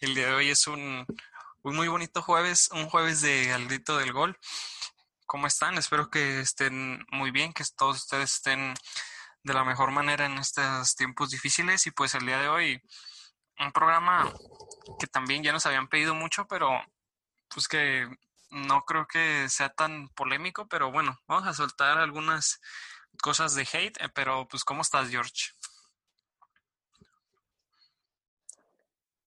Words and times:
El 0.00 0.14
día 0.14 0.28
de 0.28 0.34
hoy 0.34 0.50
es 0.50 0.68
un, 0.68 1.04
muy 1.64 1.88
bonito 1.88 2.22
jueves, 2.22 2.70
un 2.72 2.88
jueves 2.88 3.20
de 3.20 3.52
al 3.52 3.66
grito 3.66 3.98
del 3.98 4.12
gol. 4.12 4.38
¿Cómo 5.26 5.48
están? 5.48 5.76
Espero 5.76 6.08
que 6.08 6.38
estén 6.38 7.04
muy 7.10 7.32
bien, 7.32 7.52
que 7.52 7.64
todos 7.76 7.96
ustedes 7.96 8.34
estén 8.34 8.74
de 9.42 9.54
la 9.54 9.64
mejor 9.64 9.90
manera 9.90 10.26
en 10.26 10.38
estos 10.38 10.94
tiempos 10.94 11.30
difíciles. 11.30 11.84
Y 11.88 11.90
pues 11.90 12.14
el 12.14 12.24
día 12.26 12.38
de 12.38 12.48
hoy, 12.48 12.80
un 13.58 13.72
programa 13.72 14.32
que 15.00 15.08
también 15.08 15.42
ya 15.42 15.50
nos 15.50 15.66
habían 15.66 15.88
pedido 15.88 16.14
mucho, 16.14 16.46
pero 16.46 16.80
pues 17.48 17.66
que 17.66 18.08
no 18.50 18.84
creo 18.84 19.08
que 19.08 19.48
sea 19.48 19.70
tan 19.70 20.10
polémico, 20.10 20.68
pero 20.68 20.92
bueno, 20.92 21.18
vamos 21.26 21.48
a 21.48 21.54
soltar 21.54 21.98
algunas 21.98 22.60
cosas 23.20 23.56
de 23.56 23.68
hate, 23.72 24.00
eh, 24.00 24.08
pero 24.14 24.46
pues 24.46 24.62
¿cómo 24.62 24.82
estás, 24.82 25.10
George? 25.10 25.57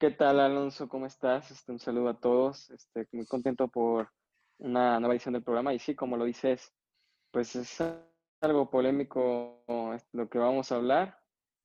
¿Qué 0.02 0.10
tal, 0.10 0.40
Alonso? 0.40 0.90
¿Cómo 0.90 1.06
estás? 1.06 1.52
Este, 1.52 1.72
un 1.72 1.78
saludo 1.78 2.10
a 2.10 2.20
todos. 2.20 2.72
Este, 2.72 3.08
muy 3.12 3.28
contento 3.28 3.68
por 3.68 4.12
una 4.58 5.00
nueva 5.00 5.14
edición 5.14 5.36
del 5.36 5.44
programa. 5.44 5.76
Y 5.76 5.80
sí, 5.80 5.94
como 5.94 6.18
lo 6.18 6.26
dices, 6.26 6.74
pues 7.30 7.56
es 7.56 7.84
algo 8.42 8.72
polémico 8.72 9.64
lo 10.12 10.28
que 10.28 10.40
vamos 10.40 10.72
a 10.72 10.78
hablar. 10.78 11.22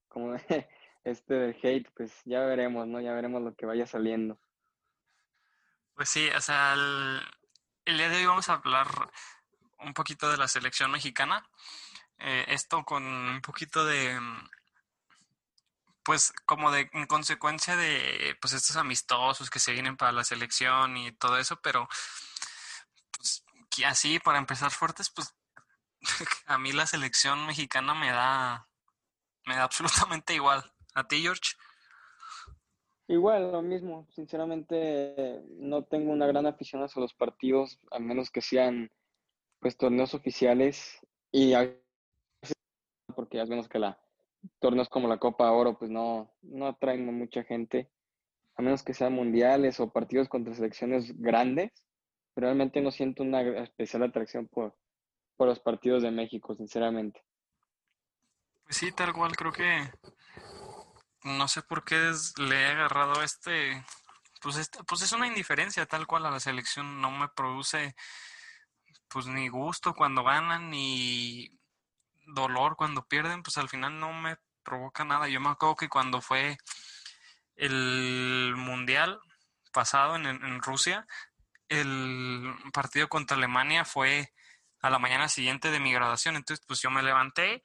Como 0.08 0.34
este 1.04 1.32
del 1.32 1.56
hate, 1.62 1.88
pues 1.96 2.12
ya 2.26 2.40
veremos, 2.40 2.86
¿no? 2.86 3.00
Ya 3.00 3.14
veremos 3.14 3.40
lo 3.40 3.54
que 3.54 3.64
vaya 3.64 3.86
saliendo. 3.86 4.38
Pues 5.94 6.10
sí, 6.10 6.28
o 6.28 6.40
sea, 6.42 6.74
el, 6.74 7.96
día 7.96 8.10
de 8.10 8.16
hoy 8.18 8.26
vamos 8.26 8.50
a 8.50 8.56
hablar 8.56 8.88
un 9.78 9.94
poquito 9.94 10.30
de 10.30 10.36
la 10.36 10.46
selección 10.46 10.90
mexicana. 10.90 11.48
Eh, 12.18 12.44
esto 12.48 12.84
con 12.84 13.02
un 13.02 13.40
poquito 13.40 13.86
de 13.86 14.20
pues 16.06 16.32
como 16.46 16.70
de 16.70 16.88
en 16.92 17.06
consecuencia 17.06 17.74
de 17.76 18.36
pues 18.40 18.54
estos 18.54 18.76
amistosos 18.76 19.50
que 19.50 19.58
se 19.58 19.72
vienen 19.72 19.96
para 19.96 20.12
la 20.12 20.22
selección 20.22 20.96
y 20.96 21.10
todo 21.10 21.36
eso, 21.36 21.58
pero 21.60 21.88
pues 23.16 23.42
así 23.84 24.20
para 24.20 24.38
empezar 24.38 24.70
fuertes, 24.70 25.10
pues 25.10 25.34
a 26.46 26.58
mí 26.58 26.70
la 26.70 26.86
selección 26.86 27.44
mexicana 27.46 27.92
me 27.94 28.10
da 28.12 28.68
me 29.46 29.56
da 29.56 29.64
absolutamente 29.64 30.32
igual. 30.34 30.64
¿A 30.94 31.06
ti, 31.06 31.20
George? 31.22 31.56
Igual, 33.08 33.52
lo 33.52 33.62
mismo. 33.62 34.06
Sinceramente, 34.14 35.42
no 35.58 35.84
tengo 35.84 36.12
una 36.12 36.26
gran 36.26 36.46
afición 36.46 36.82
hacia 36.82 37.02
los 37.02 37.14
partidos, 37.14 37.78
a 37.90 37.98
menos 37.98 38.30
que 38.30 38.40
sean 38.40 38.90
pues 39.60 39.76
torneos 39.76 40.14
oficiales 40.14 40.98
y 41.32 41.52
porque 43.14 43.38
ya 43.38 43.46
menos 43.46 43.68
que 43.68 43.78
la 43.78 43.98
torneos 44.58 44.88
como 44.88 45.08
la 45.08 45.18
Copa 45.18 45.50
Oro, 45.50 45.78
pues 45.78 45.90
no, 45.90 46.34
no 46.42 46.66
atraen 46.66 47.04
mucha 47.16 47.44
gente, 47.44 47.90
a 48.56 48.62
menos 48.62 48.82
que 48.82 48.94
sean 48.94 49.12
mundiales 49.12 49.80
o 49.80 49.92
partidos 49.92 50.28
contra 50.28 50.54
selecciones 50.54 51.18
grandes. 51.20 51.72
Realmente 52.34 52.80
no 52.80 52.90
siento 52.90 53.22
una 53.22 53.40
especial 53.62 54.02
atracción 54.02 54.46
por, 54.48 54.76
por 55.36 55.48
los 55.48 55.60
partidos 55.60 56.02
de 56.02 56.10
México, 56.10 56.54
sinceramente. 56.54 57.22
Pues 58.64 58.76
sí, 58.76 58.92
tal 58.92 59.12
cual, 59.12 59.36
creo 59.36 59.52
que 59.52 59.90
no 61.24 61.48
sé 61.48 61.62
por 61.62 61.84
qué 61.84 62.12
le 62.38 62.62
he 62.62 62.66
agarrado 62.66 63.22
este, 63.22 63.84
pues 64.42 64.56
este, 64.56 64.82
pues 64.84 65.02
es 65.02 65.12
una 65.12 65.26
indiferencia 65.26 65.86
tal 65.86 66.06
cual 66.06 66.26
a 66.26 66.30
la 66.30 66.40
selección, 66.40 67.00
no 67.00 67.10
me 67.10 67.28
produce 67.28 67.94
pues 69.08 69.26
ni 69.26 69.48
gusto 69.48 69.94
cuando 69.94 70.24
ganan 70.24 70.70
ni 70.70 71.55
dolor 72.36 72.76
cuando 72.76 73.08
pierden, 73.08 73.42
pues 73.42 73.58
al 73.58 73.68
final 73.68 73.98
no 73.98 74.12
me 74.12 74.36
provoca 74.62 75.04
nada. 75.04 75.28
Yo 75.28 75.40
me 75.40 75.48
acuerdo 75.48 75.74
que 75.74 75.88
cuando 75.88 76.20
fue 76.20 76.56
el 77.56 78.54
mundial 78.56 79.18
pasado 79.72 80.16
en, 80.16 80.62
Rusia, 80.62 81.06
el 81.68 82.54
partido 82.72 83.08
contra 83.08 83.36
Alemania 83.36 83.84
fue 83.84 84.32
a 84.80 84.90
la 84.90 84.98
mañana 84.98 85.28
siguiente 85.28 85.70
de 85.70 85.80
mi 85.80 85.92
graduación. 85.92 86.36
Entonces, 86.36 86.64
pues 86.66 86.80
yo 86.80 86.90
me 86.90 87.02
levanté 87.02 87.62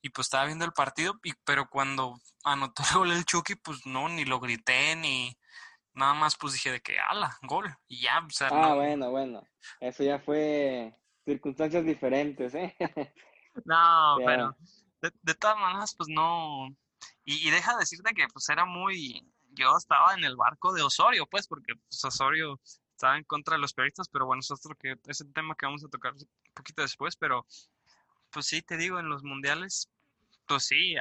y 0.00 0.10
pues 0.10 0.26
estaba 0.26 0.46
viendo 0.46 0.64
el 0.64 0.72
partido, 0.72 1.14
y, 1.22 1.32
pero 1.44 1.68
cuando 1.68 2.18
anotó 2.44 2.82
el 2.82 2.94
gol 2.94 3.12
el 3.12 3.24
Chucky, 3.24 3.54
pues 3.56 3.86
no, 3.86 4.08
ni 4.08 4.24
lo 4.24 4.40
grité, 4.40 4.96
ni 4.96 5.36
nada 5.94 6.14
más, 6.14 6.36
pues 6.36 6.54
dije 6.54 6.72
de 6.72 6.80
que, 6.80 6.98
ala, 6.98 7.36
gol, 7.42 7.72
y 7.86 8.02
ya. 8.02 8.18
O 8.18 8.30
sea, 8.30 8.48
ah, 8.50 8.74
bueno, 8.74 9.10
bueno, 9.10 9.46
eso 9.80 10.02
ya 10.02 10.18
fue 10.18 10.92
circunstancias 11.24 11.84
diferentes, 11.84 12.54
¿eh? 12.54 12.74
No, 13.64 14.16
pero 14.24 14.56
de, 15.02 15.34
todas 15.34 15.58
maneras, 15.58 15.94
pues 15.96 16.08
no. 16.08 16.68
Y, 17.24 17.50
deja 17.50 17.72
de 17.72 17.80
decirte 17.80 18.14
que 18.14 18.26
pues 18.32 18.48
era 18.48 18.64
muy. 18.64 19.26
Yo 19.50 19.76
estaba 19.76 20.14
en 20.14 20.24
el 20.24 20.36
barco 20.36 20.72
de 20.72 20.82
Osorio, 20.82 21.26
pues, 21.26 21.46
porque 21.46 21.74
pues, 21.74 22.04
Osorio 22.04 22.58
estaba 22.92 23.18
en 23.18 23.24
contra 23.24 23.56
de 23.56 23.60
los 23.60 23.74
periodistas, 23.74 24.08
pero 24.08 24.26
bueno, 24.26 24.40
es 24.40 24.50
otro 24.50 24.74
que 24.76 24.96
es 25.06 25.20
el 25.20 25.32
tema 25.32 25.54
que 25.56 25.66
vamos 25.66 25.84
a 25.84 25.88
tocar 25.88 26.12
un 26.12 26.28
poquito 26.54 26.82
después, 26.82 27.16
pero 27.16 27.44
pues 28.30 28.46
sí, 28.46 28.62
te 28.62 28.76
digo, 28.76 28.98
en 28.98 29.08
los 29.08 29.24
mundiales, 29.24 29.90
pues 30.46 30.64
sí, 30.66 30.94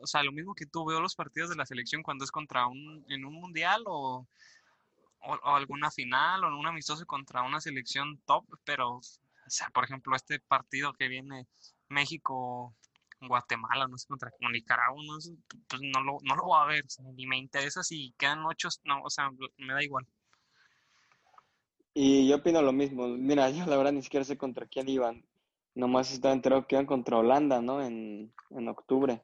o 0.00 0.06
sea, 0.06 0.22
lo 0.22 0.32
mismo 0.32 0.54
que 0.54 0.66
tú 0.66 0.84
veo 0.84 1.00
los 1.00 1.14
partidos 1.14 1.48
de 1.48 1.56
la 1.56 1.64
selección 1.64 2.02
cuando 2.02 2.24
es 2.24 2.30
contra 2.30 2.66
un, 2.66 3.06
en 3.08 3.24
un 3.24 3.34
mundial 3.34 3.84
o, 3.86 4.26
o, 5.20 5.32
o 5.32 5.54
alguna 5.54 5.90
final 5.90 6.44
o 6.44 6.48
en 6.48 6.54
un 6.54 6.66
amistoso 6.66 7.06
contra 7.06 7.42
una 7.42 7.60
selección 7.60 8.18
top, 8.26 8.44
pero, 8.64 8.96
o 8.96 9.02
sea, 9.46 9.70
por 9.70 9.84
ejemplo, 9.84 10.14
este 10.14 10.40
partido 10.40 10.92
que 10.92 11.08
viene 11.08 11.46
México, 11.94 12.74
Guatemala, 13.20 13.86
no 13.88 13.96
sé, 13.96 14.06
contra 14.06 14.30
Nicaragua, 14.52 15.02
no 15.06 15.16
pues 15.68 15.82
no 15.82 16.00
lo, 16.02 16.18
no 16.22 16.36
lo 16.36 16.44
voy 16.44 16.60
a 16.60 16.66
ver, 16.66 16.84
ni 17.14 17.26
me 17.26 17.38
interesa 17.38 17.82
si 17.82 18.12
quedan 18.18 18.44
ocho, 18.44 18.68
no, 18.84 19.02
o 19.02 19.10
sea, 19.10 19.30
me 19.56 19.72
da 19.72 19.82
igual. 19.82 20.06
Y 21.94 22.26
yo 22.28 22.36
opino 22.36 22.60
lo 22.60 22.72
mismo, 22.72 23.06
mira, 23.08 23.48
yo 23.50 23.66
la 23.66 23.76
verdad 23.76 23.92
ni 23.92 24.02
siquiera 24.02 24.24
sé 24.24 24.36
contra 24.36 24.66
quién 24.66 24.88
iban, 24.88 25.24
nomás 25.74 26.12
estaba 26.12 26.34
enterado 26.34 26.66
que 26.66 26.74
iban 26.74 26.86
contra 26.86 27.18
Holanda, 27.18 27.60
¿no? 27.60 27.82
En, 27.82 28.32
octubre. 28.68 29.22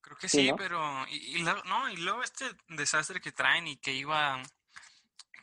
Creo 0.00 0.16
que 0.16 0.28
sí, 0.28 0.50
pero, 0.56 0.80
y, 1.08 1.42
no, 1.42 1.88
y 1.90 1.96
luego 1.96 2.22
este 2.22 2.44
desastre 2.68 3.20
que 3.20 3.32
traen 3.32 3.66
y 3.66 3.76
que 3.76 3.92
iba 3.94 4.42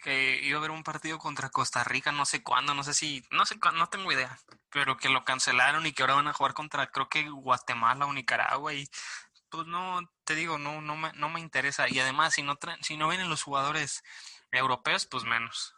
que 0.03 0.41
iba 0.43 0.57
a 0.57 0.59
haber 0.59 0.71
un 0.71 0.83
partido 0.83 1.17
contra 1.17 1.49
Costa 1.49 1.83
Rica, 1.83 2.11
no 2.11 2.25
sé 2.25 2.41
cuándo, 2.41 2.73
no 2.73 2.83
sé 2.83 2.93
si, 2.93 3.21
no 3.31 3.45
sé 3.45 3.55
no 3.73 3.87
tengo 3.87 4.11
idea, 4.11 4.37
pero 4.71 4.97
que 4.97 5.09
lo 5.09 5.23
cancelaron 5.25 5.85
y 5.85 5.93
que 5.93 6.03
ahora 6.03 6.15
van 6.15 6.27
a 6.27 6.33
jugar 6.33 6.53
contra, 6.53 6.87
creo 6.87 7.09
que 7.09 7.29
Guatemala 7.29 8.05
o 8.05 8.13
Nicaragua 8.13 8.73
y 8.73 8.85
pues 9.49 9.65
no, 9.67 9.99
te 10.25 10.35
digo, 10.35 10.57
no, 10.57 10.81
no 10.81 10.95
me, 10.95 11.11
no 11.13 11.29
me 11.29 11.39
interesa. 11.39 11.89
Y 11.89 11.99
además 11.99 12.35
si 12.35 12.43
no 12.43 12.57
si 12.81 12.97
no 12.97 13.09
vienen 13.09 13.29
los 13.29 13.43
jugadores 13.43 14.03
europeos, 14.51 15.05
pues 15.05 15.23
menos. 15.23 15.75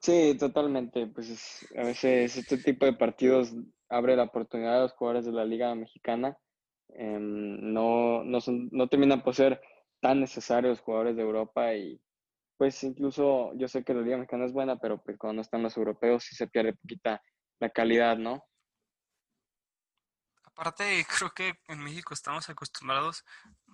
Sí, 0.00 0.36
totalmente, 0.38 1.06
pues 1.06 1.66
a 1.76 1.82
veces 1.82 2.36
este 2.36 2.58
tipo 2.58 2.84
de 2.84 2.92
partidos 2.92 3.54
abre 3.88 4.16
la 4.16 4.24
oportunidad 4.24 4.76
a 4.76 4.82
los 4.82 4.92
jugadores 4.92 5.24
de 5.24 5.32
la 5.32 5.44
Liga 5.46 5.74
Mexicana, 5.74 6.36
em, 6.88 7.72
no, 7.72 8.22
no, 8.22 8.40
son, 8.40 8.68
no 8.70 8.88
terminan 8.88 9.22
por 9.22 9.34
ser 9.34 9.62
tan 10.00 10.20
necesarios 10.20 10.80
jugadores 10.80 11.16
de 11.16 11.22
Europa 11.22 11.74
y 11.74 11.98
pues 12.56 12.82
incluso 12.84 13.52
yo 13.54 13.68
sé 13.68 13.84
que 13.84 13.94
la 13.94 14.02
Liga 14.02 14.16
Mexicana 14.16 14.44
es 14.44 14.52
buena, 14.52 14.76
pero 14.76 15.02
pues 15.02 15.18
cuando 15.18 15.42
están 15.42 15.62
los 15.62 15.76
europeos 15.76 16.24
sí 16.24 16.34
se 16.34 16.46
pierde 16.46 16.74
poquita 16.74 17.22
la 17.58 17.70
calidad, 17.70 18.16
¿no? 18.16 18.44
Aparte, 20.44 21.04
creo 21.18 21.32
que 21.32 21.58
en 21.68 21.80
México 21.80 22.14
estamos 22.14 22.48
acostumbrados, 22.48 23.24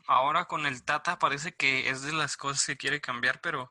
ahora 0.07 0.47
con 0.47 0.65
el 0.65 0.83
Tata 0.83 1.19
parece 1.19 1.55
que 1.55 1.91
es 1.91 2.03
de 2.03 2.13
las 2.13 2.37
cosas 2.37 2.65
que 2.65 2.77
quiere 2.77 3.01
cambiar, 3.01 3.41
pero 3.41 3.71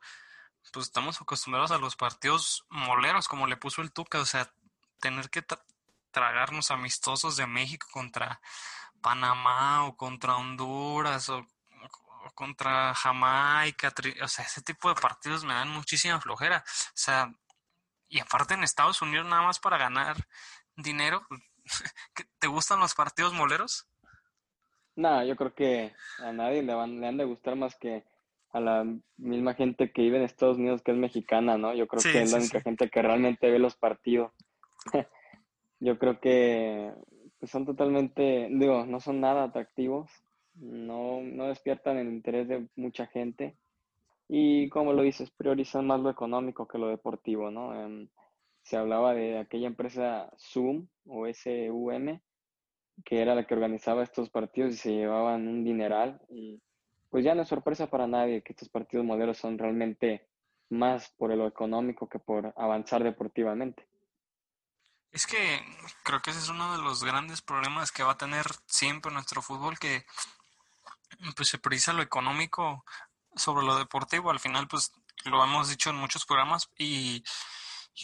pues 0.71 0.85
estamos 0.85 1.19
acostumbrados 1.19 1.71
a 1.71 1.79
los 1.79 1.95
partidos 1.95 2.65
moleros, 2.69 3.27
como 3.27 3.47
le 3.47 3.57
puso 3.57 3.81
el 3.81 3.91
Tuca, 3.91 4.19
o 4.19 4.25
sea, 4.25 4.53
tener 4.99 5.29
que 5.29 5.43
tragarnos 6.11 6.69
amistosos 6.69 7.35
de 7.35 7.47
México 7.47 7.87
contra 7.91 8.41
Panamá 9.01 9.85
o 9.87 9.95
contra 9.95 10.35
Honduras 10.35 11.29
o 11.29 11.47
contra 12.39 12.93
Jamaica, 12.93 13.93
o 14.23 14.27
sea, 14.29 14.45
ese 14.45 14.61
tipo 14.61 14.87
de 14.87 14.95
partidos 14.95 15.43
me 15.43 15.53
dan 15.53 15.67
muchísima 15.67 16.21
flojera. 16.21 16.63
O 16.65 16.91
sea, 16.93 17.29
y 18.07 18.21
aparte 18.21 18.53
en 18.53 18.63
Estados 18.63 19.01
Unidos 19.01 19.27
nada 19.27 19.41
más 19.41 19.59
para 19.59 19.77
ganar 19.77 20.15
dinero. 20.77 21.27
¿Te 22.39 22.47
gustan 22.47 22.79
los 22.79 22.95
partidos 22.95 23.33
moleros? 23.33 23.89
No, 24.95 25.21
yo 25.25 25.35
creo 25.35 25.53
que 25.53 25.93
a 26.19 26.31
nadie 26.31 26.63
le, 26.63 26.73
van, 26.73 27.01
le 27.01 27.07
han 27.07 27.17
de 27.17 27.25
gustar 27.25 27.57
más 27.57 27.75
que 27.75 28.05
a 28.53 28.61
la 28.61 28.85
misma 29.17 29.53
gente 29.53 29.91
que 29.91 30.03
vive 30.03 30.17
en 30.17 30.23
Estados 30.23 30.57
Unidos 30.57 30.81
que 30.81 30.91
es 30.91 30.97
mexicana, 30.97 31.57
¿no? 31.57 31.73
Yo 31.73 31.87
creo 31.87 32.01
que 32.01 32.21
es 32.21 32.31
la 32.31 32.37
única 32.37 32.61
gente 32.61 32.89
que 32.89 33.01
realmente 33.01 33.51
ve 33.51 33.59
los 33.59 33.75
partidos. 33.75 34.31
yo 35.81 35.99
creo 35.99 36.21
que 36.21 36.93
pues, 37.37 37.51
son 37.51 37.65
totalmente, 37.65 38.47
digo, 38.49 38.85
no 38.85 39.01
son 39.01 39.19
nada 39.19 39.43
atractivos 39.43 40.09
no, 40.59 41.21
no 41.21 41.47
despiertan 41.47 41.97
el 41.97 42.07
interés 42.07 42.47
de 42.47 42.67
mucha 42.75 43.07
gente 43.07 43.55
y 44.31 44.69
como 44.69 44.93
lo 44.93 45.01
dices, 45.01 45.31
priorizan 45.31 45.87
más 45.87 45.99
lo 45.99 46.11
económico 46.11 46.67
que 46.67 46.77
lo 46.77 46.87
deportivo, 46.87 47.49
¿no? 47.49 47.73
Em, 47.73 48.07
se 48.61 48.77
hablaba 48.77 49.15
de 49.15 49.39
aquella 49.39 49.65
empresa 49.65 50.31
Zoom 50.37 50.87
o 51.07 51.25
SUM, 51.25 52.19
que 53.03 53.21
era 53.21 53.33
la 53.33 53.47
que 53.47 53.55
organizaba 53.55 54.03
estos 54.03 54.29
partidos 54.29 54.75
y 54.75 54.77
se 54.77 54.91
llevaban 54.91 55.47
un 55.47 55.63
dineral. 55.63 56.21
Y 56.29 56.61
pues 57.09 57.25
ya 57.25 57.33
no 57.33 57.41
es 57.41 57.47
sorpresa 57.47 57.89
para 57.89 58.05
nadie 58.05 58.43
que 58.43 58.53
estos 58.53 58.69
partidos 58.69 59.03
modelos 59.03 59.39
son 59.39 59.57
realmente 59.57 60.27
más 60.69 61.09
por 61.17 61.35
lo 61.35 61.47
económico 61.47 62.07
que 62.07 62.19
por 62.19 62.53
avanzar 62.55 63.03
deportivamente. 63.03 63.87
Es 65.11 65.25
que 65.25 65.59
creo 66.03 66.21
que 66.21 66.29
ese 66.29 66.39
es 66.39 66.49
uno 66.49 66.77
de 66.77 66.83
los 66.83 67.03
grandes 67.03 67.41
problemas 67.41 67.91
que 67.91 68.03
va 68.03 68.11
a 68.11 68.17
tener 68.17 68.45
siempre 68.67 69.11
nuestro 69.11 69.41
fútbol, 69.41 69.79
que 69.79 70.05
pues 71.35 71.49
se 71.49 71.57
prioriza 71.59 71.93
lo 71.93 72.01
económico 72.01 72.85
sobre 73.35 73.65
lo 73.65 73.77
deportivo. 73.77 74.31
Al 74.31 74.39
final, 74.39 74.67
pues 74.67 74.91
lo 75.25 75.43
hemos 75.43 75.69
dicho 75.69 75.89
en 75.89 75.97
muchos 75.97 76.25
programas 76.25 76.69
y, 76.77 77.23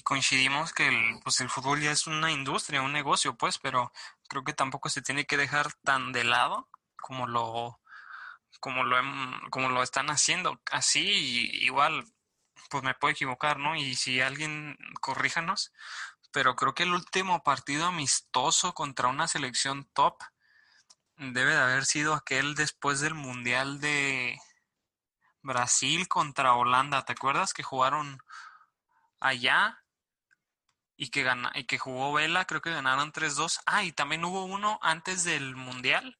coincidimos 0.04 0.74
que 0.74 0.88
el, 0.88 1.19
pues 1.24 1.40
el 1.40 1.50
fútbol 1.50 1.81
ya 1.81 1.92
es 1.92 2.06
una 2.07 2.31
industria, 2.31 2.81
un 2.81 2.92
negocio, 2.92 3.36
pues, 3.38 3.57
pero 3.60 3.94
creo 4.28 4.44
que 4.44 4.54
tampoco 4.54 4.90
se 4.90 5.02
tiene 5.02 5.25
que 5.25 5.38
dejar 5.38 5.72
tan 5.84 6.12
de 6.12 6.25
lado 6.25 6.68
como 6.98 7.28
lo 7.28 7.80
como 8.60 8.84
lo 8.84 8.98
como 9.51 9.69
lo 9.69 9.84
están 9.84 10.10
haciendo. 10.10 10.60
Así 10.72 11.01
igual 11.63 12.06
pues 12.69 12.84
me 12.84 12.96
puedo 12.96 13.12
equivocar, 13.13 13.58
¿no? 13.60 13.75
Y 13.75 13.96
si 13.96 14.22
alguien 14.22 14.78
corríjanos, 15.01 15.72
pero 16.31 16.56
creo 16.56 16.74
que 16.74 16.84
el 16.84 16.94
último 16.94 17.44
partido 17.44 17.86
amistoso 17.86 18.74
contra 18.74 19.08
una 19.08 19.28
selección 19.28 19.86
top 19.94 20.18
debe 21.18 21.52
de 21.52 21.62
haber 21.62 21.86
sido 21.86 22.14
aquel 22.14 22.56
después 22.56 23.00
del 23.00 23.14
Mundial 23.14 23.80
de 23.80 24.40
Brasil 25.42 26.08
contra 26.08 26.56
Holanda. 26.56 27.06
¿Te 27.06 27.14
acuerdas 27.14 27.54
que 27.54 27.64
jugaron 27.64 28.18
allá 29.20 29.84
y 30.98 31.10
que, 31.10 31.24
gana, 31.24 31.52
y 31.56 31.66
que 31.66 31.78
jugó 31.78 32.14
Vela? 32.14 32.46
Creo 32.46 32.62
que 32.62 32.72
ganaron 32.72 33.12
3-2. 33.12 33.62
Ah, 33.66 33.84
y 33.84 33.92
también 33.92 34.26
hubo 34.26 34.46
uno 34.46 34.80
antes 34.82 35.24
del 35.24 35.56
Mundial 35.56 36.18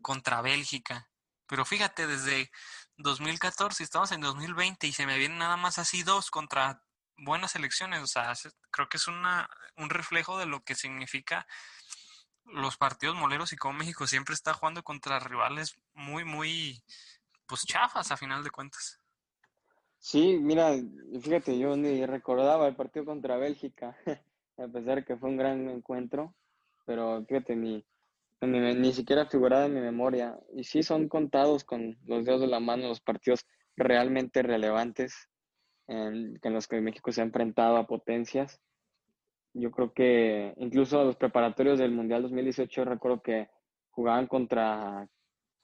contra 0.00 0.42
Bélgica. 0.42 1.08
Pero 1.46 1.64
fíjate, 1.64 2.06
desde 2.06 2.50
2014 2.96 3.82
estamos 3.84 4.12
en 4.12 4.20
2020 4.20 4.86
y 4.86 4.92
se 4.92 5.06
me 5.06 5.18
vienen 5.18 5.38
nada 5.38 5.56
más 5.56 5.78
así 5.78 6.02
dos 6.02 6.30
contra 6.30 6.82
buenas 7.18 7.54
elecciones. 7.56 8.00
O 8.02 8.06
sea, 8.06 8.32
creo 8.70 8.88
que 8.88 8.96
es 8.96 9.06
una, 9.06 9.48
un 9.76 9.90
reflejo 9.90 10.38
de 10.38 10.46
lo 10.46 10.64
que 10.64 10.74
significa 10.74 11.46
los 12.44 12.76
partidos 12.76 13.16
moleros 13.16 13.52
y 13.52 13.56
cómo 13.56 13.78
México 13.78 14.06
siempre 14.06 14.34
está 14.34 14.52
jugando 14.52 14.82
contra 14.82 15.18
rivales 15.18 15.76
muy, 15.94 16.24
muy 16.24 16.82
pues 17.46 17.62
chafas 17.66 18.10
a 18.10 18.16
final 18.16 18.42
de 18.42 18.50
cuentas. 18.50 18.98
Sí, 19.98 20.38
mira, 20.40 20.74
fíjate, 21.20 21.58
yo 21.58 21.76
ni 21.76 22.04
recordaba 22.04 22.66
el 22.66 22.74
partido 22.74 23.04
contra 23.04 23.36
Bélgica, 23.36 23.96
a 24.58 24.66
pesar 24.66 25.04
que 25.04 25.16
fue 25.16 25.28
un 25.28 25.36
gran 25.36 25.68
encuentro, 25.68 26.34
pero 26.84 27.24
fíjate, 27.24 27.54
ni, 27.54 27.84
ni, 28.40 28.92
siquiera 28.92 29.26
figuraba 29.26 29.66
en 29.66 29.74
mi 29.74 29.80
memoria. 29.80 30.38
Y 30.54 30.64
sí 30.64 30.82
son 30.82 31.08
contados 31.08 31.62
con 31.62 31.96
los 32.04 32.24
dedos 32.24 32.40
de 32.40 32.48
la 32.48 32.58
mano 32.58 32.88
los 32.88 33.00
partidos 33.00 33.46
realmente 33.76 34.42
relevantes 34.42 35.28
en, 35.86 36.38
en 36.42 36.52
los 36.52 36.66
que 36.66 36.80
México 36.80 37.12
se 37.12 37.20
ha 37.20 37.24
enfrentado 37.24 37.76
a 37.76 37.86
potencias. 37.86 38.60
Yo 39.54 39.70
creo 39.70 39.92
que 39.92 40.54
incluso 40.56 41.04
los 41.04 41.16
preparatorios 41.16 41.78
del 41.78 41.92
Mundial 41.92 42.22
2018 42.22 42.84
recuerdo 42.84 43.22
que 43.22 43.50
jugaban 43.90 44.26
contra 44.26 45.06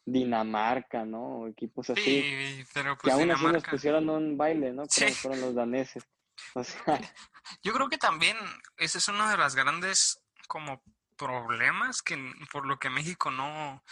Dinamarca, 0.05 1.05
¿no? 1.05 1.46
Equipos 1.46 1.90
así. 1.90 2.02
Sí, 2.02 2.64
pero 2.75 2.96
pues 2.96 3.14
que 3.14 3.20
aún 3.20 3.31
así 3.31 3.44
nos 3.44 3.64
pusieron 3.64 4.08
un 4.11 4.37
baile, 4.37 4.73
¿no? 4.73 4.85
Creo 4.87 5.08
que 5.08 5.14
fueron 5.14 5.40
los 5.40 5.55
daneses. 5.55 6.06
O 6.55 6.64
sea... 6.64 6.75
Yo 7.62 7.73
creo 7.73 7.88
que 7.88 7.99
también 7.99 8.37
ese 8.76 8.99
es 8.99 9.08
uno 9.08 9.29
de 9.31 9.37
las 9.37 9.55
grandes 9.55 10.23
como 10.46 10.82
problemas 11.17 12.02
que 12.02 12.17
por 12.52 12.67
lo 12.67 12.79
que 12.79 12.90
México 12.90 13.31
no 13.31 13.82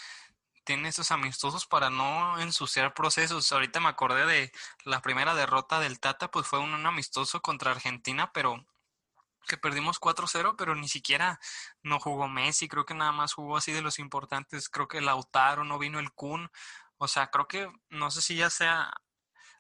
tiene 0.64 0.88
esos 0.88 1.12
amistosos 1.12 1.66
para 1.66 1.90
no 1.90 2.38
ensuciar 2.40 2.93
procesos. 2.93 3.50
Ahorita 3.52 3.81
me 3.81 3.88
acordé 3.88 4.26
de 4.26 4.52
la 4.84 5.00
primera 5.00 5.34
derrota 5.34 5.81
del 5.81 6.00
Tata, 6.00 6.31
pues 6.31 6.46
fue 6.46 6.58
un 6.58 6.87
amistoso 6.87 7.40
contra 7.40 7.70
Argentina, 7.70 8.32
pero 8.32 8.66
que 9.46 9.56
perdimos 9.56 10.00
4-0, 10.00 10.56
pero 10.56 10.75
ni 10.75 10.88
siquiera 10.88 11.40
no 11.82 11.98
jugó 12.00 12.28
Messi, 12.28 12.69
creo 12.69 12.84
que 12.84 12.94
nada 12.94 13.12
más 13.12 13.32
jugó 13.32 13.56
así 13.56 13.72
de 13.72 13.82
los 13.82 13.98
importantes, 13.98 14.69
creo 14.69 14.88
que 14.88 15.00
Lautaro, 15.00 15.64
no 15.64 15.78
vino 15.78 15.98
el 15.98 16.12
Kun, 16.12 16.50
o 16.98 17.08
sea, 17.08 17.28
creo 17.28 17.48
que 17.48 17.70
no 17.88 18.10
sé 18.10 18.22
si 18.22 18.37
ya 18.37 18.50
sea, 18.50 18.93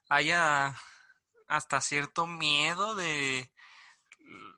haya 0.08 0.74
hasta 1.48 1.80
cierto 1.80 2.26
miedo 2.26 2.94
de 2.94 3.50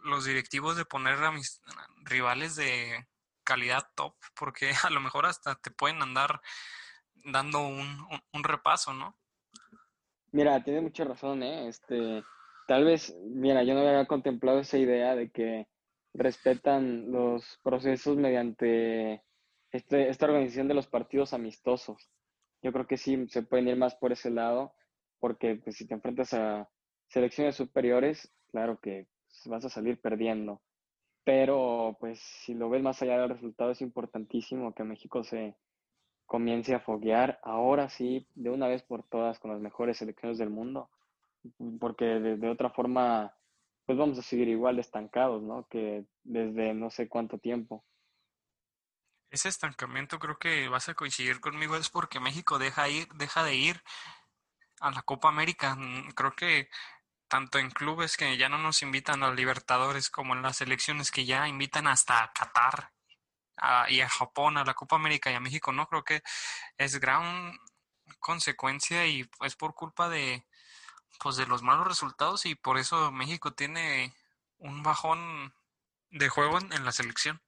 los 0.02 0.25
directivos 0.25 0.76
de 0.76 0.84
poner 0.84 1.22
a 1.22 1.32
mis 1.32 1.60
rivales 2.04 2.56
de 2.56 3.06
calidad 3.44 3.88
top, 3.94 4.14
porque 4.34 4.70
a 4.84 4.90
lo 4.90 5.00
mejor 5.00 5.26
hasta 5.26 5.54
te 5.56 5.70
pueden 5.70 6.02
andar 6.02 6.40
dando 7.25 7.60
un, 7.60 8.08
un, 8.32 8.44
repaso, 8.44 8.92
¿no? 8.94 9.16
Mira, 10.30 10.62
tiene 10.62 10.80
mucha 10.80 11.04
razón, 11.04 11.42
¿eh? 11.42 11.69
Este, 11.69 12.22
Tal 12.69 12.85
vez, 12.85 13.17
mira, 13.25 13.62
yo 13.62 13.73
no 13.73 13.81
había 13.81 14.05
contemplado 14.05 14.59
esa 14.61 14.76
idea 14.76 15.17
de 15.17 15.31
que 15.31 15.69
respetan 16.12 17.11
los 17.11 17.59
procesos 17.62 18.19
mediante 18.19 19.25
este, 19.73 20.11
esta 20.11 20.26
organización 20.26 20.69
de 20.69 20.75
los 20.75 20.87
partidos 20.87 21.32
amistosos. 21.32 22.11
Yo 22.61 22.70
creo 22.70 22.87
que 22.87 22.99
sí 22.99 23.26
se 23.29 23.43
pueden 23.43 23.69
ir 23.69 23.76
más 23.76 23.94
por 23.94 24.12
ese 24.12 24.31
lado, 24.31 24.75
porque 25.19 25.56
pues, 25.56 25.76
si 25.76 25.87
te 25.87 25.94
enfrentas 25.94 26.35
a 26.35 26.69
selecciones 27.06 27.56
superiores, 27.56 28.31
claro 28.50 28.79
que 28.81 29.09
vas 29.47 29.64
a 29.64 29.71
salir 29.71 29.99
perdiendo. 29.99 30.61
Pero 31.25 31.97
pues 31.99 32.21
si 32.21 32.52
lo 32.52 32.69
ves 32.69 32.83
más 32.83 33.00
allá 33.00 33.19
del 33.19 33.31
resultado, 33.31 33.71
es 33.71 33.81
importantísimo 33.81 34.75
que 34.75 34.85
México 34.85 35.25
se 35.25 35.57
comience 36.26 36.75
a 36.75 36.81
foguear 36.81 37.40
ahora 37.45 37.88
sí, 37.88 38.26
de 38.35 38.50
una 38.50 38.69
vez 38.69 38.83
por 38.83 39.04
todas, 39.04 39.38
con 39.38 39.52
las 39.52 39.61
mejores 39.61 39.97
selecciones 39.97 40.37
del 40.37 40.50
mundo 40.50 40.90
porque 41.80 42.04
de, 42.04 42.49
otra 42.49 42.71
forma, 42.71 43.35
pues 43.87 43.99
vamos 43.99 44.18
a 44.18 44.23
seguir 44.23 44.49
igual 44.49 44.78
estancados, 44.78 45.42
¿no? 45.42 45.66
Que 45.68 46.07
desde 46.25 46.75
no 46.75 46.90
sé 46.90 47.09
cuánto 47.09 47.38
tiempo. 47.38 47.85
Ese 49.30 49.49
estancamiento 49.49 50.18
creo 50.18 50.38
que 50.38 50.68
vas 50.68 50.88
a 50.88 50.95
coincidir 50.95 51.40
conmigo 51.40 51.76
es 51.76 51.90
porque 51.90 52.21
México 52.21 52.59
deja 52.59 52.88
ir, 52.88 53.09
deja 53.14 53.45
de 53.45 53.57
ir 53.57 53.83
a 54.80 54.90
la 54.90 55.02
Copa 55.02 55.28
América. 55.28 55.75
Mm, 55.75 56.11
creo 56.12 56.33
que 56.35 56.68
tanto 57.28 57.59
en 57.59 57.71
clubes 57.71 58.16
que 58.16 58.37
ya 58.38 58.49
no 58.49 58.59
nos 58.59 58.83
invitan 58.83 59.23
a 59.23 59.33
Libertadores 59.33 60.09
como 60.11 60.35
en 60.35 60.42
las 60.42 60.61
elecciones 60.62 61.11
que 61.11 61.26
ya 61.26 61.47
invitan 61.47 61.87
hasta 61.87 62.23
a 62.25 62.33
Qatar 62.33 62.92
y 63.88 64.00
a 64.00 64.09
Japón 64.09 64.57
a 64.57 64.64
la 64.64 64.75
Copa 64.75 64.97
América 64.97 65.30
y 65.30 65.35
a 65.35 65.40
México 65.40 65.73
no 65.73 65.87
creo 65.88 66.04
que 66.04 66.23
es 66.76 67.00
gran 67.00 67.59
consecuencia 68.21 69.07
y 69.07 69.28
es 69.45 69.57
por 69.57 69.75
culpa 69.75 70.09
de 70.09 70.47
pues 71.22 71.37
de 71.37 71.46
los 71.46 71.62
malos 71.62 71.87
resultados 71.87 72.46
y 72.46 72.54
por 72.54 72.78
eso 72.78 73.10
México 73.10 73.52
tiene 73.52 74.12
un 74.58 74.82
bajón 74.82 75.52
de 76.10 76.28
juego 76.28 76.58
en, 76.58 76.84
la 76.84 76.92
selección. 76.92 77.40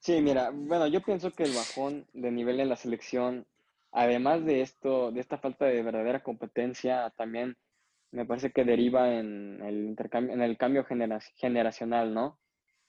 Sí, 0.00 0.20
mira, 0.20 0.50
bueno, 0.52 0.86
yo 0.86 1.02
pienso 1.02 1.30
que 1.32 1.44
el 1.44 1.54
bajón 1.54 2.06
de 2.12 2.30
nivel 2.30 2.60
en 2.60 2.68
la 2.68 2.76
selección, 2.76 3.46
además 3.92 4.44
de 4.44 4.62
esto, 4.62 5.10
de 5.10 5.20
esta 5.20 5.38
falta 5.38 5.64
de 5.66 5.82
verdadera 5.82 6.22
competencia, 6.22 7.10
también 7.16 7.56
me 8.10 8.24
parece 8.24 8.52
que 8.52 8.64
deriva 8.64 9.12
en 9.12 9.60
el 9.62 9.84
intercambio, 9.84 10.32
en 10.32 10.40
el 10.40 10.56
cambio 10.56 10.86
generacional, 11.36 12.14
¿no? 12.14 12.38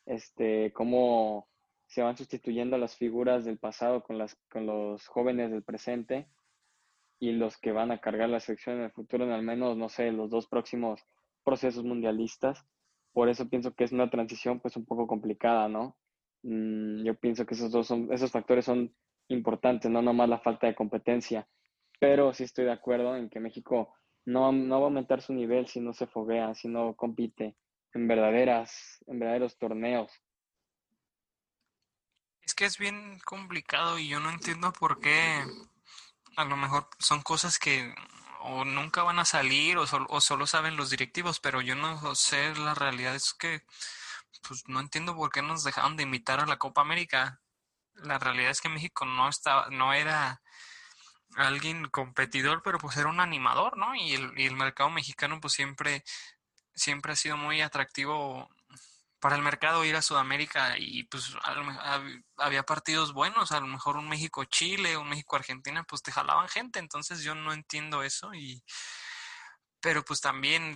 Este, 0.05 0.71
cómo 0.73 1.47
se 1.87 2.03
van 2.03 2.15
sustituyendo 2.15 2.77
las 2.77 2.95
figuras 2.95 3.43
del 3.45 3.57
pasado 3.57 4.03
con 4.03 4.17
las, 4.17 4.35
con 4.49 4.65
los 4.65 5.07
jóvenes 5.07 5.51
del 5.51 5.63
presente 5.63 6.27
y 7.19 7.33
los 7.33 7.57
que 7.57 7.71
van 7.71 7.91
a 7.91 7.99
cargar 7.99 8.29
la 8.29 8.39
selección 8.39 8.77
en 8.77 8.83
el 8.83 8.91
futuro, 8.91 9.25
en 9.25 9.31
al 9.31 9.43
menos, 9.43 9.77
no 9.77 9.89
sé, 9.89 10.11
los 10.11 10.29
dos 10.29 10.47
próximos 10.47 11.05
procesos 11.43 11.83
mundialistas. 11.83 12.65
Por 13.11 13.29
eso 13.29 13.49
pienso 13.49 13.73
que 13.73 13.83
es 13.83 13.91
una 13.91 14.09
transición 14.09 14.59
pues 14.59 14.77
un 14.77 14.85
poco 14.85 15.05
complicada, 15.07 15.67
¿no? 15.67 15.97
Mm, 16.43 17.03
yo 17.03 17.15
pienso 17.15 17.45
que 17.45 17.55
esos 17.55 17.71
dos 17.71 17.87
son, 17.87 18.11
esos 18.13 18.31
factores 18.31 18.65
son 18.65 18.93
importantes, 19.27 19.91
no 19.91 20.01
nomás 20.01 20.29
la 20.29 20.39
falta 20.39 20.67
de 20.67 20.75
competencia, 20.75 21.47
pero 21.99 22.33
sí 22.33 22.43
estoy 22.43 22.65
de 22.65 22.71
acuerdo 22.71 23.15
en 23.17 23.29
que 23.29 23.39
México 23.39 23.93
no, 24.25 24.51
no 24.51 24.79
va 24.79 24.85
a 24.85 24.89
aumentar 24.89 25.21
su 25.21 25.33
nivel 25.33 25.67
si 25.67 25.81
no 25.81 25.93
se 25.93 26.07
foguea, 26.07 26.53
si 26.53 26.67
no 26.69 26.95
compite 26.95 27.57
en 27.93 28.07
verdaderas, 28.07 29.03
en 29.07 29.19
verdaderos 29.19 29.57
torneos. 29.57 30.11
Es 32.41 32.53
que 32.55 32.65
es 32.65 32.77
bien 32.77 33.19
complicado 33.25 33.99
y 33.99 34.07
yo 34.07 34.19
no 34.19 34.29
entiendo 34.31 34.71
por 34.71 34.99
qué 34.99 35.43
a 36.39 36.45
lo 36.45 36.55
mejor 36.55 36.87
son 36.99 37.21
cosas 37.21 37.59
que 37.59 37.93
o 38.41 38.63
nunca 38.63 39.03
van 39.03 39.19
a 39.19 39.25
salir 39.25 39.77
o, 39.77 39.85
o 40.07 40.21
solo 40.21 40.47
saben 40.47 40.77
los 40.77 40.89
directivos, 40.89 41.41
pero 41.41 41.59
yo 41.59 41.75
no 41.75 42.15
sé, 42.15 42.55
la 42.55 42.73
realidad 42.73 43.13
es 43.13 43.33
que 43.33 43.63
pues 44.47 44.63
no 44.67 44.79
entiendo 44.79 45.15
por 45.15 45.31
qué 45.31 45.41
nos 45.41 45.65
dejaron 45.65 45.97
de 45.97 46.03
invitar 46.03 46.39
a 46.39 46.45
la 46.45 46.57
Copa 46.57 46.79
América. 46.79 47.41
La 47.95 48.19
realidad 48.19 48.51
es 48.51 48.61
que 48.61 48.69
México 48.69 49.03
no 49.03 49.27
estaba, 49.27 49.67
no 49.69 49.91
era 49.93 50.41
alguien 51.35 51.89
competidor, 51.89 52.61
pero 52.63 52.79
pues 52.79 52.95
era 52.95 53.09
un 53.09 53.19
animador, 53.19 53.77
¿no? 53.77 53.93
Y 53.95 54.13
el, 54.13 54.31
y 54.37 54.45
el 54.45 54.55
mercado 54.55 54.89
mexicano 54.89 55.41
pues 55.41 55.53
siempre, 55.53 56.05
siempre 56.73 57.11
ha 57.13 57.15
sido 57.17 57.35
muy 57.35 57.61
atractivo 57.61 58.49
para 59.19 59.35
el 59.35 59.41
mercado 59.41 59.83
ir 59.85 59.95
a 59.95 60.01
Sudamérica 60.01 60.77
y 60.77 61.03
pues 61.03 61.33
había 62.37 62.63
partidos 62.63 63.13
buenos, 63.13 63.51
a 63.51 63.59
lo 63.59 63.67
mejor 63.67 63.97
un 63.97 64.07
México-Chile, 64.07 64.97
un 64.97 65.09
México-Argentina, 65.09 65.83
pues 65.83 66.01
te 66.01 66.11
jalaban 66.11 66.47
gente, 66.47 66.79
entonces 66.79 67.21
yo 67.23 67.35
no 67.35 67.53
entiendo 67.53 68.03
eso 68.03 68.33
y 68.33 68.63
pero 69.81 70.03
pues 70.03 70.21
también 70.21 70.75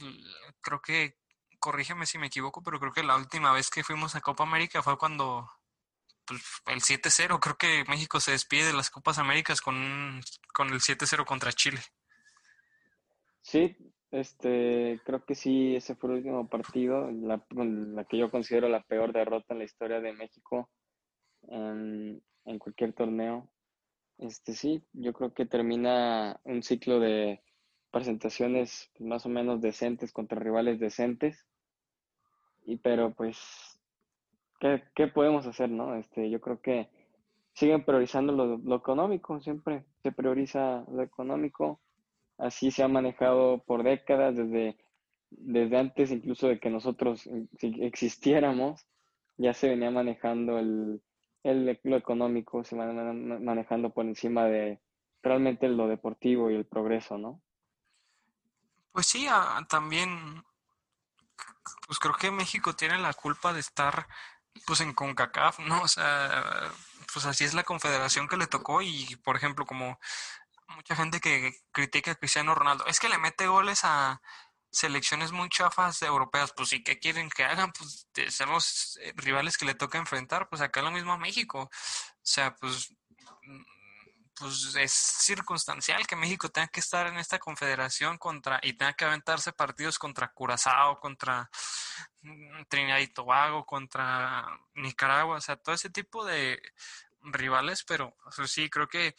creo 0.62 0.82
que 0.82 1.18
corrígeme 1.60 2.06
si 2.06 2.18
me 2.18 2.28
equivoco, 2.28 2.62
pero 2.62 2.80
creo 2.80 2.92
que 2.92 3.04
la 3.04 3.16
última 3.16 3.52
vez 3.54 3.70
que 3.70 3.84
fuimos 3.84 4.16
a 4.16 4.22
Copa 4.22 4.44
América 4.44 4.84
fue 4.84 4.98
cuando 4.98 5.50
pues, 6.26 6.42
el 6.66 6.82
7-0, 6.82 7.40
creo 7.40 7.58
que 7.58 7.86
México 7.88 8.20
se 8.20 8.32
despide 8.32 8.66
de 8.68 8.74
las 8.74 8.90
Copas 8.90 9.18
Américas 9.18 9.62
con, 9.62 10.22
con 10.54 10.70
el 10.70 10.82
7-0 10.82 11.26
contra 11.26 11.54
Chile. 11.54 11.82
Sí, 13.42 13.78
este, 14.14 15.02
creo 15.06 15.26
que 15.26 15.34
sí, 15.34 15.76
ese 15.76 15.96
fue 15.96 16.12
el 16.12 16.16
último 16.18 16.48
partido, 16.48 17.10
la, 17.10 17.44
la 17.50 18.06
que 18.06 18.18
yo 18.20 18.30
considero 18.30 18.70
la 18.70 18.84
peor 18.84 19.12
derrota 19.12 19.54
en 19.54 19.58
la 19.58 19.66
historia 19.66 20.02
de 20.02 20.14
México 20.14 20.70
en, 21.48 22.22
en 22.46 22.60
cualquier 22.60 22.94
torneo. 22.94 23.50
Este, 24.20 24.54
sí, 24.54 24.86
yo 24.94 25.14
creo 25.14 25.34
que 25.34 25.48
termina 25.48 26.40
un 26.44 26.62
ciclo 26.62 27.00
de 27.00 27.42
presentaciones 27.90 28.92
más 29.00 29.26
o 29.26 29.30
menos 29.30 29.62
decentes 29.62 30.14
contra 30.14 30.40
rivales 30.40 30.80
decentes. 30.80 31.48
Y 32.66 32.78
pero 32.78 33.16
pues, 33.16 33.82
¿qué, 34.60 34.84
qué 34.94 35.08
podemos 35.08 35.48
hacer, 35.48 35.72
no? 35.72 35.96
Este, 35.96 36.30
yo 36.30 36.40
creo 36.40 36.62
que 36.62 36.88
siguen 37.54 37.84
priorizando 37.84 38.32
lo, 38.32 38.58
lo 38.58 38.76
económico, 38.76 39.42
siempre 39.42 39.86
se 40.04 40.12
prioriza 40.12 40.86
lo 40.88 41.02
económico 41.02 41.82
Así 42.38 42.72
se 42.72 42.84
ha 42.84 42.88
manejado 42.88 43.64
por 43.66 43.84
décadas, 43.84 44.36
desde, 44.36 44.78
desde 45.30 45.78
antes 45.78 46.12
incluso 46.12 46.48
de 46.48 46.60
que 46.60 46.70
nosotros 46.70 47.30
existiéramos, 47.62 48.86
ya 49.38 49.54
se 49.54 49.70
venía 49.70 49.92
manejando 49.92 50.60
el, 50.60 51.02
el 51.44 51.80
lo 51.84 51.98
económico, 51.98 52.64
se 52.64 52.76
va 52.76 52.92
manejando 52.92 53.94
por 53.94 54.06
encima 54.06 54.46
de 54.46 54.82
realmente 55.22 55.68
lo 55.70 55.88
deportivo 55.88 56.52
y 56.52 56.56
el 56.56 56.66
progreso, 56.66 57.18
¿no? 57.18 57.42
Pues 58.92 59.08
sí, 59.08 59.28
también, 59.70 60.44
pues 61.88 61.98
creo 61.98 62.14
que 62.14 62.30
México 62.30 62.76
tiene 62.76 62.98
la 63.00 63.14
culpa 63.14 63.54
de 63.54 63.60
estar 63.60 64.08
pues 64.68 64.82
en 64.82 64.94
CONCACAF, 64.94 65.60
¿no? 65.60 65.82
O 65.82 65.88
sea, 65.88 66.72
pues 67.12 67.26
así 67.26 67.44
es 67.44 67.54
la 67.54 67.64
confederación 67.64 68.28
que 68.28 68.38
le 68.38 68.48
tocó 68.48 68.82
y, 68.82 69.16
por 69.24 69.36
ejemplo, 69.36 69.66
como 69.66 70.00
mucha 70.76 70.96
gente 70.96 71.20
que 71.20 71.54
critica 71.72 72.12
a 72.12 72.16
Cristiano 72.16 72.56
Ronaldo. 72.56 72.86
Es 72.88 73.00
que 73.00 73.10
le 73.10 73.18
mete 73.18 73.48
goles 73.48 73.82
a 73.84 74.22
selecciones 74.74 75.32
muy 75.32 75.50
chafas 75.50 76.02
europeas. 76.02 76.52
Pues 76.56 76.70
sí, 76.70 76.84
¿qué 76.84 77.00
quieren 77.00 77.30
que 77.30 77.44
hagan? 77.44 77.72
Pues 77.72 78.08
somos 78.30 79.00
eh, 79.02 79.14
rivales 79.16 79.58
que 79.58 79.66
le 79.66 79.76
toca 79.76 79.98
enfrentar. 79.98 80.50
Pues 80.50 80.62
acá 80.62 80.82
lo 80.82 80.92
mismo 80.92 81.14
a 81.14 81.18
México. 81.18 81.62
O 81.64 81.70
sea, 82.22 82.56
pues, 82.56 82.94
mm, 83.44 83.64
pues 84.36 84.76
es 84.76 84.92
circunstancial 84.92 86.08
que 86.08 86.16
México 86.16 86.50
tenga 86.50 86.68
que 86.68 86.80
estar 86.80 87.08
en 87.08 87.18
esta 87.18 87.38
confederación 87.40 88.18
contra 88.18 88.60
y 88.64 88.74
tenga 88.74 88.94
que 88.94 89.06
aventarse 89.06 89.54
partidos 89.54 90.00
contra 90.00 90.32
Curazao, 90.34 91.00
contra 91.00 91.50
mm, 92.22 92.64
Trinidad 92.68 93.00
y 93.00 93.08
Tobago, 93.08 93.66
contra 93.66 94.48
Nicaragua. 94.76 95.38
O 95.38 95.42
sea, 95.42 95.56
todo 95.56 95.76
ese 95.76 95.90
tipo 95.92 96.26
de 96.26 96.60
rivales. 97.22 97.84
Pero 97.84 98.16
sí, 98.48 98.70
creo 98.70 98.88
que 98.88 99.16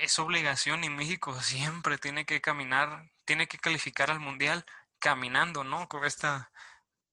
es 0.00 0.18
obligación 0.18 0.84
y 0.84 0.90
México 0.90 1.40
siempre 1.42 1.98
tiene 1.98 2.24
que 2.24 2.40
caminar, 2.40 3.10
tiene 3.24 3.48
que 3.48 3.58
calificar 3.58 4.10
al 4.10 4.20
mundial 4.20 4.64
caminando, 4.98 5.64
¿no? 5.64 5.88
Con 5.88 6.04
esta 6.04 6.50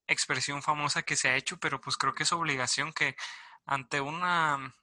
expresión 0.07 0.61
famosa 0.61 1.03
que 1.03 1.15
se 1.15 1.29
ha 1.29 1.35
hecho, 1.35 1.57
pero 1.59 1.81
pues 1.81 1.97
creo 1.97 2.13
que 2.13 2.23
es 2.23 2.31
obligación 2.31 2.93
que 2.93 3.15
ante 3.65 4.01
una 4.01 4.75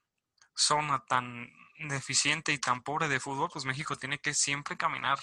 zona 0.54 1.04
tan 1.06 1.50
deficiente 1.78 2.52
y 2.52 2.58
tan 2.58 2.82
pobre 2.82 3.08
de 3.08 3.20
fútbol, 3.20 3.50
pues 3.52 3.64
México 3.64 3.96
tiene 3.96 4.18
que 4.18 4.34
siempre 4.34 4.76
caminar 4.76 5.18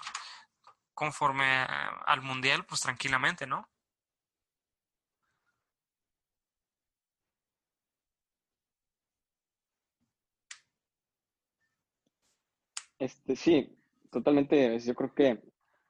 conforme 0.94 1.46
al 2.06 2.22
mundial, 2.22 2.66
pues 2.66 2.82
tranquilamente, 2.82 3.48
¿no? 3.48 3.70
Este, 13.00 13.36
sí, 13.36 13.78
totalmente. 14.12 14.78
Yo 14.80 14.94
creo 14.96 15.14
que 15.14 15.40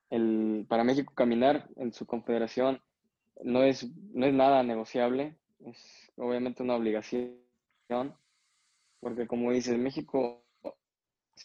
el, 0.10 0.66
para 0.70 0.84
México 0.84 1.14
caminar 1.16 1.68
en 1.76 1.92
su 1.94 2.06
confederación 2.06 2.82
no 3.44 3.64
es, 3.64 3.90
no 4.14 4.26
es 4.26 4.34
nada 4.34 4.64
negociable, 4.64 5.38
es 5.66 6.12
obviamente 6.18 6.64
una 6.64 6.76
obligación, 6.76 7.36
porque 9.00 9.28
como 9.28 9.52
dices, 9.52 9.78
México 9.78 10.44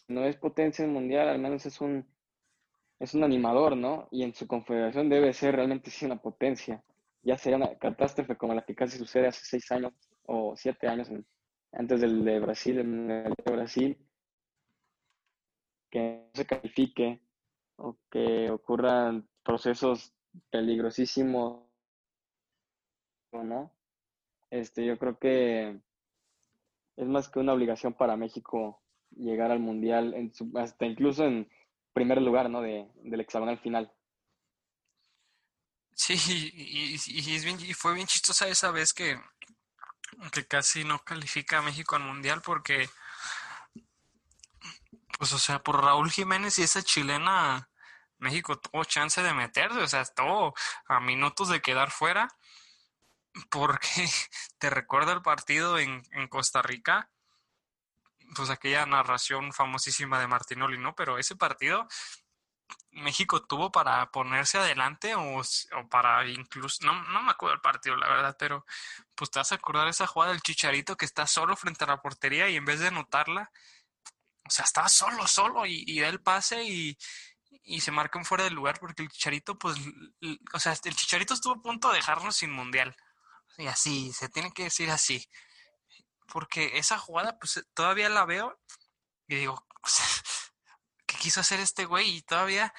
no 0.07 0.23
es 0.25 0.37
potencia 0.37 0.85
mundial, 0.87 1.29
al 1.29 1.39
menos 1.39 1.65
es 1.65 1.79
un, 1.81 2.05
es 2.99 3.13
un 3.13 3.23
animador, 3.23 3.77
¿no? 3.77 4.07
Y 4.11 4.23
en 4.23 4.33
su 4.33 4.47
confederación 4.47 5.09
debe 5.09 5.33
ser 5.33 5.55
realmente 5.55 5.91
sí 5.91 6.05
una 6.05 6.21
potencia. 6.21 6.83
Ya 7.23 7.37
sería 7.37 7.57
una 7.57 7.75
catástrofe 7.77 8.37
como 8.37 8.53
la 8.53 8.65
que 8.65 8.75
casi 8.75 8.97
sucede 8.97 9.27
hace 9.27 9.45
seis 9.45 9.71
años 9.71 9.93
o 10.25 10.55
siete 10.55 10.87
años 10.87 11.09
antes 11.73 12.01
del 12.01 12.23
de 12.25 12.39
Brasil, 12.39 12.79
en 12.79 13.11
el 13.11 13.33
de 13.45 13.51
Brasil, 13.51 13.97
que 15.95 16.01
no 16.01 16.29
se 16.33 16.45
califique 16.45 17.21
o 17.77 17.97
que 18.11 18.51
ocurran 18.51 19.29
procesos 19.43 20.13
peligrosísimos, 20.49 21.63
¿no? 23.31 23.71
Este, 24.49 24.85
yo 24.85 24.99
creo 24.99 25.17
que 25.17 25.79
es 26.97 27.07
más 27.07 27.29
que 27.29 27.39
una 27.39 27.53
obligación 27.53 27.93
para 27.93 28.17
México 28.17 28.81
llegar 29.15 29.51
al 29.51 29.59
mundial, 29.59 30.13
en 30.15 30.33
hasta 30.57 30.85
incluso 30.85 31.23
en 31.23 31.49
primer 31.93 32.21
lugar, 32.21 32.49
¿no? 32.49 32.61
De, 32.61 32.89
del 32.95 33.21
hexagonal 33.21 33.57
final. 33.59 33.89
Sí, 35.93 36.15
y, 36.27 36.95
y, 36.95 37.73
fue 37.73 37.93
bien 37.93 38.07
chistosa 38.07 38.49
esa 38.49 38.71
vez 38.71 38.91
que, 38.91 39.17
que 40.33 40.45
casi 40.45 40.83
no 40.83 40.99
califica 40.99 41.59
a 41.59 41.61
México 41.61 41.95
al 41.95 42.03
mundial 42.03 42.41
porque 42.45 42.89
pues, 45.17 45.33
o 45.33 45.39
sea, 45.39 45.63
por 45.63 45.83
Raúl 45.83 46.11
Jiménez 46.11 46.59
y 46.59 46.63
esa 46.63 46.83
chilena, 46.83 47.69
México 48.17 48.59
tuvo 48.59 48.83
chance 48.85 49.21
de 49.21 49.33
meterse, 49.33 49.79
o 49.79 49.87
sea, 49.87 50.01
estuvo 50.01 50.53
a 50.87 50.99
minutos 50.99 51.49
de 51.49 51.61
quedar 51.61 51.91
fuera, 51.91 52.27
porque 53.49 53.87
te 54.59 54.69
recuerda 54.69 55.13
el 55.13 55.21
partido 55.21 55.79
en, 55.79 56.03
en 56.11 56.27
Costa 56.27 56.61
Rica, 56.61 57.09
pues 58.35 58.49
aquella 58.49 58.85
narración 58.85 59.53
famosísima 59.53 60.19
de 60.19 60.27
Martinoli, 60.27 60.77
¿no? 60.77 60.95
Pero 60.95 61.17
ese 61.17 61.35
partido 61.35 61.87
México 62.91 63.45
tuvo 63.45 63.71
para 63.71 64.09
ponerse 64.11 64.57
adelante 64.57 65.15
o, 65.15 65.39
o, 65.39 65.89
para 65.89 66.25
incluso, 66.27 66.85
no, 66.85 67.03
no 67.09 67.21
me 67.23 67.31
acuerdo 67.31 67.55
el 67.55 67.61
partido, 67.61 67.95
la 67.97 68.07
verdad, 68.07 68.35
pero 68.39 68.65
pues 69.15 69.29
te 69.31 69.39
vas 69.39 69.51
a 69.51 69.55
acordar 69.55 69.87
esa 69.87 70.07
jugada 70.07 70.31
del 70.31 70.41
Chicharito 70.41 70.95
que 70.95 71.05
está 71.05 71.27
solo 71.27 71.55
frente 71.55 71.83
a 71.83 71.87
la 71.87 72.01
portería 72.01 72.49
y 72.49 72.55
en 72.55 72.65
vez 72.65 72.79
de 72.79 72.87
anotarla, 72.87 73.51
o 74.47 74.49
sea, 74.49 74.65
estaba 74.65 74.89
solo, 74.89 75.27
solo 75.27 75.65
y, 75.65 75.99
da 75.99 76.07
el 76.07 76.21
pase 76.21 76.63
y, 76.63 76.97
y 77.63 77.81
se 77.81 77.91
marca 77.91 78.23
fuera 78.23 78.43
del 78.43 78.53
lugar 78.53 78.79
porque 78.79 79.03
el 79.03 79.09
Chicharito, 79.09 79.57
pues, 79.57 79.75
o 80.53 80.59
sea, 80.59 80.73
el 80.83 80.95
Chicharito 80.95 81.33
estuvo 81.33 81.53
a 81.53 81.61
punto 81.61 81.89
de 81.89 81.95
dejarnos 81.97 82.37
sin 82.37 82.51
mundial. 82.51 82.95
Y 83.57 83.67
así, 83.67 84.13
se 84.13 84.29
tiene 84.29 84.51
que 84.51 84.63
decir 84.63 84.91
así. 84.91 85.27
Porque 86.27 86.77
esa 86.77 86.97
jugada, 86.97 87.37
pues, 87.39 87.65
todavía 87.73 88.09
la 88.09 88.25
veo 88.25 88.59
y 89.27 89.35
digo, 89.35 89.65
¿qué 91.07 91.17
quiso 91.17 91.39
hacer 91.41 91.59
este 91.59 91.85
güey? 91.85 92.17
Y 92.17 92.21
todavía 92.21 92.73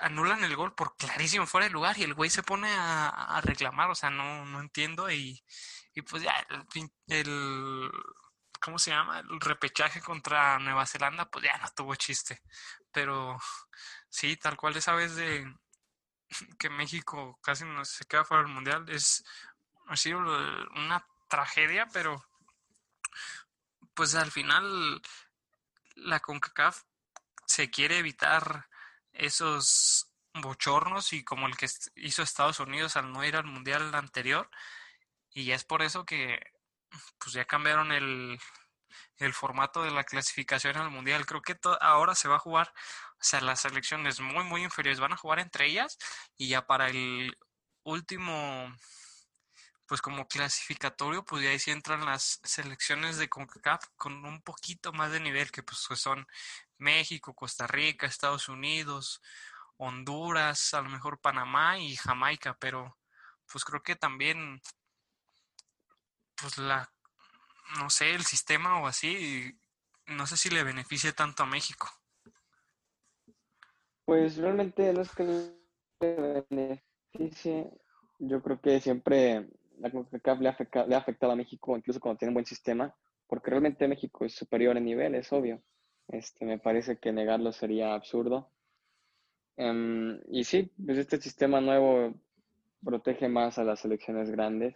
anulan 0.00 0.44
el 0.44 0.54
gol 0.56 0.74
por 0.74 0.96
clarísimo 0.96 1.46
fuera 1.46 1.66
de 1.66 1.72
lugar 1.72 1.96
y 1.98 2.02
el 2.02 2.14
güey 2.14 2.28
se 2.28 2.42
pone 2.42 2.68
a, 2.70 3.40
reclamar, 3.42 3.90
o 3.90 3.94
sea, 3.94 4.10
no, 4.10 4.44
no 4.44 4.60
entiendo 4.60 5.10
y, 5.10 5.42
y 5.94 6.02
pues 6.02 6.22
ya 6.22 6.34
el, 6.50 6.90
el 7.06 7.90
¿cómo 8.62 8.78
se 8.78 8.90
llama? 8.90 9.20
El 9.20 9.40
repechaje 9.40 10.00
contra 10.00 10.58
Nueva 10.58 10.86
Zelanda, 10.86 11.30
pues 11.30 11.44
ya 11.44 11.58
no 11.58 11.68
tuvo 11.74 11.94
chiste. 11.96 12.42
Pero 12.92 13.38
sí, 14.08 14.36
tal 14.36 14.56
cual 14.56 14.76
esa 14.76 14.94
vez 14.94 15.16
de 15.16 15.52
que 16.58 16.70
México 16.70 17.38
casi 17.42 17.64
no 17.64 17.84
se 17.84 18.04
queda 18.06 18.24
fuera 18.24 18.44
del 18.44 18.52
mundial, 18.52 18.88
es 18.88 19.24
ha 19.88 19.96
sido 19.96 20.18
una 20.18 21.06
tragedia, 21.28 21.86
pero 21.92 22.24
pues 23.94 24.14
al 24.14 24.30
final 24.30 25.02
la 25.96 26.20
CONCACAF 26.20 26.82
se 27.46 27.70
quiere 27.70 27.98
evitar 27.98 28.68
esos 29.12 30.08
bochornos 30.34 31.12
y 31.12 31.24
como 31.24 31.46
el 31.46 31.56
que 31.56 31.68
hizo 31.96 32.22
Estados 32.22 32.60
Unidos 32.60 32.96
al 32.96 33.12
no 33.12 33.24
ir 33.24 33.36
al 33.36 33.44
mundial 33.44 33.94
anterior 33.94 34.48
y 35.34 35.50
es 35.52 35.64
por 35.64 35.82
eso 35.82 36.06
que 36.06 36.51
pues 37.18 37.32
ya 37.34 37.44
cambiaron 37.44 37.92
el, 37.92 38.38
el 39.18 39.34
formato 39.34 39.82
de 39.82 39.90
la 39.90 40.04
clasificación 40.04 40.76
al 40.76 40.90
mundial. 40.90 41.26
Creo 41.26 41.42
que 41.42 41.58
ahora 41.80 42.14
se 42.14 42.28
va 42.28 42.36
a 42.36 42.40
jugar, 42.40 42.72
o 43.12 43.24
sea, 43.24 43.40
las 43.40 43.60
selecciones 43.60 44.20
muy, 44.20 44.44
muy 44.44 44.62
inferiores 44.64 45.00
van 45.00 45.12
a 45.12 45.16
jugar 45.16 45.38
entre 45.38 45.66
ellas 45.66 45.98
y 46.36 46.48
ya 46.48 46.66
para 46.66 46.88
el 46.88 47.36
último, 47.84 48.74
pues 49.86 50.00
como 50.00 50.26
clasificatorio, 50.26 51.24
pues 51.24 51.46
ahí 51.46 51.58
sí 51.58 51.70
entran 51.70 52.04
las 52.04 52.40
selecciones 52.44 53.18
de 53.18 53.28
CONCACAF 53.28 53.84
con 53.96 54.24
un 54.24 54.42
poquito 54.42 54.92
más 54.92 55.12
de 55.12 55.20
nivel, 55.20 55.50
que 55.50 55.62
pues 55.62 55.78
son 56.00 56.26
México, 56.78 57.34
Costa 57.34 57.66
Rica, 57.66 58.06
Estados 58.06 58.48
Unidos, 58.48 59.20
Honduras, 59.76 60.74
a 60.74 60.82
lo 60.82 60.90
mejor 60.90 61.20
Panamá 61.20 61.78
y 61.78 61.96
Jamaica, 61.96 62.56
pero 62.58 62.96
pues 63.50 63.64
creo 63.64 63.82
que 63.82 63.96
también, 63.96 64.60
pues 66.40 66.58
la, 66.58 66.88
no 67.78 67.90
sé, 67.90 68.14
el 68.14 68.22
sistema 68.22 68.82
o 68.82 68.86
así, 68.86 69.58
no 70.06 70.26
sé 70.26 70.36
si 70.36 70.50
le 70.50 70.64
beneficia 70.64 71.12
tanto 71.12 71.42
a 71.42 71.46
México. 71.46 71.88
Pues 74.04 74.36
realmente 74.36 74.92
no 74.92 75.02
es 75.02 75.10
que 75.14 75.52
le 76.00 76.44
beneficie, 76.50 77.70
yo 78.18 78.42
creo 78.42 78.60
que 78.60 78.80
siempre 78.80 79.48
la 79.78 79.90
CONCACAF 79.90 80.40
le 80.40 80.54
le 80.88 80.94
ha 80.94 80.98
afectado 80.98 81.32
a 81.32 81.36
México, 81.36 81.76
incluso 81.76 82.00
cuando 82.00 82.18
tiene 82.18 82.30
un 82.30 82.34
buen 82.34 82.46
sistema, 82.46 82.94
porque 83.26 83.50
realmente 83.50 83.88
México 83.88 84.24
es 84.24 84.34
superior 84.34 84.76
en 84.76 84.84
nivel, 84.84 85.14
es 85.14 85.32
obvio. 85.32 85.62
Este, 86.08 86.44
me 86.44 86.58
parece 86.58 86.98
que 86.98 87.12
negarlo 87.12 87.52
sería 87.52 87.94
absurdo. 87.94 88.50
Um, 89.56 90.18
y 90.28 90.44
sí, 90.44 90.70
pues 90.84 90.98
este 90.98 91.20
sistema 91.20 91.60
nuevo 91.60 92.14
protege 92.84 93.28
más 93.28 93.58
a 93.58 93.64
las 93.64 93.80
selecciones 93.80 94.30
grandes, 94.30 94.74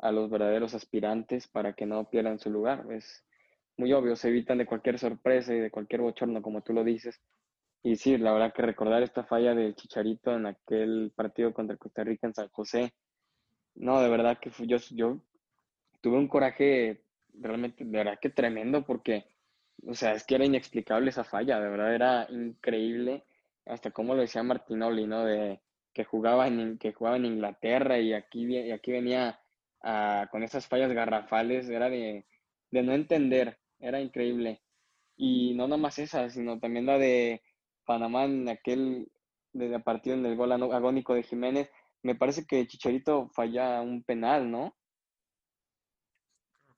a 0.00 0.12
los 0.12 0.30
verdaderos 0.30 0.74
aspirantes 0.74 1.46
para 1.46 1.74
que 1.74 1.86
no 1.86 2.08
pierdan 2.08 2.38
su 2.38 2.50
lugar. 2.50 2.86
Es 2.90 3.24
muy 3.76 3.92
obvio, 3.92 4.16
se 4.16 4.28
evitan 4.28 4.58
de 4.58 4.66
cualquier 4.66 4.98
sorpresa 4.98 5.54
y 5.54 5.58
de 5.58 5.70
cualquier 5.70 6.00
bochorno, 6.02 6.42
como 6.42 6.62
tú 6.62 6.72
lo 6.72 6.84
dices. 6.84 7.20
Y 7.82 7.96
sí, 7.96 8.18
la 8.18 8.32
verdad 8.32 8.52
que 8.52 8.62
recordar 8.62 9.02
esta 9.02 9.24
falla 9.24 9.54
del 9.54 9.74
Chicharito 9.74 10.34
en 10.34 10.46
aquel 10.46 11.12
partido 11.14 11.54
contra 11.54 11.76
Costa 11.76 12.04
Rica 12.04 12.26
en 12.26 12.34
San 12.34 12.48
José, 12.48 12.92
no, 13.74 14.00
de 14.02 14.10
verdad 14.10 14.38
que 14.38 14.50
yo, 14.66 14.76
yo 14.90 15.18
tuve 16.00 16.18
un 16.18 16.28
coraje 16.28 17.02
realmente, 17.34 17.84
de 17.84 17.90
verdad 17.90 18.18
que 18.20 18.30
tremendo, 18.30 18.84
porque, 18.84 19.24
o 19.86 19.94
sea, 19.94 20.12
es 20.12 20.24
que 20.24 20.34
era 20.34 20.44
inexplicable 20.44 21.10
esa 21.10 21.24
falla, 21.24 21.60
de 21.60 21.68
verdad 21.70 21.94
era 21.94 22.26
increíble, 22.30 23.24
hasta 23.64 23.90
como 23.90 24.14
lo 24.14 24.20
decía 24.22 24.42
Martinoli, 24.42 25.06
¿no? 25.06 25.24
De 25.24 25.60
que 25.92 26.04
jugaba 26.04 26.48
en, 26.48 26.78
que 26.78 26.92
jugaba 26.92 27.16
en 27.16 27.24
Inglaterra 27.24 27.98
y 27.98 28.12
aquí, 28.12 28.44
y 28.44 28.70
aquí 28.72 28.92
venía 28.92 29.40
con 30.30 30.42
esas 30.42 30.66
fallas 30.66 30.92
garrafales, 30.92 31.68
era 31.68 31.88
de, 31.88 32.26
de 32.70 32.82
no 32.82 32.92
entender, 32.92 33.58
era 33.78 34.00
increíble. 34.00 34.62
Y 35.16 35.54
no 35.54 35.68
nomás 35.68 35.98
esa, 35.98 36.30
sino 36.30 36.58
también 36.58 36.86
la 36.86 36.98
de 36.98 37.42
Panamá 37.84 38.24
en 38.24 38.48
aquel 38.48 39.10
de 39.52 39.80
partido 39.80 40.16
en 40.16 40.24
el 40.26 40.36
gol 40.36 40.52
agónico 40.52 41.14
de 41.14 41.22
Jiménez, 41.22 41.70
me 42.02 42.14
parece 42.14 42.46
que 42.46 42.66
Chicharito 42.66 43.28
falla 43.34 43.80
un 43.80 44.02
penal, 44.04 44.50
¿no? 44.50 44.76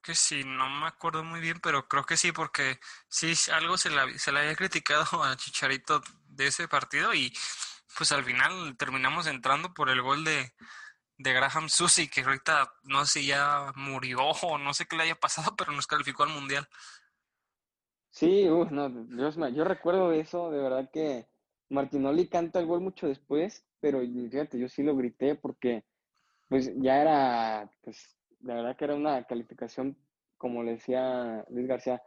Que 0.03 0.15
sí, 0.15 0.43
no 0.45 0.69
me 0.69 0.87
acuerdo 0.87 1.23
muy 1.23 1.41
bien, 1.41 1.61
pero 1.63 1.87
creo 1.87 2.05
que 2.05 2.17
sí, 2.17 2.33
porque 2.33 2.81
sí, 3.09 3.35
algo 3.53 3.79
se, 3.79 3.91
se 4.19 4.33
le 4.33 4.41
había 4.41 4.57
criticado 4.57 5.05
a 5.23 5.37
Chicharito 5.37 6.03
de 6.27 6.47
ese 6.47 6.67
partido 6.67 7.15
y 7.15 7.33
pues 7.97 8.11
al 8.11 8.25
final 8.25 8.77
terminamos 8.77 9.27
entrando 9.27 9.73
por 9.75 9.91
el 9.91 10.03
gol 10.03 10.25
de, 10.25 10.53
de 11.19 11.33
Graham 11.33 11.69
Susi, 11.69 12.09
que 12.09 12.23
ahorita 12.23 12.73
no 12.85 13.05
sé 13.05 13.21
si 13.21 13.27
ya 13.29 13.73
murió 13.77 14.21
o 14.43 14.59
no 14.59 14.75
sé 14.75 14.87
qué 14.87 14.97
le 14.97 15.05
haya 15.05 15.15
pasado, 15.15 15.55
pero 15.59 15.73
nos 15.73 15.87
calificó 15.87 16.23
al 16.25 16.31
Mundial. 16.31 16.67
Sí, 18.11 18.45
no, 18.45 18.89
yo, 19.17 19.49
yo 19.49 19.65
recuerdo 19.65 20.13
eso, 20.13 20.51
de 20.51 20.59
verdad 20.59 20.91
que 20.93 21.27
Martinoli 21.71 22.29
canta 22.29 22.61
el 22.61 22.67
gol 22.67 22.83
mucho 22.83 23.09
después, 23.09 23.65
pero 23.81 24.01
fíjate, 24.01 24.59
yo 24.59 24.69
sí 24.69 24.83
lo 24.83 24.95
grité 24.95 25.35
porque 25.35 25.85
pues 26.49 26.71
ya 26.77 27.01
era, 27.01 27.71
pues 27.83 28.15
la 28.43 28.55
verdad 28.55 28.77
que 28.77 28.85
era 28.85 28.95
una 28.95 29.25
calificación, 29.25 29.97
como 30.37 30.63
le 30.63 30.73
decía 30.73 31.45
Luis 31.49 31.67
García, 31.67 32.03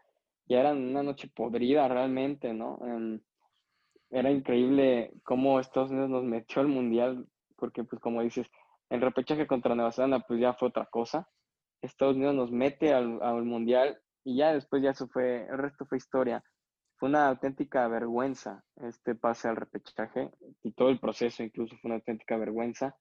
ya 0.47 0.59
era 0.59 0.73
una 0.73 1.01
noche 1.01 1.27
podrida 1.27 1.87
realmente, 1.87 2.53
¿no? 2.53 2.77
Em, 2.85 3.19
era 4.11 4.29
increíble 4.29 5.13
cómo 5.23 5.59
Estados 5.59 5.89
Unidos 5.89 6.09
nos 6.11 6.23
metió 6.23 6.61
al 6.61 6.67
Mundial, 6.67 7.27
porque 7.55 7.83
pues 7.83 7.99
como 7.99 8.21
dices, 8.21 8.47
el 8.89 9.01
repechaje 9.01 9.47
contra 9.47 9.75
Nueva 9.75 9.91
Zelanda 9.91 10.19
pues 10.19 10.39
ya 10.39 10.53
fue 10.53 10.69
otra 10.69 10.85
cosa. 10.85 11.27
Estados 11.81 12.15
Unidos 12.15 12.35
nos 12.35 12.51
mete 12.51 12.93
al, 12.93 13.21
al 13.21 13.43
Mundial 13.43 13.99
y 14.23 14.37
ya 14.37 14.53
después 14.53 14.81
ya 14.81 14.91
eso 14.91 15.07
fue, 15.07 15.45
el 15.49 15.57
resto 15.57 15.85
fue 15.85 15.97
historia 15.97 16.43
fue 16.97 17.09
una 17.09 17.27
auténtica 17.27 17.87
vergüenza 17.87 18.63
este 18.77 19.15
pase 19.15 19.47
al 19.47 19.57
repechaje 19.57 20.31
y 20.63 20.71
todo 20.71 20.89
el 20.89 20.99
proceso 20.99 21.43
incluso 21.43 21.75
fue 21.77 21.89
una 21.89 21.95
auténtica 21.95 22.37
vergüenza. 22.37 22.97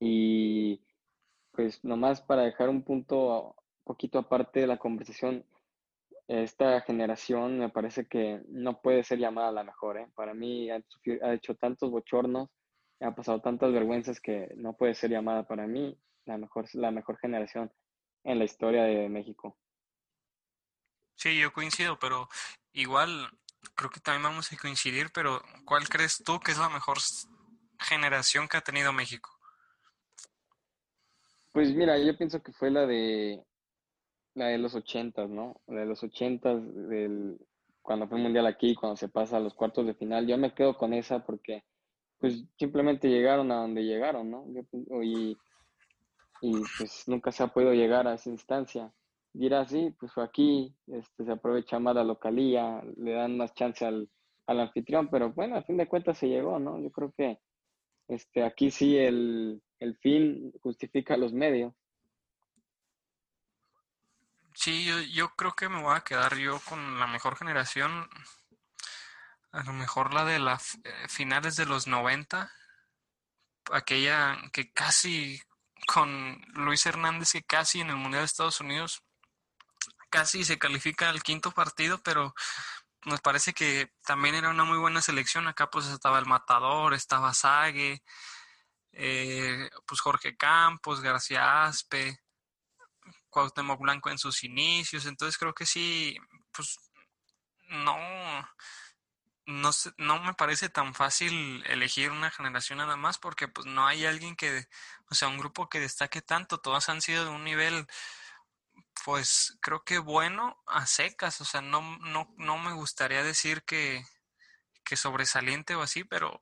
Y 0.00 0.84
pues 1.52 1.84
nomás 1.84 2.20
para 2.20 2.42
dejar 2.42 2.68
un 2.68 2.82
punto 2.82 3.54
poquito 3.84 4.18
aparte 4.18 4.60
de 4.60 4.66
la 4.66 4.78
conversación, 4.78 5.44
esta 6.26 6.80
generación 6.80 7.58
me 7.58 7.68
parece 7.68 8.06
que 8.06 8.42
no 8.48 8.80
puede 8.80 9.04
ser 9.04 9.18
llamada 9.18 9.52
la 9.52 9.64
mejor. 9.64 9.98
¿eh? 9.98 10.08
Para 10.14 10.34
mí 10.34 10.70
ha, 10.70 10.82
ha, 11.22 11.34
hecho 11.34 11.54
tantos 11.54 11.90
bochornos, 11.90 12.48
ha 13.02 13.14
pasado 13.14 13.40
tantas 13.40 13.72
vergüenzas 13.72 14.20
que 14.20 14.52
no 14.56 14.74
puede 14.74 14.94
ser 14.94 15.10
llamada 15.10 15.46
para 15.46 15.66
mí 15.66 15.98
la 16.24 16.38
mejor, 16.38 16.66
la 16.74 16.90
mejor 16.90 17.18
generación 17.18 17.72
en 18.24 18.38
la 18.38 18.44
historia 18.44 18.84
de 18.84 19.08
México. 19.08 19.58
Sí, 21.16 21.38
yo 21.38 21.52
coincido, 21.52 21.98
pero 21.98 22.28
igual 22.72 23.28
creo 23.74 23.90
que 23.90 24.00
también 24.00 24.24
vamos 24.24 24.52
a 24.52 24.56
coincidir, 24.56 25.10
pero 25.12 25.42
¿cuál 25.64 25.88
crees 25.88 26.22
tú 26.24 26.40
que 26.40 26.52
es 26.52 26.58
la 26.58 26.68
mejor 26.68 26.98
generación 27.78 28.48
que 28.48 28.56
ha 28.56 28.60
tenido 28.60 28.92
México? 28.92 29.30
Pues 31.52 31.74
mira, 31.74 31.98
yo 31.98 32.16
pienso 32.16 32.42
que 32.42 32.52
fue 32.52 32.70
la 32.70 32.86
de 32.86 33.44
la 34.34 34.46
de 34.46 34.58
los 34.58 34.74
ochentas, 34.74 35.28
¿no? 35.28 35.60
La 35.66 35.80
de 35.80 35.86
los 35.86 36.02
ochentas, 36.02 36.60
del, 36.88 37.38
cuando 37.82 38.08
fue 38.08 38.18
el 38.18 38.24
mundial 38.24 38.46
aquí, 38.46 38.74
cuando 38.74 38.96
se 38.96 39.08
pasa 39.08 39.36
a 39.36 39.40
los 39.40 39.54
cuartos 39.54 39.86
de 39.86 39.94
final. 39.94 40.26
Yo 40.26 40.38
me 40.38 40.54
quedo 40.54 40.76
con 40.76 40.94
esa 40.94 41.24
porque, 41.24 41.64
pues, 42.22 42.42
simplemente 42.58 43.08
llegaron 43.08 43.52
a 43.52 43.56
donde 43.56 43.82
llegaron, 43.82 44.30
¿no? 44.30 44.46
y, 45.02 45.36
y 46.40 46.52
pues 46.78 47.04
nunca 47.06 47.30
se 47.30 47.42
ha 47.42 47.48
podido 47.48 47.74
llegar 47.74 48.08
a 48.08 48.14
esa 48.14 48.30
instancia 48.30 48.90
dirá, 49.32 49.66
sí, 49.66 49.94
pues 49.98 50.12
aquí 50.18 50.74
este, 50.86 51.24
se 51.24 51.32
aprovecha 51.32 51.78
más 51.78 51.94
la 51.94 52.04
localía, 52.04 52.82
le 52.96 53.12
dan 53.12 53.36
más 53.36 53.54
chance 53.54 53.84
al, 53.84 54.08
al 54.46 54.60
anfitrión, 54.60 55.08
pero 55.08 55.32
bueno, 55.32 55.56
a 55.56 55.62
fin 55.62 55.76
de 55.76 55.88
cuentas 55.88 56.18
se 56.18 56.28
llegó, 56.28 56.58
¿no? 56.58 56.80
Yo 56.80 56.90
creo 56.90 57.12
que 57.16 57.38
este, 58.08 58.44
aquí 58.44 58.70
sí 58.70 58.96
el, 58.96 59.62
el 59.78 59.96
fin 59.98 60.52
justifica 60.60 61.16
los 61.16 61.32
medios. 61.32 61.72
Sí, 64.54 64.84
yo, 64.84 65.00
yo 65.00 65.30
creo 65.34 65.52
que 65.52 65.68
me 65.68 65.82
voy 65.82 65.96
a 65.96 66.04
quedar 66.04 66.36
yo 66.36 66.60
con 66.68 66.98
la 67.00 67.06
mejor 67.06 67.36
generación, 67.36 68.06
a 69.52 69.62
lo 69.64 69.72
mejor 69.72 70.14
la 70.14 70.24
de 70.24 70.38
las 70.38 70.78
eh, 70.84 71.08
finales 71.08 71.56
de 71.56 71.66
los 71.66 71.86
90, 71.86 72.50
aquella 73.70 74.38
que 74.52 74.72
casi 74.72 75.40
con 75.86 76.40
Luis 76.54 76.84
Hernández, 76.86 77.32
que 77.32 77.42
casi 77.42 77.80
en 77.80 77.90
el 77.90 77.96
Mundial 77.96 78.22
de 78.22 78.26
Estados 78.26 78.60
Unidos 78.60 79.02
casi 80.10 80.44
se 80.44 80.58
califica 80.58 81.08
al 81.08 81.22
quinto 81.22 81.52
partido, 81.52 82.02
pero 82.02 82.34
nos 83.04 83.20
parece 83.20 83.52
que 83.52 83.92
también 84.04 84.34
era 84.34 84.50
una 84.50 84.64
muy 84.64 84.78
buena 84.78 85.00
selección. 85.02 85.48
Acá 85.48 85.70
pues 85.70 85.86
estaba 85.86 86.18
el 86.18 86.26
Matador, 86.26 86.94
estaba 86.94 87.34
Sague, 87.34 88.02
eh, 88.92 89.70
pues 89.86 90.00
Jorge 90.00 90.36
Campos, 90.36 91.00
García 91.00 91.64
Aspe, 91.64 92.20
Cuauhtémoc 93.30 93.80
Blanco 93.80 94.10
en 94.10 94.18
sus 94.18 94.44
inicios. 94.44 95.06
Entonces 95.06 95.38
creo 95.38 95.54
que 95.54 95.66
sí, 95.66 96.16
pues 96.52 96.78
no, 97.68 97.96
no, 99.46 99.70
no 99.98 100.20
me 100.22 100.34
parece 100.34 100.68
tan 100.68 100.94
fácil 100.94 101.64
elegir 101.66 102.10
una 102.10 102.30
generación 102.30 102.78
nada 102.78 102.96
más 102.96 103.18
porque 103.18 103.48
pues 103.48 103.66
no 103.66 103.86
hay 103.86 104.04
alguien 104.06 104.36
que, 104.36 104.66
o 105.10 105.14
sea, 105.14 105.28
un 105.28 105.38
grupo 105.38 105.68
que 105.68 105.80
destaque 105.80 106.22
tanto. 106.22 106.58
Todas 106.58 106.88
han 106.88 107.00
sido 107.00 107.24
de 107.24 107.30
un 107.30 107.44
nivel 107.44 107.86
pues 109.04 109.58
creo 109.60 109.84
que 109.84 109.98
bueno 109.98 110.62
a 110.66 110.86
secas, 110.86 111.40
o 111.40 111.44
sea, 111.44 111.60
no, 111.60 111.80
no, 111.98 112.32
no 112.36 112.58
me 112.58 112.72
gustaría 112.72 113.22
decir 113.22 113.64
que, 113.64 114.04
que 114.84 114.96
sobresaliente 114.96 115.74
o 115.74 115.82
así, 115.82 116.04
pero 116.04 116.40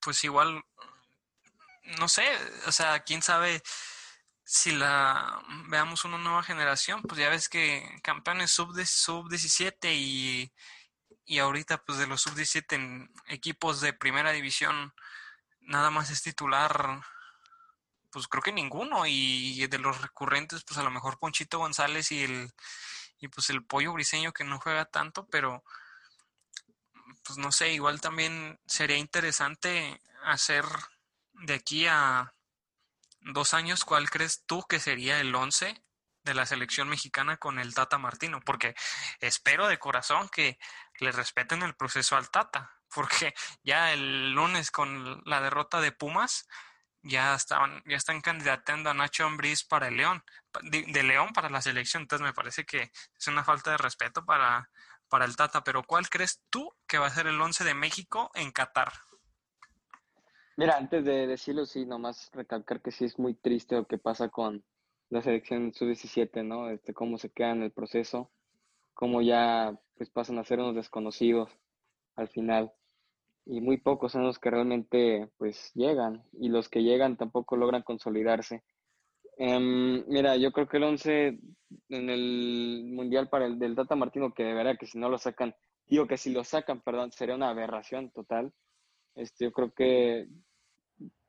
pues 0.00 0.22
igual, 0.24 0.64
no 1.98 2.08
sé, 2.08 2.24
o 2.66 2.72
sea, 2.72 3.00
quién 3.04 3.22
sabe 3.22 3.62
si 4.44 4.72
la 4.72 5.42
veamos 5.68 6.04
una 6.04 6.18
nueva 6.18 6.42
generación, 6.42 7.02
pues 7.02 7.20
ya 7.20 7.30
ves 7.30 7.48
que 7.48 7.98
campeones 8.02 8.50
sub, 8.50 8.76
sub 8.86 9.28
17 9.28 9.94
y, 9.94 10.52
y 11.26 11.40
ahorita 11.40 11.84
pues 11.84 11.98
de 11.98 12.06
los 12.06 12.22
sub 12.22 12.34
17 12.34 12.74
en 12.76 13.12
equipos 13.26 13.80
de 13.80 13.92
primera 13.92 14.32
división 14.32 14.94
nada 15.60 15.90
más 15.90 16.10
es 16.10 16.22
titular 16.22 17.02
pues 18.16 18.28
creo 18.28 18.42
que 18.42 18.52
ninguno. 18.52 19.04
Y 19.06 19.66
de 19.66 19.78
los 19.78 20.00
recurrentes, 20.00 20.64
pues 20.64 20.78
a 20.78 20.82
lo 20.82 20.90
mejor 20.90 21.18
Ponchito 21.18 21.58
González 21.58 22.10
y 22.12 22.24
el 22.24 22.50
y 23.18 23.28
pues 23.28 23.50
el 23.50 23.64
pollo 23.64 23.92
briseño 23.92 24.32
que 24.32 24.44
no 24.44 24.58
juega 24.58 24.86
tanto, 24.86 25.26
pero 25.26 25.62
pues 27.24 27.38
no 27.38 27.52
sé, 27.52 27.72
igual 27.72 28.00
también 28.00 28.58
sería 28.66 28.96
interesante 28.96 30.00
hacer 30.24 30.64
de 31.32 31.54
aquí 31.54 31.86
a 31.86 32.34
dos 33.20 33.52
años, 33.52 33.84
¿cuál 33.84 34.08
crees 34.10 34.44
tú 34.46 34.62
que 34.68 34.80
sería 34.80 35.20
el 35.20 35.34
11 35.34 35.82
de 36.26 36.34
la 36.34 36.44
selección 36.44 36.88
mexicana 36.88 37.38
con 37.38 37.58
el 37.58 37.74
Tata 37.74 37.96
Martino? 37.96 38.40
Porque 38.44 38.74
espero 39.20 39.66
de 39.68 39.78
corazón 39.78 40.28
que 40.28 40.58
le 41.00 41.12
respeten 41.12 41.62
el 41.62 41.74
proceso 41.74 42.16
al 42.16 42.30
Tata, 42.30 42.70
porque 42.94 43.34
ya 43.62 43.92
el 43.92 44.32
lunes 44.32 44.70
con 44.70 45.22
la 45.24 45.40
derrota 45.40 45.80
de 45.80 45.92
Pumas 45.92 46.46
ya 47.02 47.34
estaban 47.34 47.82
ya 47.86 47.96
están 47.96 48.20
candidatando 48.20 48.90
a 48.90 48.94
Nacho 48.94 49.24
Ambriz 49.24 49.64
para 49.64 49.88
el 49.88 49.96
León, 49.96 50.22
de, 50.62 50.82
de, 50.88 51.02
León 51.04 51.32
para 51.32 51.48
la 51.48 51.62
selección, 51.62 52.02
entonces 52.02 52.26
me 52.26 52.32
parece 52.34 52.64
que 52.64 52.90
es 53.16 53.26
una 53.28 53.44
falta 53.44 53.70
de 53.70 53.76
respeto 53.78 54.24
para 54.24 54.68
para 55.08 55.24
el 55.24 55.36
Tata, 55.36 55.62
pero 55.62 55.84
¿cuál 55.84 56.08
crees 56.08 56.42
tú 56.50 56.72
que 56.86 56.98
va 56.98 57.06
a 57.06 57.10
ser 57.10 57.26
el 57.26 57.40
11 57.40 57.64
de 57.64 57.74
México 57.74 58.30
en 58.34 58.50
Qatar? 58.50 58.92
Mira, 60.56 60.76
antes 60.76 61.04
de 61.04 61.26
decirlo, 61.26 61.66
sí, 61.66 61.84
nomás 61.84 62.30
recalcar 62.32 62.80
que 62.80 62.90
sí 62.90 63.04
es 63.04 63.18
muy 63.18 63.34
triste 63.34 63.76
lo 63.76 63.86
que 63.86 63.98
pasa 63.98 64.30
con 64.30 64.64
la 65.10 65.22
selección 65.22 65.72
sub-17, 65.72 66.44
¿no? 66.44 66.70
Este, 66.70 66.92
cómo 66.94 67.18
se 67.18 67.30
queda 67.30 67.52
en 67.52 67.62
el 67.62 67.70
proceso, 67.70 68.30
cómo 68.94 69.22
ya 69.22 69.78
pues 69.96 70.10
pasan 70.10 70.38
a 70.38 70.44
ser 70.44 70.58
unos 70.60 70.74
desconocidos 70.74 71.50
al 72.16 72.28
final. 72.28 72.72
Y 73.44 73.60
muy 73.60 73.76
pocos 73.78 74.12
son 74.12 74.24
los 74.24 74.38
que 74.38 74.50
realmente 74.50 75.28
pues 75.38 75.70
llegan 75.74 76.24
y 76.32 76.48
los 76.48 76.68
que 76.68 76.82
llegan 76.82 77.16
tampoco 77.16 77.56
logran 77.56 77.82
consolidarse. 77.82 78.64
Um, 79.38 80.02
mira, 80.08 80.36
yo 80.36 80.50
creo 80.50 80.66
que 80.66 80.78
el 80.78 80.84
11 80.84 81.38
en 81.90 82.10
el 82.10 82.84
Mundial 82.86 83.28
para 83.28 83.46
el 83.46 83.58
del 83.58 83.76
Tata 83.76 83.94
Martino, 83.94 84.32
que 84.32 84.44
de 84.44 84.54
verdad 84.54 84.76
que 84.78 84.86
si 84.86 84.98
no 84.98 85.08
lo 85.08 85.18
sacan, 85.18 85.54
digo 85.86 86.06
que 86.06 86.16
si 86.16 86.32
lo 86.32 86.42
sacan, 86.42 86.80
perdón, 86.80 87.12
sería 87.12 87.34
una 87.34 87.50
aberración 87.50 88.10
total. 88.10 88.52
Este, 89.14 89.44
yo 89.44 89.52
creo 89.52 89.72
que 89.72 90.26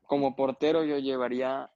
como 0.02 0.36
portero 0.36 0.84
yo 0.86 0.98
llevaría 1.00 1.70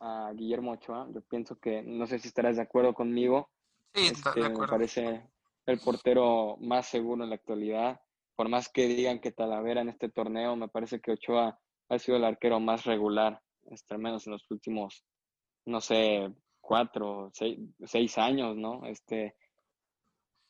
a 0.00 0.32
Guillermo 0.34 0.72
Ochoa. 0.72 1.08
Yo 1.12 1.20
pienso 1.22 1.58
que, 1.58 1.82
no 1.82 2.06
sé 2.06 2.18
si 2.18 2.28
estarás 2.28 2.56
de 2.56 2.62
acuerdo 2.62 2.94
conmigo. 2.94 3.50
Sí, 3.94 4.08
este, 4.12 4.40
de 4.40 4.46
acuerdo. 4.46 4.60
Me 4.62 4.68
parece 4.68 5.30
el 5.66 5.78
portero 5.80 6.56
más 6.60 6.86
seguro 6.86 7.24
en 7.24 7.30
la 7.30 7.36
actualidad. 7.36 8.00
Por 8.36 8.48
más 8.48 8.68
que 8.68 8.86
digan 8.86 9.20
que 9.20 9.32
Talavera 9.32 9.80
en 9.80 9.88
este 9.88 10.08
torneo, 10.08 10.56
me 10.56 10.68
parece 10.68 11.00
que 11.00 11.12
Ochoa 11.12 11.58
ha 11.88 11.98
sido 11.98 12.16
el 12.16 12.24
arquero 12.24 12.60
más 12.60 12.84
regular, 12.84 13.42
este, 13.70 13.94
al 13.94 14.00
menos 14.00 14.26
en 14.26 14.34
los 14.34 14.50
últimos, 14.50 15.04
no 15.64 15.80
sé, 15.80 16.32
cuatro, 16.60 17.30
seis, 17.32 17.58
seis 17.84 18.18
años, 18.18 18.56
¿no? 18.56 18.84
Este, 18.86 19.34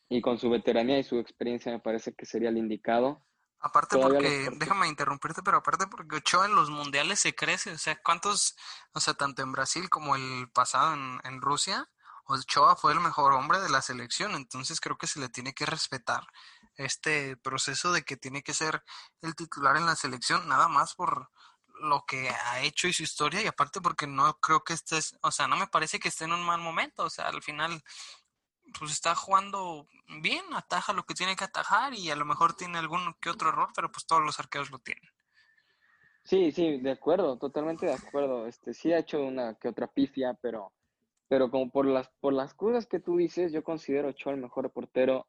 y 0.08 0.20
con 0.20 0.38
su 0.38 0.50
veteranía 0.50 0.98
y 0.98 1.04
su 1.04 1.18
experiencia 1.18 1.72
me 1.72 1.80
parece 1.80 2.14
que 2.14 2.26
sería 2.26 2.48
el 2.48 2.58
indicado. 2.58 3.24
Aparte 3.60 3.98
porque, 3.98 4.50
déjame 4.54 4.86
interrumpirte, 4.86 5.42
pero 5.42 5.58
aparte 5.58 5.88
porque 5.88 6.16
Ochoa 6.16 6.46
en 6.46 6.54
los 6.54 6.70
mundiales 6.70 7.18
se 7.18 7.34
crece, 7.34 7.72
o 7.72 7.78
sea, 7.78 8.00
¿cuántos, 8.02 8.56
o 8.92 9.00
sea, 9.00 9.14
tanto 9.14 9.42
en 9.42 9.50
Brasil 9.50 9.88
como 9.90 10.14
el 10.14 10.48
pasado 10.52 10.94
en, 10.94 11.20
en 11.24 11.40
Rusia, 11.40 11.88
Ochoa 12.26 12.76
fue 12.76 12.92
el 12.92 13.00
mejor 13.00 13.32
hombre 13.32 13.58
de 13.60 13.70
la 13.70 13.82
selección, 13.82 14.36
entonces 14.36 14.80
creo 14.80 14.96
que 14.96 15.06
se 15.06 15.18
le 15.18 15.28
tiene 15.28 15.54
que 15.54 15.66
respetar 15.66 16.26
este 16.76 17.36
proceso 17.36 17.90
de 17.90 18.04
que 18.04 18.16
tiene 18.16 18.42
que 18.42 18.54
ser 18.54 18.84
el 19.22 19.34
titular 19.34 19.76
en 19.76 19.86
la 19.86 19.96
selección, 19.96 20.46
nada 20.46 20.68
más 20.68 20.94
por 20.94 21.30
lo 21.80 22.04
que 22.06 22.28
ha 22.28 22.60
hecho 22.60 22.86
y 22.86 22.92
su 22.92 23.02
historia, 23.02 23.42
y 23.42 23.46
aparte 23.46 23.80
porque 23.80 24.06
no 24.06 24.38
creo 24.40 24.62
que 24.62 24.74
estés, 24.74 25.16
o 25.22 25.30
sea, 25.30 25.48
no 25.48 25.56
me 25.56 25.68
parece 25.68 25.98
que 25.98 26.08
esté 26.08 26.24
en 26.24 26.32
un 26.32 26.44
mal 26.44 26.60
momento, 26.60 27.04
o 27.04 27.10
sea, 27.10 27.28
al 27.28 27.42
final 27.42 27.82
pues 28.78 28.92
está 28.92 29.14
jugando 29.14 29.86
bien, 30.20 30.44
ataja 30.54 30.92
lo 30.92 31.04
que 31.04 31.14
tiene 31.14 31.36
que 31.36 31.44
atajar 31.44 31.94
y 31.94 32.10
a 32.10 32.16
lo 32.16 32.24
mejor 32.24 32.54
tiene 32.54 32.78
algún 32.78 33.14
que 33.20 33.30
otro 33.30 33.50
error, 33.50 33.68
pero 33.74 33.90
pues 33.90 34.06
todos 34.06 34.22
los 34.22 34.38
arqueros 34.38 34.70
lo 34.70 34.78
tienen. 34.78 35.08
Sí, 36.24 36.52
sí, 36.52 36.78
de 36.78 36.90
acuerdo, 36.90 37.38
totalmente 37.38 37.86
de 37.86 37.94
acuerdo. 37.94 38.46
Este 38.46 38.74
sí 38.74 38.92
ha 38.92 38.98
hecho 38.98 39.22
una 39.22 39.54
que 39.54 39.68
otra 39.68 39.86
pifia, 39.86 40.34
pero 40.40 40.72
pero 41.28 41.50
como 41.50 41.70
por 41.70 41.86
las 41.86 42.08
por 42.20 42.32
las 42.32 42.54
cosas 42.54 42.86
que 42.86 43.00
tú 43.00 43.16
dices, 43.16 43.52
yo 43.52 43.62
considero 43.64 44.08
Ochoa 44.08 44.34
el 44.34 44.40
mejor 44.40 44.70
portero 44.70 45.26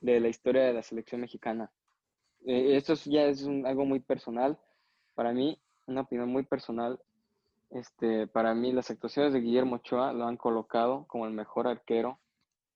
de 0.00 0.20
la 0.20 0.28
historia 0.28 0.64
de 0.64 0.74
la 0.74 0.82
selección 0.82 1.20
mexicana. 1.20 1.70
Eh, 2.44 2.76
esto 2.76 2.94
ya 3.06 3.24
es 3.26 3.46
algo 3.46 3.84
muy 3.84 4.00
personal 4.00 4.58
para 5.14 5.32
mí, 5.32 5.58
una 5.86 6.02
opinión 6.02 6.28
muy 6.28 6.42
personal. 6.42 7.00
Este, 7.70 8.26
para 8.26 8.54
mí 8.54 8.72
las 8.72 8.90
actuaciones 8.90 9.32
de 9.32 9.40
Guillermo 9.40 9.76
Ochoa 9.76 10.12
lo 10.12 10.26
han 10.26 10.36
colocado 10.36 11.06
como 11.06 11.26
el 11.26 11.32
mejor 11.32 11.66
arquero 11.66 12.18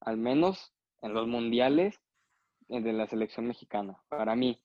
al 0.06 0.16
menos 0.16 0.72
en 1.02 1.12
los 1.12 1.26
mundiales 1.26 2.00
eh, 2.68 2.80
de 2.80 2.92
la 2.94 3.06
selección 3.06 3.46
mexicana, 3.46 4.02
para 4.08 4.34
mí. 4.34 4.62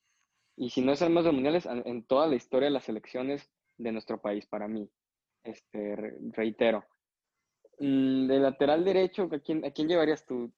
Y 0.56 0.70
si 0.70 0.80
no 0.80 0.92
es 0.92 1.02
el 1.02 1.10
más 1.10 1.24
de 1.24 1.32
mundiales, 1.32 1.66
en 1.66 2.04
toda 2.04 2.26
la 2.26 2.36
historia 2.36 2.68
de 2.68 2.74
las 2.74 2.84
selecciones 2.84 3.50
de 3.76 3.92
nuestro 3.92 4.20
país, 4.20 4.46
para 4.46 4.68
mí. 4.68 4.90
Este, 5.42 5.96
reitero. 6.32 6.86
Mm, 7.78 8.26
de 8.28 8.38
lateral 8.38 8.84
derecho, 8.84 9.28
¿a 9.32 9.38
quién, 9.40 9.64
¿a 9.64 9.70
quién 9.70 9.88
llevarías 9.88 10.24
tú? 10.24 10.52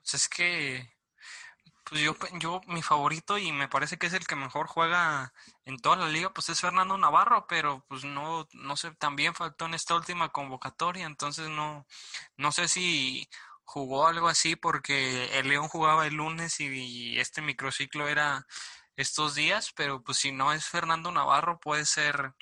Pues 0.00 0.14
es 0.14 0.28
que 0.28 0.94
pues 1.84 2.00
yo, 2.00 2.16
yo, 2.40 2.60
mi 2.66 2.82
favorito 2.82 3.36
y 3.36 3.52
me 3.52 3.68
parece 3.68 3.98
que 3.98 4.06
es 4.06 4.14
el 4.14 4.26
que 4.26 4.36
mejor 4.36 4.66
juega 4.66 5.34
en 5.66 5.78
toda 5.78 5.96
la 5.96 6.08
liga, 6.08 6.32
pues 6.32 6.48
es 6.48 6.60
Fernando 6.60 6.96
Navarro, 6.96 7.46
pero 7.46 7.84
pues 7.88 8.04
no, 8.04 8.48
no 8.52 8.76
sé, 8.76 8.92
también 8.92 9.34
faltó 9.34 9.66
en 9.66 9.74
esta 9.74 9.94
última 9.94 10.30
convocatoria, 10.30 11.06
entonces 11.06 11.50
no, 11.50 11.86
no 12.38 12.52
sé 12.52 12.68
si 12.68 13.28
jugó 13.64 14.06
algo 14.06 14.28
así 14.28 14.56
porque 14.56 15.38
el 15.38 15.48
León 15.48 15.68
jugaba 15.68 16.06
el 16.06 16.14
lunes 16.14 16.60
y, 16.60 17.18
este 17.18 17.42
microciclo 17.42 18.08
era 18.08 18.46
estos 18.96 19.34
días, 19.34 19.72
pero 19.74 20.02
pues 20.02 20.18
si 20.18 20.32
no 20.32 20.52
es 20.52 20.66
Fernando 20.66 21.10
Navarro 21.12 21.58
puede 21.60 21.84
ser 21.86 22.34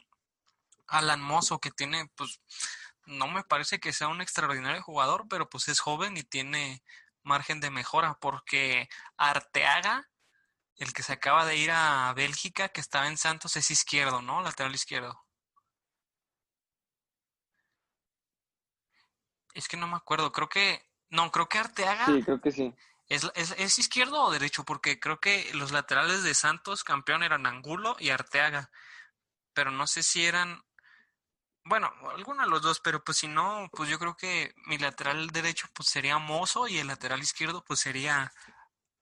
Alan 0.86 1.20
Mozo 1.22 1.60
que 1.60 1.70
tiene 1.70 2.10
pues 2.16 2.40
no 3.06 3.28
me 3.28 3.44
parece 3.44 3.80
que 3.80 3.92
sea 3.92 4.08
un 4.08 4.20
extraordinario 4.22 4.82
jugador, 4.82 5.26
pero 5.28 5.48
pues 5.48 5.68
es 5.68 5.80
joven 5.80 6.16
y 6.16 6.22
tiene 6.24 6.82
margen 7.22 7.60
de 7.60 7.70
mejora 7.70 8.18
porque 8.20 8.88
Arteaga, 9.16 10.08
el 10.76 10.92
que 10.92 11.02
se 11.02 11.14
acaba 11.14 11.46
de 11.46 11.56
ir 11.56 11.70
a 11.72 12.12
Bélgica, 12.14 12.68
que 12.70 12.80
estaba 12.80 13.08
en 13.08 13.18
Santos, 13.18 13.56
es 13.56 13.70
izquierdo, 13.70 14.22
¿no? 14.22 14.42
Lateral 14.42 14.74
izquierdo. 14.74 15.24
Es 19.54 19.68
que 19.68 19.76
no 19.76 19.86
me 19.86 19.96
acuerdo, 19.96 20.32
creo 20.32 20.48
que 20.48 20.91
no, 21.12 21.30
creo 21.30 21.46
que 21.46 21.58
Arteaga. 21.58 22.06
Sí, 22.06 22.22
creo 22.22 22.40
que 22.40 22.50
sí. 22.50 22.74
¿Es, 23.06 23.30
es, 23.34 23.78
izquierdo 23.78 24.22
o 24.22 24.30
derecho? 24.30 24.64
Porque 24.64 24.98
creo 24.98 25.20
que 25.20 25.52
los 25.52 25.70
laterales 25.70 26.22
de 26.22 26.32
Santos 26.32 26.84
campeón 26.84 27.22
eran 27.22 27.44
Angulo 27.44 27.96
y 27.98 28.08
Arteaga. 28.08 28.70
Pero 29.52 29.70
no 29.70 29.86
sé 29.86 30.02
si 30.02 30.24
eran. 30.24 30.62
Bueno, 31.64 31.92
alguno 32.16 32.44
de 32.44 32.48
los 32.48 32.62
dos, 32.62 32.80
pero 32.80 33.04
pues 33.04 33.18
si 33.18 33.28
no, 33.28 33.68
pues 33.72 33.90
yo 33.90 33.98
creo 33.98 34.16
que 34.16 34.54
mi 34.64 34.78
lateral 34.78 35.28
derecho 35.28 35.68
pues 35.74 35.90
sería 35.90 36.16
Mozo 36.16 36.66
y 36.66 36.78
el 36.78 36.86
lateral 36.86 37.20
izquierdo 37.20 37.62
pues 37.62 37.80
sería 37.80 38.32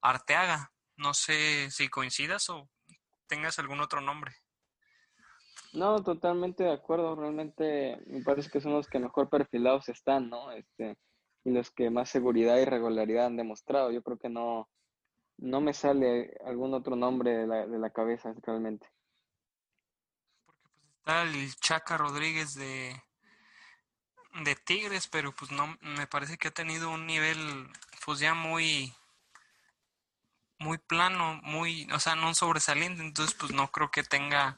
Arteaga. 0.01 0.73
No 0.97 1.13
sé 1.13 1.71
si 1.71 1.87
coincidas 1.87 2.49
o 2.49 2.69
tengas 3.25 3.57
algún 3.57 3.79
otro 3.79 4.01
nombre. 4.01 4.35
No, 5.71 6.03
totalmente 6.03 6.65
de 6.65 6.73
acuerdo. 6.73 7.15
Realmente 7.15 8.01
me 8.05 8.21
parece 8.21 8.49
que 8.49 8.59
son 8.59 8.73
los 8.73 8.89
que 8.89 8.99
mejor 8.99 9.29
perfilados 9.29 9.87
están, 9.87 10.29
¿no? 10.29 10.51
Este, 10.51 10.97
y 11.43 11.51
los 11.51 11.71
que 11.71 11.89
más 11.89 12.09
seguridad 12.09 12.57
y 12.57 12.65
regularidad 12.65 13.27
han 13.27 13.37
demostrado. 13.37 13.91
Yo 13.91 14.01
creo 14.03 14.17
que 14.17 14.29
no, 14.29 14.69
no 15.37 15.61
me 15.61 15.73
sale 15.73 16.37
algún 16.45 16.73
otro 16.73 16.95
nombre 16.95 17.35
de 17.37 17.47
la, 17.47 17.67
de 17.67 17.79
la 17.79 17.89
cabeza 17.89 18.33
realmente. 18.43 18.87
Porque 20.45 20.69
pues 20.75 20.93
está 20.97 21.23
el 21.23 21.55
Chaca 21.55 21.97
Rodríguez 21.97 22.53
de, 22.55 22.95
de 24.43 24.55
Tigres, 24.55 25.07
pero 25.07 25.33
pues 25.33 25.51
no, 25.51 25.77
me 25.81 26.07
parece 26.07 26.37
que 26.37 26.49
ha 26.49 26.51
tenido 26.51 26.89
un 26.89 27.07
nivel 27.07 27.67
pues 28.05 28.19
ya 28.19 28.33
muy 28.33 28.93
muy 30.61 30.77
plano, 30.77 31.39
muy, 31.41 31.87
o 31.91 31.99
sea, 31.99 32.15
no 32.15 32.35
sobresaliente, 32.35 33.01
entonces 33.01 33.35
pues 33.35 33.51
no 33.51 33.71
creo 33.71 33.89
que 33.89 34.03
tenga 34.03 34.55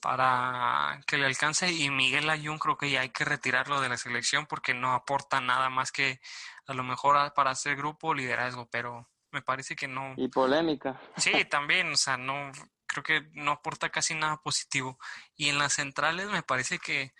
para 0.00 1.00
que 1.06 1.18
le 1.18 1.26
alcance 1.26 1.70
y 1.70 1.90
Miguel 1.90 2.30
Ayun 2.30 2.58
creo 2.58 2.76
que 2.76 2.90
ya 2.90 3.00
hay 3.00 3.10
que 3.10 3.24
retirarlo 3.24 3.80
de 3.80 3.88
la 3.88 3.96
selección 3.96 4.46
porque 4.46 4.74
no 4.74 4.92
aporta 4.92 5.40
nada 5.40 5.70
más 5.70 5.90
que 5.90 6.20
a 6.66 6.74
lo 6.74 6.84
mejor 6.84 7.32
para 7.34 7.50
hacer 7.50 7.76
grupo 7.76 8.14
liderazgo, 8.14 8.68
pero 8.70 9.08
me 9.30 9.42
parece 9.42 9.76
que 9.76 9.88
no. 9.88 10.14
Y 10.16 10.28
polémica. 10.28 11.00
Sí, 11.16 11.44
también, 11.46 11.92
o 11.92 11.96
sea, 11.96 12.16
no 12.16 12.52
creo 12.86 13.02
que 13.02 13.28
no 13.32 13.52
aporta 13.52 13.90
casi 13.90 14.14
nada 14.14 14.38
positivo. 14.38 14.98
Y 15.36 15.48
en 15.48 15.58
las 15.58 15.74
centrales 15.74 16.28
me 16.28 16.42
parece 16.42 16.78
que 16.78 17.12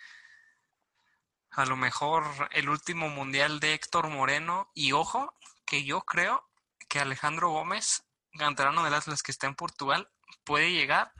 a 1.51 1.65
lo 1.65 1.75
mejor 1.75 2.23
el 2.51 2.69
último 2.69 3.09
mundial 3.09 3.59
de 3.59 3.73
Héctor 3.73 4.09
Moreno 4.09 4.69
y 4.73 4.91
ojo 4.91 5.33
que 5.65 5.83
yo 5.83 6.01
creo 6.01 6.47
que 6.87 6.99
Alejandro 6.99 7.49
Gómez, 7.49 8.03
canterano 8.37 8.83
del 8.83 8.93
Atlas 8.93 9.23
que 9.23 9.31
está 9.31 9.47
en 9.47 9.55
Portugal, 9.55 10.09
puede 10.43 10.71
llegar 10.71 11.11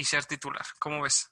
y 0.00 0.04
ser 0.04 0.24
titular. 0.24 0.64
¿Cómo 0.78 1.02
ves? 1.02 1.30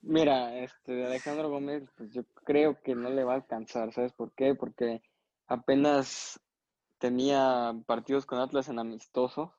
Mira, 0.00 0.56
este 0.58 1.04
Alejandro 1.04 1.50
Gómez, 1.50 1.82
pues 1.96 2.12
yo 2.12 2.22
creo 2.44 2.80
que 2.80 2.94
no 2.94 3.10
le 3.10 3.24
va 3.24 3.32
a 3.32 3.36
alcanzar, 3.36 3.92
¿sabes 3.92 4.12
por 4.12 4.32
qué? 4.34 4.54
Porque 4.54 5.02
apenas 5.48 6.40
tenía 6.98 7.74
partidos 7.84 8.26
con 8.26 8.38
Atlas 8.38 8.68
en 8.68 8.78
amistosos 8.78 9.50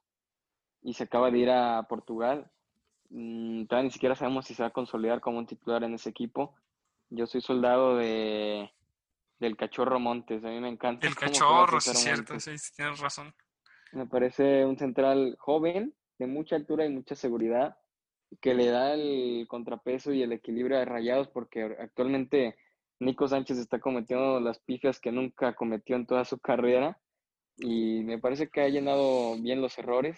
y 0.81 0.93
se 0.93 1.03
acaba 1.03 1.29
de 1.29 1.39
ir 1.39 1.49
a 1.49 1.83
Portugal 1.89 2.49
mm, 3.09 3.65
todavía 3.65 3.87
ni 3.87 3.91
siquiera 3.91 4.15
sabemos 4.15 4.45
si 4.45 4.53
se 4.53 4.63
va 4.63 4.69
a 4.69 4.73
consolidar 4.73 5.19
como 5.19 5.39
un 5.39 5.45
titular 5.45 5.83
en 5.83 5.93
ese 5.93 6.09
equipo. 6.09 6.55
Yo 7.09 7.27
soy 7.27 7.41
soldado 7.41 7.97
de 7.97 8.71
del 9.39 9.57
Cachorro 9.57 9.99
Montes, 9.99 10.41
a 10.45 10.47
mí 10.47 10.59
me 10.61 10.69
encanta. 10.69 11.05
El 11.05 11.15
Cachorro, 11.15 11.81
sí, 11.81 11.91
es 11.91 11.99
cierto, 11.99 12.39
sí, 12.39 12.51
tienes 12.77 12.99
razón. 12.99 13.35
Me 13.91 14.07
parece 14.07 14.65
un 14.65 14.77
central 14.77 15.35
joven, 15.37 15.93
de 16.23 16.27
mucha 16.27 16.55
altura 16.55 16.85
y 16.85 16.89
mucha 16.89 17.15
seguridad, 17.15 17.77
que 18.41 18.53
le 18.53 18.67
da 18.67 18.93
el 18.93 19.45
contrapeso 19.47 20.13
y 20.13 20.23
el 20.23 20.31
equilibrio 20.31 20.77
de 20.77 20.85
rayados, 20.85 21.27
porque 21.27 21.63
actualmente 21.79 22.55
Nico 22.99 23.27
Sánchez 23.27 23.57
está 23.57 23.79
cometiendo 23.79 24.39
las 24.39 24.59
pifias 24.59 24.99
que 24.99 25.11
nunca 25.11 25.53
cometió 25.53 25.95
en 25.95 26.05
toda 26.05 26.25
su 26.25 26.39
carrera 26.39 26.99
y 27.57 28.01
me 28.03 28.17
parece 28.19 28.49
que 28.49 28.61
ha 28.61 28.69
llenado 28.69 29.35
bien 29.37 29.61
los 29.61 29.77
errores. 29.77 30.17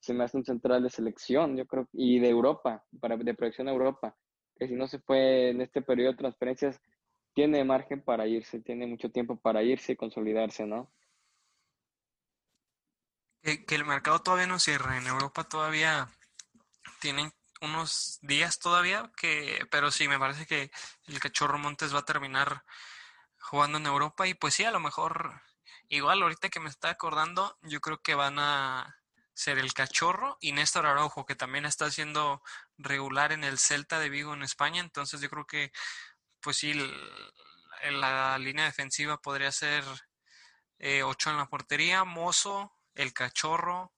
Se 0.00 0.12
me 0.12 0.24
hace 0.24 0.36
un 0.36 0.44
central 0.44 0.82
de 0.82 0.90
selección, 0.90 1.56
yo 1.56 1.64
creo, 1.66 1.88
y 1.92 2.18
de 2.18 2.28
Europa, 2.28 2.84
para, 3.00 3.16
de 3.16 3.34
proyección 3.34 3.68
a 3.68 3.72
Europa, 3.72 4.16
que 4.56 4.66
si 4.66 4.74
no 4.74 4.88
se 4.88 4.98
fue 4.98 5.50
en 5.50 5.60
este 5.60 5.80
periodo 5.80 6.10
de 6.10 6.18
transferencias, 6.18 6.80
tiene 7.34 7.62
margen 7.62 8.02
para 8.02 8.26
irse, 8.26 8.60
tiene 8.60 8.88
mucho 8.88 9.10
tiempo 9.10 9.36
para 9.36 9.62
irse 9.62 9.92
y 9.92 9.96
consolidarse, 9.96 10.66
¿no? 10.66 10.90
Que, 13.42 13.64
el 13.68 13.84
mercado 13.84 14.20
todavía 14.20 14.46
no 14.46 14.58
cierra, 14.58 14.98
en 14.98 15.06
Europa 15.06 15.44
todavía 15.44 16.08
tienen 17.00 17.32
unos 17.60 18.18
días 18.22 18.58
todavía, 18.58 19.10
que, 19.16 19.66
pero 19.70 19.90
sí, 19.90 20.08
me 20.08 20.18
parece 20.18 20.46
que 20.46 20.70
el 21.06 21.20
Cachorro 21.20 21.58
Montes 21.58 21.94
va 21.94 22.00
a 22.00 22.04
terminar 22.04 22.64
jugando 23.38 23.78
en 23.78 23.86
Europa 23.86 24.26
y 24.26 24.34
pues 24.34 24.54
sí, 24.54 24.64
a 24.64 24.70
lo 24.70 24.80
mejor, 24.80 25.40
igual 25.88 26.22
ahorita 26.22 26.50
que 26.50 26.60
me 26.60 26.68
está 26.68 26.90
acordando, 26.90 27.58
yo 27.62 27.80
creo 27.80 28.02
que 28.02 28.14
van 28.14 28.38
a 28.38 29.00
ser 29.32 29.58
el 29.58 29.72
Cachorro 29.72 30.36
y 30.40 30.52
Néstor 30.52 30.86
Araujo, 30.86 31.24
que 31.24 31.34
también 31.34 31.64
está 31.64 31.90
siendo 31.90 32.42
regular 32.76 33.32
en 33.32 33.44
el 33.44 33.58
Celta 33.58 33.98
de 33.98 34.10
Vigo 34.10 34.34
en 34.34 34.42
España, 34.42 34.80
entonces 34.80 35.20
yo 35.20 35.30
creo 35.30 35.46
que 35.46 35.72
pues 36.40 36.58
sí, 36.58 36.74
la 37.90 38.38
línea 38.38 38.64
defensiva 38.64 39.18
podría 39.18 39.52
ser 39.52 39.84
eh, 40.78 41.02
ocho 41.02 41.30
en 41.30 41.36
la 41.36 41.46
portería, 41.46 42.04
Mozo, 42.04 42.72
el 43.00 43.12
Cachorro, 43.12 43.92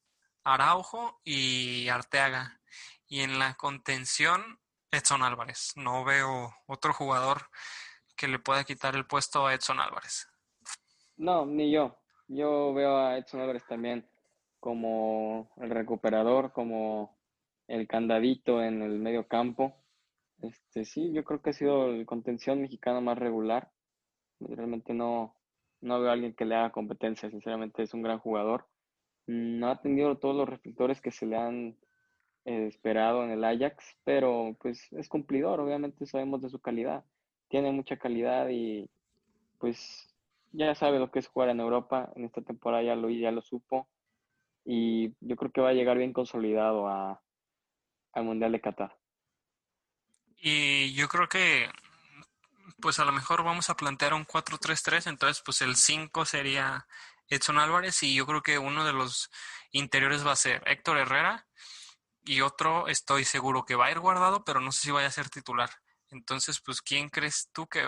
Araujo 0.45 1.21
y 1.25 1.89
Arteaga. 1.89 2.61
Y 3.09 3.21
en 3.21 3.39
la 3.39 3.55
contención, 3.55 4.59
Edson 4.91 5.23
Álvarez. 5.23 5.73
No 5.77 6.05
veo 6.05 6.55
otro 6.67 6.93
jugador 6.93 7.43
que 8.17 8.29
le 8.29 8.39
pueda 8.39 8.65
quitar 8.65 8.95
el 8.95 9.07
puesto 9.07 9.47
a 9.47 9.55
Edson 9.55 9.81
Álvarez. 9.81 10.29
No, 11.17 11.45
ni 11.47 11.71
yo. 11.73 11.97
Yo 12.29 12.73
veo 12.73 12.97
a 12.97 13.19
Edson 13.19 13.41
Álvarez 13.41 13.65
también 13.67 14.09
como 14.61 15.51
el 15.57 15.71
recuperador, 15.71 16.53
como 16.53 17.19
el 17.67 17.89
candadito 17.89 18.63
en 18.63 18.83
el 18.83 18.99
medio 18.99 19.27
campo. 19.27 19.75
Este, 20.41 20.85
sí, 20.85 21.13
yo 21.13 21.25
creo 21.25 21.43
que 21.43 21.51
ha 21.51 21.53
sido 21.53 21.87
el 21.87 22.07
contención 22.07 22.61
mexicano 22.61 23.01
más 23.01 23.19
regular. 23.19 23.73
Realmente 24.41 24.95
no, 24.95 25.35
no 25.81 26.01
veo 26.01 26.11
a 26.11 26.13
alguien 26.13 26.35
que 26.35 26.45
le 26.45 26.55
haga 26.55 26.71
competencia. 26.71 27.29
Sinceramente 27.31 27.83
es 27.83 27.93
un 27.93 28.03
gran 28.03 28.19
jugador. 28.19 28.67
No 29.27 29.71
ha 29.71 29.81
tenido 29.81 30.19
todos 30.19 30.35
los 30.35 30.49
reflectores 30.49 31.01
que 31.01 31.11
se 31.11 31.27
le 31.27 31.37
han 31.37 31.77
eh, 32.45 32.67
esperado 32.67 33.25
en 33.25 33.31
el 33.31 33.45
Ajax, 33.45 33.97
pero 34.05 34.57
pues 34.61 34.93
es 34.93 35.09
cumplidor, 35.09 35.61
obviamente 35.61 36.07
sabemos 36.07 36.43
de 36.43 36.51
su 36.51 36.61
calidad. 36.61 37.05
Tiene 37.49 37.71
mucha 37.71 37.97
calidad 37.97 38.49
y 38.51 38.91
pues 39.59 40.09
ya 40.53 40.75
sabe 40.75 40.99
lo 40.99 41.11
que 41.11 41.21
es 41.21 41.29
jugar 41.29 41.51
en 41.51 41.61
Europa. 41.61 42.13
En 42.17 42.25
esta 42.25 42.43
temporada 42.43 42.83
ya 42.83 42.97
lo, 42.97 43.11
ya 43.11 43.31
lo 43.31 43.43
supo 43.43 43.89
y 44.65 45.15
yo 45.21 45.37
creo 45.37 45.51
que 45.53 45.61
va 45.61 45.71
a 45.71 45.75
llegar 45.75 45.99
bien 45.99 46.13
consolidado 46.13 46.89
a, 46.89 47.23
al 48.13 48.25
Mundial 48.25 48.53
de 48.53 48.61
Qatar. 48.61 48.97
Y 50.37 50.93
yo 50.95 51.09
creo 51.09 51.29
que 51.29 51.69
pues 52.81 52.99
a 52.99 53.05
lo 53.05 53.13
mejor 53.13 53.45
vamos 53.45 53.71
a 53.71 53.77
plantear 53.77 54.13
un 54.13 54.27
4-3-3, 54.27 55.09
entonces 55.09 55.43
pues 55.45 55.63
el 55.63 55.77
5 55.77 56.25
sería 56.25 56.87
Edson 57.33 57.59
Álvarez 57.59 58.03
y 58.03 58.15
yo 58.15 58.27
creo 58.27 58.43
que 58.43 58.59
uno 58.59 58.85
de 58.85 58.93
los 58.93 59.31
interiores 59.71 60.27
va 60.27 60.33
a 60.33 60.37
ser 60.37 60.63
Héctor 60.67 60.99
Herrera 60.99 61.47
y 62.25 62.43
otro 62.43 62.89
estoy 62.89 63.25
seguro 63.25 63.65
que 63.65 63.75
va 63.75 63.87
a 63.87 63.91
ir 63.91 64.01
guardado, 64.01 64.45
pero 64.45 64.61
no 64.61 64.71
sé 64.71 64.83
si 64.83 64.91
vaya 64.91 65.09
a 65.09 65.13
ser 65.13 65.31
titular. 65.31 65.71
Entonces, 66.11 66.61
pues, 66.61 66.83
¿quién 66.83 67.09
crees 67.09 67.49
tú 67.53 67.67
que, 67.67 67.83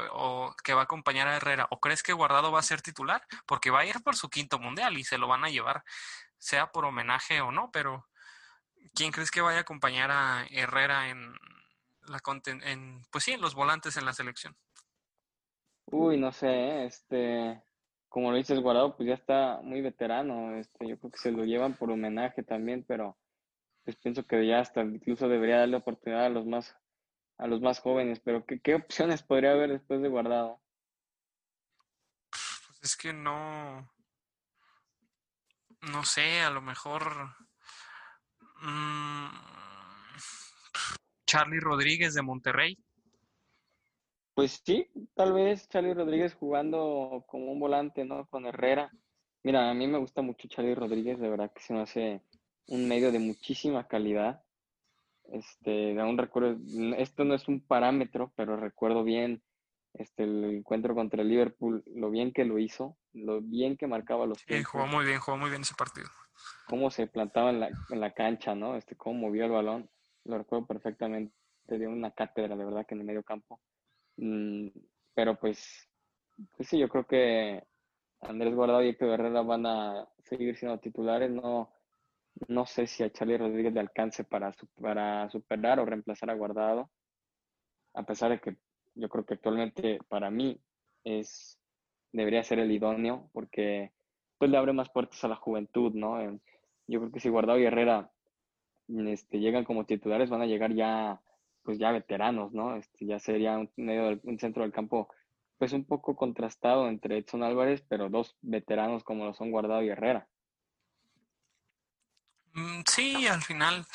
que 0.65 0.73
va 0.73 0.81
a 0.81 0.85
acompañar 0.85 1.29
a 1.29 1.37
Herrera? 1.37 1.67
¿O 1.71 1.79
crees 1.79 2.03
que 2.03 2.15
Guardado 2.15 2.51
va 2.51 2.61
a 2.61 2.63
ser 2.63 2.81
titular? 2.81 3.23
Porque 3.45 3.71
va 3.71 3.81
a 3.81 3.87
ir 3.87 4.03
por 4.03 4.17
su 4.17 4.31
quinto 4.31 4.59
mundial 4.59 4.97
y 4.97 5.05
se 5.05 5.19
lo 5.19 5.29
van 5.29 5.45
a 5.45 5.51
llevar, 5.51 5.85
sea 6.39 6.73
por 6.73 6.87
homenaje 6.87 7.43
o 7.43 7.53
no, 7.53 7.71
pero 7.71 8.09
¿quién 8.95 9.13
crees 9.13 9.31
que 9.31 9.43
vaya 9.43 9.59
a 9.59 9.63
acompañar 9.63 10.11
a 10.11 10.47
Herrera 10.51 11.11
en 11.11 11.35
la 12.07 12.23
en, 12.47 13.03
pues 13.11 13.25
sí, 13.25 13.33
en 13.33 13.43
los 13.43 13.55
volantes 13.55 13.99
en 13.99 14.07
la 14.07 14.15
selección? 14.15 14.57
Uy, 15.85 16.17
no 16.17 16.33
sé, 16.33 16.87
este, 16.87 17.63
como 18.15 18.31
lo 18.31 18.37
dices, 18.37 18.61
Guardado, 18.61 18.97
pues 18.97 19.09
ya 19.09 19.15
está 19.15 19.59
muy 19.65 19.81
veterano, 19.81 20.55
este, 20.55 20.87
yo 20.87 20.97
creo 21.01 21.11
que 21.11 21.19
se 21.19 21.33
lo 21.33 21.45
llevan 21.45 21.75
por 21.75 21.91
homenaje 21.91 22.45
también, 22.45 22.85
pero 22.87 23.19
pues 23.83 23.97
pienso 23.97 24.25
que 24.25 24.47
ya 24.47 24.61
hasta 24.61 24.83
incluso 24.83 25.29
debería 25.29 25.59
darle 25.59 25.79
oportunidad 25.79 26.27
a 26.27 26.29
los 26.29 26.47
más 26.47 26.77
a 27.39 27.49
los 27.49 27.61
más 27.61 27.81
jóvenes, 27.81 28.21
pero 28.21 28.47
¿qué, 28.47 28.61
qué 28.61 28.77
opciones 28.77 29.25
podría 29.25 29.51
haber 29.51 29.73
después 29.73 30.01
de 30.01 30.09
guardado? 30.09 30.63
Pues 32.31 32.79
es 32.85 32.97
que 32.97 33.13
no, 33.13 33.91
no 35.81 36.05
sé, 36.05 36.41
a 36.43 36.51
lo 36.51 36.63
mejor 36.63 37.35
mmm, 38.63 39.27
Charlie 41.27 41.59
Rodríguez 41.59 42.15
de 42.15 42.23
Monterrey. 42.23 42.79
Pues 44.35 44.61
sí, 44.65 44.91
tal 45.15 45.33
vez 45.33 45.69
Charlie 45.69 45.95
Rodríguez 45.95 46.35
jugando 46.35 47.25
como 47.29 47.53
un 47.53 47.61
volante, 47.61 48.05
¿no? 48.05 48.27
Con 48.27 48.47
Herrera. 48.47 48.91
Mira, 49.45 49.71
a 49.71 49.75
mí 49.75 49.87
me 49.87 49.99
gusta 49.99 50.23
mucho 50.23 50.49
Charlie 50.49 50.75
Rodríguez, 50.75 51.21
de 51.21 51.29
verdad 51.29 51.53
que 51.53 51.63
se 51.63 51.73
me 51.73 51.83
hace 51.83 52.21
un 52.67 52.89
medio 52.89 53.13
de 53.13 53.21
muchísima 53.21 53.87
calidad. 53.87 54.43
Este, 55.33 55.99
aún 56.01 56.19
recuerdo, 56.19 56.59
esto 56.97 57.25
no 57.25 57.35
es 57.35 57.47
un 57.47 57.61
parámetro, 57.61 58.33
pero 58.35 58.57
recuerdo 58.57 59.05
bien 59.05 59.43
este, 59.95 60.25
el 60.25 60.45
encuentro 60.45 60.95
contra 60.95 61.23
el 61.23 61.29
Liverpool, 61.29 61.85
lo 61.87 62.11
bien 62.11 62.33
que 62.33 62.45
lo 62.45 62.59
hizo, 62.59 62.97
lo 63.13 63.41
bien 63.41 63.77
que 63.77 63.87
marcaba 63.87 64.27
los 64.27 64.39
Sí, 64.39 64.65
jugó 64.65 64.87
muy 64.87 65.05
bien, 65.05 65.21
jugó 65.21 65.37
muy 65.37 65.51
bien 65.51 65.63
ese 65.63 65.75
partido. 65.75 66.09
Cómo 66.67 66.91
se 66.91 67.07
plantaba 67.07 67.51
en 67.51 67.61
la, 67.61 67.69
en 67.69 68.01
la 68.01 68.13
cancha, 68.13 68.55
¿no? 68.55 68.75
Este, 68.75 68.97
cómo 68.97 69.29
movió 69.29 69.45
el 69.45 69.53
balón, 69.53 69.89
lo 70.25 70.39
recuerdo 70.39 70.67
perfectamente, 70.67 71.33
dio 71.69 71.89
una 71.89 72.11
cátedra, 72.11 72.57
de 72.57 72.65
verdad, 72.65 72.85
que 72.87 72.95
en 72.95 73.01
el 73.03 73.07
medio 73.07 73.23
campo. 73.23 73.61
Mm, 74.17 74.69
pero 75.15 75.39
pues, 75.39 75.89
pues 76.57 76.69
sí, 76.69 76.79
yo 76.79 76.89
creo 76.89 77.07
que 77.07 77.63
Andrés 78.21 78.55
Guardado 78.55 78.83
y 78.83 78.89
Héctor 78.91 79.11
Herrera 79.11 79.43
van 79.43 79.67
a 79.67 80.09
seguir 80.25 80.57
siendo 80.57 80.79
titulares, 80.79 81.31
no, 81.31 81.73
no 82.49 82.67
sé 82.67 82.87
si 82.87 83.03
a 83.03 83.13
Charlie 83.13 83.39
Rodríguez 83.39 83.73
le 83.73 83.81
alcance 83.81 84.25
para, 84.25 84.55
para 84.81 85.29
superar 85.31 85.81
o 85.81 85.85
reemplazar 85.85 86.31
a 86.31 86.35
Guardado, 86.35 86.91
a 87.95 88.03
pesar 88.05 88.31
de 88.31 88.41
que 88.41 88.57
yo 88.95 89.09
creo 89.09 89.25
que 89.25 89.35
actualmente 89.35 89.99
para 90.09 90.31
mí 90.31 90.61
es 91.05 91.59
debería 92.13 92.45
ser 92.45 92.61
el 92.61 92.71
idóneo 92.71 93.29
porque 93.33 93.93
pues 94.39 94.51
le 94.51 94.57
abre 94.57 94.73
más 94.73 94.89
puertas 94.91 95.23
a 95.25 95.29
la 95.29 95.37
juventud, 95.37 95.93
¿no? 95.95 96.23
Yo 96.87 97.01
creo 97.01 97.13
que 97.13 97.21
si 97.21 97.29
Guardado 97.29 97.59
y 97.59 97.65
Herrera 97.65 98.11
este, 98.89 99.39
llegan 99.41 99.65
como 99.65 99.87
titulares 99.87 100.31
van 100.31 100.43
a 100.43 100.47
llegar 100.47 100.73
ya 100.75 101.21
pues 101.65 101.79
ya 101.79 101.91
veteranos, 101.91 102.53
¿no? 102.53 102.77
Este, 102.77 103.07
ya 103.07 103.19
sería 103.19 103.59
un, 103.59 103.71
medio 103.77 104.21
un 104.23 104.39
centro 104.39 104.63
del 104.63 104.73
campo 104.73 105.09
pues 105.59 105.73
un 105.73 105.85
poco 105.85 106.17
contrastado 106.17 106.89
entre 106.89 107.19
Edson 107.19 107.43
Álvarez, 107.43 107.83
pero 107.89 108.09
dos 108.09 108.37
veteranos 108.43 109.05
como 109.05 109.25
lo 109.25 109.35
son 109.35 109.51
Guardado 109.51 109.83
y 109.83 109.89
Herrera. 109.89 110.29
Mm, 112.53 112.83
sí, 112.87 113.27
al 113.27 113.43
final 113.43 113.87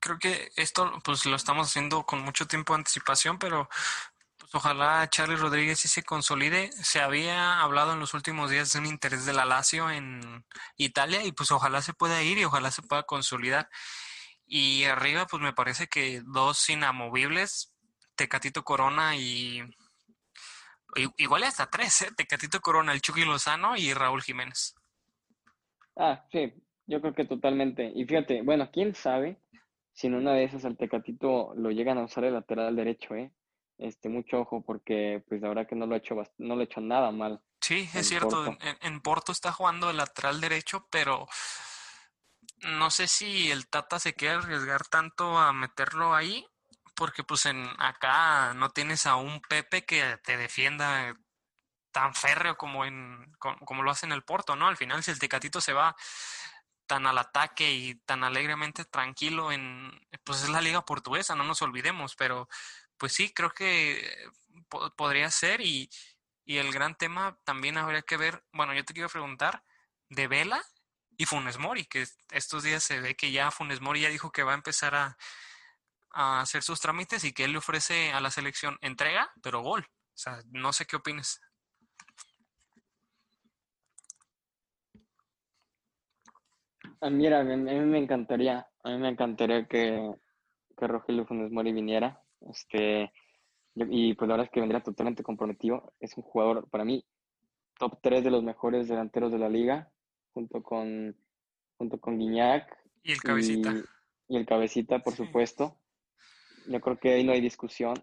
creo 0.00 0.18
que 0.18 0.50
esto 0.56 1.00
pues 1.04 1.26
lo 1.26 1.36
estamos 1.36 1.68
haciendo 1.68 2.04
con 2.04 2.22
mucho 2.22 2.46
tiempo 2.46 2.72
de 2.72 2.78
anticipación, 2.78 3.38
pero 3.38 3.68
pues 4.38 4.54
ojalá 4.54 5.08
Charlie 5.10 5.36
Rodríguez 5.36 5.80
sí 5.80 5.88
se 5.88 6.02
consolide. 6.02 6.72
Se 6.72 7.00
había 7.00 7.60
hablado 7.60 7.92
en 7.92 8.00
los 8.00 8.14
últimos 8.14 8.50
días 8.50 8.72
de 8.72 8.80
un 8.80 8.86
interés 8.86 9.24
de 9.24 9.32
la 9.32 9.44
Lazio 9.44 9.90
en 9.90 10.44
Italia 10.76 11.24
y 11.24 11.32
pues 11.32 11.50
ojalá 11.52 11.82
se 11.82 11.94
pueda 11.94 12.22
ir 12.22 12.38
y 12.38 12.44
ojalá 12.44 12.70
se 12.70 12.82
pueda 12.82 13.04
consolidar. 13.04 13.68
Y 14.54 14.84
arriba 14.84 15.26
pues 15.26 15.42
me 15.42 15.54
parece 15.54 15.86
que 15.86 16.20
dos 16.26 16.68
inamovibles, 16.68 17.74
Tecatito 18.14 18.62
Corona 18.62 19.16
y 19.16 19.62
igual 21.16 21.44
hasta 21.44 21.70
tres, 21.70 22.02
¿eh? 22.02 22.10
Tecatito 22.14 22.60
Corona, 22.60 22.92
el 22.92 23.00
Chucky 23.00 23.24
Lozano 23.24 23.78
y 23.78 23.94
Raúl 23.94 24.20
Jiménez. 24.20 24.74
Ah, 25.96 26.26
sí, 26.30 26.52
yo 26.86 27.00
creo 27.00 27.14
que 27.14 27.24
totalmente. 27.24 27.90
Y 27.94 28.04
fíjate, 28.04 28.42
bueno, 28.42 28.70
quién 28.70 28.94
sabe 28.94 29.40
si 29.94 30.08
en 30.08 30.16
una 30.16 30.34
de 30.34 30.44
esas 30.44 30.66
al 30.66 30.76
Tecatito 30.76 31.54
lo 31.56 31.70
llegan 31.70 31.96
a 31.96 32.04
usar 32.04 32.24
el 32.24 32.34
lateral 32.34 32.76
derecho, 32.76 33.14
¿eh? 33.14 33.32
Este, 33.78 34.10
mucho 34.10 34.40
ojo, 34.40 34.62
porque 34.62 35.24
pues 35.30 35.40
la 35.40 35.48
verdad 35.48 35.66
que 35.66 35.76
no 35.76 35.86
lo 35.86 35.94
ha 35.94 35.98
hecho, 35.98 36.14
no 36.36 36.56
lo 36.56 36.60
ha 36.60 36.64
hecho 36.64 36.82
nada 36.82 37.10
mal. 37.10 37.40
Sí, 37.62 37.88
es 37.94 38.06
cierto. 38.06 38.54
En, 38.82 39.00
Porto 39.00 39.32
está 39.32 39.50
jugando 39.50 39.88
el 39.88 39.96
lateral 39.96 40.42
derecho, 40.42 40.86
pero 40.90 41.26
no 42.62 42.90
sé 42.90 43.08
si 43.08 43.50
el 43.50 43.68
Tata 43.68 43.98
se 43.98 44.14
quiere 44.14 44.36
arriesgar 44.36 44.86
tanto 44.88 45.38
a 45.38 45.52
meterlo 45.52 46.14
ahí, 46.14 46.46
porque 46.94 47.24
pues 47.24 47.46
en 47.46 47.68
acá 47.78 48.54
no 48.54 48.70
tienes 48.70 49.06
a 49.06 49.16
un 49.16 49.40
Pepe 49.42 49.84
que 49.84 50.18
te 50.24 50.36
defienda 50.36 51.14
tan 51.92 52.14
férreo 52.14 52.56
como 52.56 52.84
en 52.84 53.32
como, 53.38 53.82
lo 53.82 53.90
hace 53.90 54.06
en 54.06 54.12
el 54.12 54.24
Porto, 54.24 54.56
¿no? 54.56 54.68
Al 54.68 54.76
final 54.76 55.02
si 55.02 55.10
el 55.10 55.18
Tecatito 55.18 55.60
se 55.60 55.72
va 55.72 55.96
tan 56.86 57.06
al 57.06 57.18
ataque 57.18 57.72
y 57.72 57.94
tan 57.96 58.24
alegremente 58.24 58.84
tranquilo 58.84 59.52
en 59.52 59.90
pues 60.24 60.42
es 60.42 60.48
la 60.48 60.60
liga 60.60 60.84
portuguesa, 60.84 61.34
no 61.34 61.44
nos 61.44 61.62
olvidemos, 61.62 62.16
pero 62.16 62.48
pues 62.96 63.12
sí, 63.14 63.32
creo 63.32 63.50
que 63.50 64.28
podría 64.96 65.30
ser 65.30 65.60
y, 65.60 65.90
y 66.44 66.58
el 66.58 66.72
gran 66.72 66.96
tema 66.96 67.38
también 67.44 67.78
habría 67.78 68.02
que 68.02 68.16
ver, 68.16 68.44
bueno, 68.52 68.74
yo 68.74 68.84
te 68.84 68.94
quiero 68.94 69.08
preguntar 69.08 69.64
de 70.08 70.28
Vela 70.28 70.62
y 71.22 71.24
Funes 71.24 71.56
Mori, 71.56 71.84
que 71.84 72.04
estos 72.32 72.64
días 72.64 72.82
se 72.82 73.00
ve 73.00 73.14
que 73.14 73.30
ya 73.30 73.52
Funes 73.52 73.80
Mori 73.80 74.00
ya 74.00 74.08
dijo 74.08 74.32
que 74.32 74.42
va 74.42 74.52
a 74.52 74.56
empezar 74.56 74.94
a, 74.96 75.16
hacer 76.10 76.62
sus 76.62 76.80
trámites 76.80 77.22
y 77.24 77.32
que 77.32 77.44
él 77.44 77.52
le 77.52 77.58
ofrece 77.58 78.12
a 78.12 78.20
la 78.20 78.30
selección 78.30 78.76
entrega, 78.82 79.30
pero 79.40 79.62
gol. 79.62 79.82
O 79.82 80.16
sea, 80.16 80.40
no 80.50 80.72
sé 80.72 80.84
qué 80.84 80.96
opines. 80.96 81.40
Ah, 87.00 87.08
mira, 87.08 87.40
a 87.40 87.44
mí, 87.44 87.56
me 87.56 87.98
encantaría, 87.98 88.66
a 88.82 88.90
mí 88.90 88.98
me 88.98 89.08
encantaría 89.08 89.64
que, 89.66 90.12
que 90.76 90.86
Rogelio 90.88 91.24
Funes 91.24 91.52
Mori 91.52 91.72
viniera. 91.72 92.20
Este, 92.40 93.12
y 93.76 94.14
pues 94.14 94.28
la 94.28 94.34
verdad 94.34 94.46
es 94.46 94.52
que 94.52 94.60
vendría 94.60 94.82
totalmente 94.82 95.22
comprometido. 95.22 95.94
Es 96.00 96.16
un 96.16 96.24
jugador, 96.24 96.68
para 96.68 96.84
mí, 96.84 97.06
top 97.78 98.00
3 98.02 98.24
de 98.24 98.30
los 98.30 98.42
mejores 98.42 98.88
delanteros 98.88 99.30
de 99.30 99.38
la 99.38 99.48
liga 99.48 99.92
junto 100.32 100.62
con, 100.62 101.16
junto 101.76 102.00
con 102.00 102.18
Guiñac. 102.18 102.76
Y 103.02 103.12
el 103.12 103.20
cabecita. 103.20 103.74
Y, 104.28 104.36
el 104.36 104.46
cabecita, 104.46 104.98
por 105.00 105.14
supuesto. 105.14 105.76
Yo 106.66 106.80
creo 106.80 106.98
que 106.98 107.12
ahí 107.12 107.24
no 107.24 107.32
hay 107.32 107.40
discusión. 107.40 107.94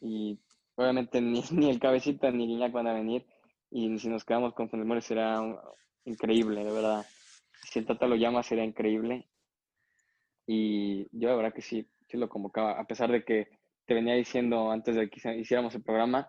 Y 0.00 0.38
obviamente 0.74 1.20
ni, 1.22 1.42
ni 1.52 1.70
el 1.70 1.80
cabecita 1.80 2.30
ni 2.30 2.46
Guiñac 2.46 2.72
van 2.72 2.86
a 2.86 2.94
venir. 2.94 3.26
Y 3.70 3.98
si 3.98 4.08
nos 4.08 4.24
quedamos 4.24 4.54
con 4.54 4.68
Funes 4.68 5.04
será 5.04 5.40
increíble, 6.04 6.64
de 6.64 6.72
verdad. 6.72 7.06
Si 7.64 7.78
el 7.78 7.86
Tata 7.86 8.06
lo 8.06 8.16
llama, 8.16 8.42
sería 8.42 8.64
increíble. 8.64 9.28
Y 10.46 11.04
yo, 11.18 11.30
de 11.30 11.36
verdad 11.36 11.52
que 11.52 11.62
sí, 11.62 11.88
sí 12.08 12.16
lo 12.16 12.28
convocaba. 12.28 12.78
A 12.78 12.86
pesar 12.86 13.10
de 13.10 13.24
que 13.24 13.48
te 13.86 13.94
venía 13.94 14.14
diciendo 14.14 14.70
antes 14.70 14.94
de 14.94 15.10
que 15.10 15.38
hiciéramos 15.38 15.74
el 15.74 15.82
programa 15.82 16.28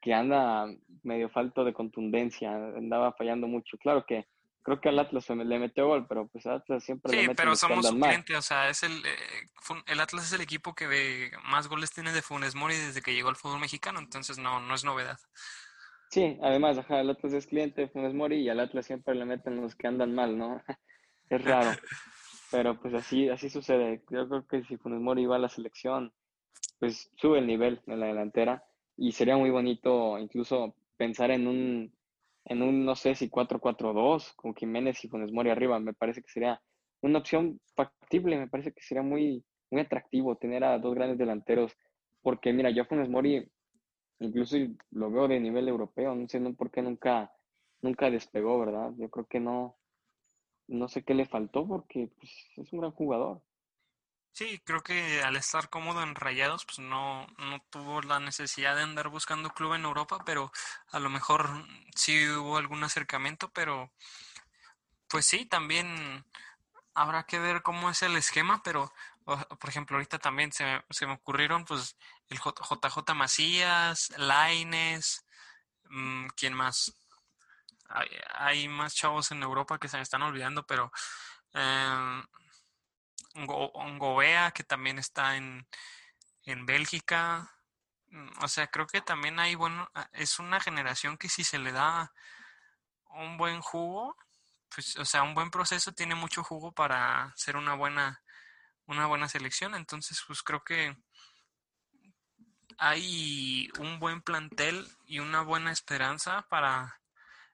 que 0.00 0.14
anda 0.14 0.66
medio 1.02 1.28
falto 1.28 1.64
de 1.64 1.72
contundencia, 1.72 2.54
andaba 2.54 3.12
fallando 3.12 3.48
mucho. 3.48 3.78
Claro 3.78 4.04
que 4.06 4.26
creo 4.66 4.80
que 4.80 4.88
al 4.88 4.98
Atlas 4.98 5.30
le 5.30 5.58
metió 5.60 5.86
gol, 5.86 6.06
pero 6.08 6.26
pues 6.26 6.44
Atlas 6.44 6.82
siempre 6.82 7.10
sí, 7.10 7.16
le 7.16 7.22
mete 7.28 7.36
pero 7.36 7.54
somos 7.54 7.86
suplente, 7.86 8.36
o 8.36 8.42
sea, 8.42 8.68
es 8.68 8.82
el, 8.82 8.92
eh, 9.06 9.48
el 9.86 10.00
Atlas 10.00 10.26
es 10.26 10.32
el 10.32 10.40
equipo 10.40 10.74
que 10.74 10.88
ve, 10.88 11.30
más 11.44 11.68
goles 11.68 11.92
tiene 11.92 12.12
de 12.12 12.20
Funes 12.20 12.56
Mori 12.56 12.74
desde 12.74 13.00
que 13.00 13.14
llegó 13.14 13.28
al 13.28 13.36
fútbol 13.36 13.60
mexicano, 13.60 14.00
entonces 14.00 14.38
no, 14.38 14.58
no 14.58 14.74
es 14.74 14.82
novedad. 14.82 15.20
Sí, 16.10 16.36
además, 16.42 16.78
ajá, 16.78 17.00
el 17.00 17.10
Atlas 17.10 17.32
es 17.32 17.46
cliente 17.46 17.82
de 17.82 17.88
Funes 17.88 18.12
Mori 18.12 18.40
y 18.40 18.48
al 18.48 18.58
Atlas 18.58 18.86
siempre 18.86 19.14
le 19.14 19.24
meten 19.24 19.60
los 19.60 19.76
que 19.76 19.86
andan 19.86 20.12
mal, 20.12 20.36
¿no? 20.36 20.60
es 21.30 21.44
raro. 21.44 21.70
pero 22.50 22.80
pues 22.80 22.92
así, 22.94 23.28
así 23.28 23.48
sucede. 23.48 24.02
Yo 24.10 24.28
creo 24.28 24.46
que 24.48 24.64
si 24.64 24.76
Funes 24.78 25.00
Mori 25.00 25.26
va 25.26 25.36
a 25.36 25.40
la 25.40 25.48
selección, 25.48 26.12
pues 26.80 27.12
sube 27.16 27.38
el 27.38 27.46
nivel 27.46 27.82
en 27.86 28.00
la 28.00 28.06
delantera 28.06 28.64
y 28.96 29.12
sería 29.12 29.36
muy 29.36 29.50
bonito 29.50 30.18
incluso 30.18 30.74
pensar 30.96 31.30
en 31.30 31.46
un 31.46 31.95
en 32.46 32.62
un, 32.62 32.84
no 32.84 32.96
sé 32.96 33.14
si 33.14 33.28
4-4-2, 33.28 34.32
con 34.36 34.54
Jiménez 34.54 35.04
y 35.04 35.08
Funes 35.08 35.32
Mori 35.32 35.50
arriba, 35.50 35.78
me 35.80 35.94
parece 35.94 36.22
que 36.22 36.28
sería 36.28 36.60
una 37.02 37.18
opción 37.18 37.60
factible, 37.74 38.38
me 38.38 38.48
parece 38.48 38.72
que 38.72 38.82
sería 38.82 39.02
muy, 39.02 39.44
muy 39.70 39.82
atractivo 39.82 40.36
tener 40.36 40.64
a 40.64 40.78
dos 40.78 40.94
grandes 40.94 41.18
delanteros, 41.18 41.72
porque 42.22 42.52
mira, 42.52 42.70
yo 42.70 42.84
Funes 42.84 43.08
Mori 43.08 43.50
incluso 44.20 44.56
lo 44.90 45.10
veo 45.10 45.28
de 45.28 45.40
nivel 45.40 45.68
europeo, 45.68 46.14
no 46.14 46.28
sé 46.28 46.40
por 46.56 46.70
qué 46.70 46.82
nunca, 46.82 47.32
nunca 47.82 48.10
despegó, 48.10 48.58
¿verdad? 48.60 48.92
Yo 48.96 49.10
creo 49.10 49.26
que 49.26 49.40
no, 49.40 49.76
no 50.68 50.88
sé 50.88 51.02
qué 51.04 51.14
le 51.14 51.26
faltó 51.26 51.66
porque 51.66 52.10
pues, 52.16 52.30
es 52.56 52.72
un 52.72 52.80
gran 52.80 52.92
jugador. 52.92 53.42
Sí, 54.36 54.60
creo 54.66 54.82
que 54.82 55.22
al 55.22 55.34
estar 55.36 55.70
cómodo 55.70 56.02
en 56.02 56.14
Rayados, 56.14 56.66
pues 56.66 56.78
no, 56.78 57.26
no 57.38 57.58
tuvo 57.70 58.02
la 58.02 58.20
necesidad 58.20 58.76
de 58.76 58.82
andar 58.82 59.08
buscando 59.08 59.48
club 59.48 59.72
en 59.72 59.84
Europa, 59.86 60.22
pero 60.26 60.52
a 60.90 60.98
lo 60.98 61.08
mejor 61.08 61.48
sí 61.94 62.28
hubo 62.28 62.58
algún 62.58 62.84
acercamiento, 62.84 63.50
pero 63.52 63.90
pues 65.08 65.24
sí, 65.26 65.46
también 65.46 66.26
habrá 66.94 67.24
que 67.24 67.38
ver 67.38 67.62
cómo 67.62 67.88
es 67.88 68.02
el 68.02 68.14
esquema, 68.16 68.62
pero 68.62 68.92
por 69.24 69.70
ejemplo, 69.70 69.96
ahorita 69.96 70.18
también 70.18 70.52
se, 70.52 70.64
me 71.06 71.12
ocurrieron 71.14 71.64
pues 71.64 71.96
el 72.28 72.38
JJ 72.38 73.14
Macías, 73.14 74.10
Laines, 74.18 75.24
mm, 75.88 76.26
¿quién 76.36 76.52
más? 76.52 76.92
Hay, 77.88 78.10
hay, 78.34 78.68
más 78.68 78.94
chavos 78.94 79.30
en 79.32 79.42
Europa 79.42 79.78
que 79.78 79.88
se 79.88 79.96
me 79.96 80.02
están 80.02 80.22
olvidando, 80.22 80.66
pero... 80.66 80.92
Eh, 81.54 82.22
Gobea, 83.44 84.52
que 84.52 84.64
también 84.64 84.98
está 84.98 85.36
en, 85.36 85.66
en 86.44 86.64
Bélgica. 86.64 87.52
Mm, 88.08 88.28
o 88.42 88.48
sea, 88.48 88.68
creo 88.68 88.86
que 88.86 89.00
también 89.02 89.38
hay, 89.38 89.54
bueno, 89.54 89.90
ah, 89.94 90.08
es 90.12 90.38
una 90.38 90.60
generación 90.60 91.18
que 91.18 91.28
si 91.28 91.44
se 91.44 91.58
le 91.58 91.72
da 91.72 92.12
un 93.10 93.36
buen 93.36 93.60
jugo, 93.60 94.16
pues, 94.74 94.96
o 94.96 95.04
sea, 95.04 95.22
un 95.22 95.34
buen 95.34 95.50
proceso 95.50 95.92
tiene 95.92 96.14
mucho 96.14 96.44
jugo 96.44 96.72
para 96.72 97.32
ser 97.36 97.56
una 97.56 97.74
buena, 97.74 98.22
una 98.86 99.06
buena 99.06 99.28
selección. 99.28 99.74
Entonces, 99.74 100.22
pues 100.26 100.42
creo 100.42 100.64
que 100.64 100.96
hay 102.78 103.70
un 103.78 103.98
buen 103.98 104.22
plantel 104.22 104.86
y 105.06 105.20
una 105.20 105.42
buena 105.42 105.72
esperanza 105.72 106.46
para 106.48 107.00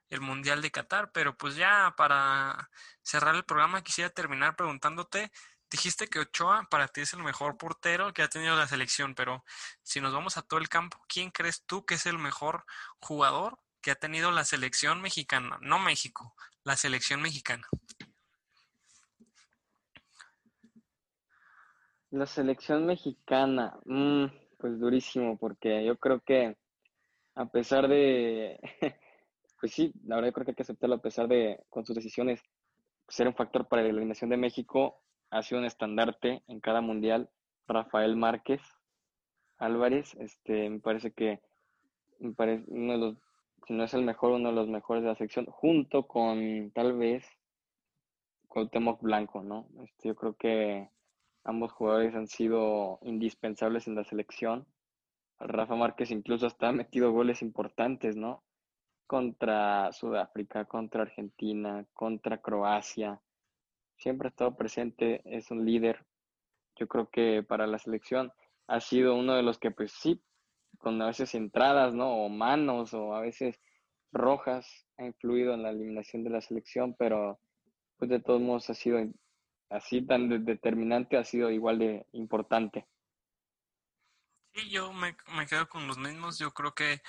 el 0.09 0.21
Mundial 0.21 0.63
de 0.63 0.71
Qatar. 0.71 1.13
Pero 1.13 1.37
pues 1.37 1.57
ya 1.57 1.95
para 1.97 2.71
cerrar 3.03 3.35
el 3.35 3.45
programa 3.45 3.83
quisiera 3.83 4.11
terminar 4.11 4.57
preguntándote 4.57 5.31
Dijiste 5.73 6.07
que 6.07 6.19
Ochoa 6.19 6.69
para 6.71 6.87
ti 6.89 7.01
es 7.01 7.15
el 7.15 7.23
mejor 7.23 7.57
portero 7.57 8.13
que 8.13 8.21
ha 8.21 8.29
tenido 8.29 8.55
la 8.55 8.67
selección, 8.67 9.15
pero 9.15 9.43
si 9.83 10.03
nos 10.03 10.13
vamos 10.13 10.37
a 10.37 10.43
todo 10.43 10.61
el 10.61 10.69
campo, 10.69 10.99
¿quién 11.09 11.31
crees 11.31 11.65
tú 11.65 11.87
que 11.87 11.95
es 11.95 12.05
el 12.05 12.19
mejor 12.19 12.67
jugador 13.01 13.59
que 13.81 13.91
ha 13.91 13.95
tenido 13.95 14.31
la 14.33 14.45
selección 14.45 15.01
mexicana? 15.01 15.59
No 15.63 15.79
México, 15.79 16.35
la 16.63 16.77
selección 16.77 17.23
mexicana. 17.23 17.67
La 22.11 22.27
selección 22.27 22.85
mexicana, 22.85 23.75
mm, 23.87 24.27
pues 24.59 24.79
durísimo, 24.79 25.39
porque 25.39 25.87
yo 25.87 25.97
creo 25.97 26.21
que 26.21 26.55
a 27.35 27.47
pesar 27.47 27.89
de, 27.89 28.61
pues 29.59 29.73
sí, 29.73 29.91
la 30.05 30.17
verdad 30.17 30.29
yo 30.29 30.33
creo 30.35 30.45
que 30.45 30.51
hay 30.51 30.57
que 30.57 30.65
aceptarlo 30.65 30.97
a 30.97 31.03
pesar 31.03 31.29
de, 31.29 31.65
con 31.71 31.87
sus 31.87 31.97
decisiones, 31.97 32.43
ser 33.09 33.27
un 33.27 33.35
factor 33.35 33.69
para 33.69 33.81
la 33.81 33.89
eliminación 33.89 34.29
de 34.29 34.37
México, 34.37 35.03
ha 35.33 35.43
sido 35.43 35.61
un 35.61 35.67
estandarte 35.67 36.43
en 36.47 36.61
cada 36.61 36.83
mundial. 36.83 37.31
Rafael 37.67 38.17
Márquez 38.17 38.61
Álvarez, 39.57 40.15
este, 40.21 40.69
me 40.69 40.79
parece 40.79 41.13
que 41.13 41.41
me 42.19 42.35
parece 42.35 42.65
uno 42.69 42.93
de 42.93 42.99
los, 42.99 43.17
si 43.67 43.73
no 43.73 43.85
es 43.85 43.95
el 43.95 44.03
mejor, 44.03 44.33
uno 44.33 44.51
de 44.51 44.55
los 44.55 44.69
mejores 44.69 45.03
de 45.03 45.09
la 45.09 45.15
sección, 45.15 45.47
junto 45.47 46.07
con 46.07 46.71
tal 46.73 46.93
vez 46.99 47.25
Cuauhtémoc 48.49 49.01
Blanco, 49.01 49.43
¿no? 49.43 49.69
Este, 49.83 50.09
yo 50.09 50.15
creo 50.15 50.37
que 50.37 50.91
ambos 51.45 51.73
jugadores 51.73 52.15
han 52.15 52.27
sido 52.27 52.99
indispensables 53.03 53.87
en 53.87 53.95
la 53.95 54.05
selección. 54.05 54.67
Rafa 55.39 55.75
Márquez 55.77 56.11
incluso 56.11 56.47
hasta 56.47 56.69
ha 56.69 56.73
metido 56.73 57.11
goles 57.11 57.41
importantes, 57.41 58.17
¿no? 58.17 58.45
Contra 59.07 59.93
Sudáfrica, 59.93 60.67
contra 60.67 61.03
Argentina, 61.03 61.87
contra 61.95 62.43
Croacia 62.43 63.21
siempre 64.03 64.27
ha 64.27 64.31
estado 64.31 64.57
presente, 64.57 65.23
es 65.25 65.51
un 65.51 65.65
líder. 65.65 66.05
Yo 66.77 66.89
creo 66.89 67.09
que 67.09 67.43
para 67.43 67.67
la 67.67 67.79
selección 67.79 68.33
ha 68.67 68.81
sido 68.81 69.15
uno 69.15 69.35
de 69.35 69.43
los 69.43 69.59
que, 69.59 69.71
pues 69.71 69.93
sí, 69.93 70.21
con 70.79 71.01
a 71.01 71.07
veces 71.07 71.35
entradas, 71.35 71.95
¿no? 71.95 72.11
O 72.11 72.29
manos, 72.29 72.93
o 72.95 73.15
a 73.15 73.21
veces 73.21 73.61
rojas, 74.11 74.67
ha 74.99 75.05
influido 75.05 75.55
en 75.55 75.63
la 75.63 75.71
eliminación 75.71 76.25
de 76.25 76.31
la 76.31 76.41
selección, 76.41 76.95
pero 76.99 77.39
pues 77.97 78.11
de 78.11 78.21
todos 78.21 78.41
modos 78.41 78.69
ha 78.69 78.75
sido 78.75 78.99
así 79.71 80.03
tan 80.03 80.45
determinante, 80.45 81.17
ha 81.17 81.25
sido 81.25 81.51
igual 81.51 81.79
de 81.79 82.07
importante. 82.13 82.87
Sí, 84.55 84.69
yo 84.69 84.93
me, 84.93 85.15
quedo 85.49 85.69
con 85.69 85.87
los 85.87 85.97
mismos. 85.97 86.39
Yo 86.39 86.53
creo 86.53 86.75
que 86.75 87.01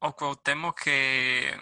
o 0.00 0.36
temo 0.36 0.74
que 0.74 1.52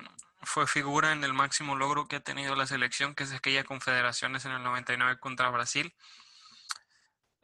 fue 0.42 0.66
figura 0.66 1.12
en 1.12 1.24
el 1.24 1.32
máximo 1.32 1.76
logro 1.76 2.06
que 2.06 2.16
ha 2.16 2.20
tenido 2.20 2.54
la 2.54 2.66
selección, 2.66 3.14
que 3.14 3.24
es 3.24 3.32
aquella 3.32 3.64
confederaciones 3.64 4.44
en 4.44 4.52
el 4.52 4.62
99 4.62 5.18
contra 5.18 5.50
Brasil. 5.50 5.94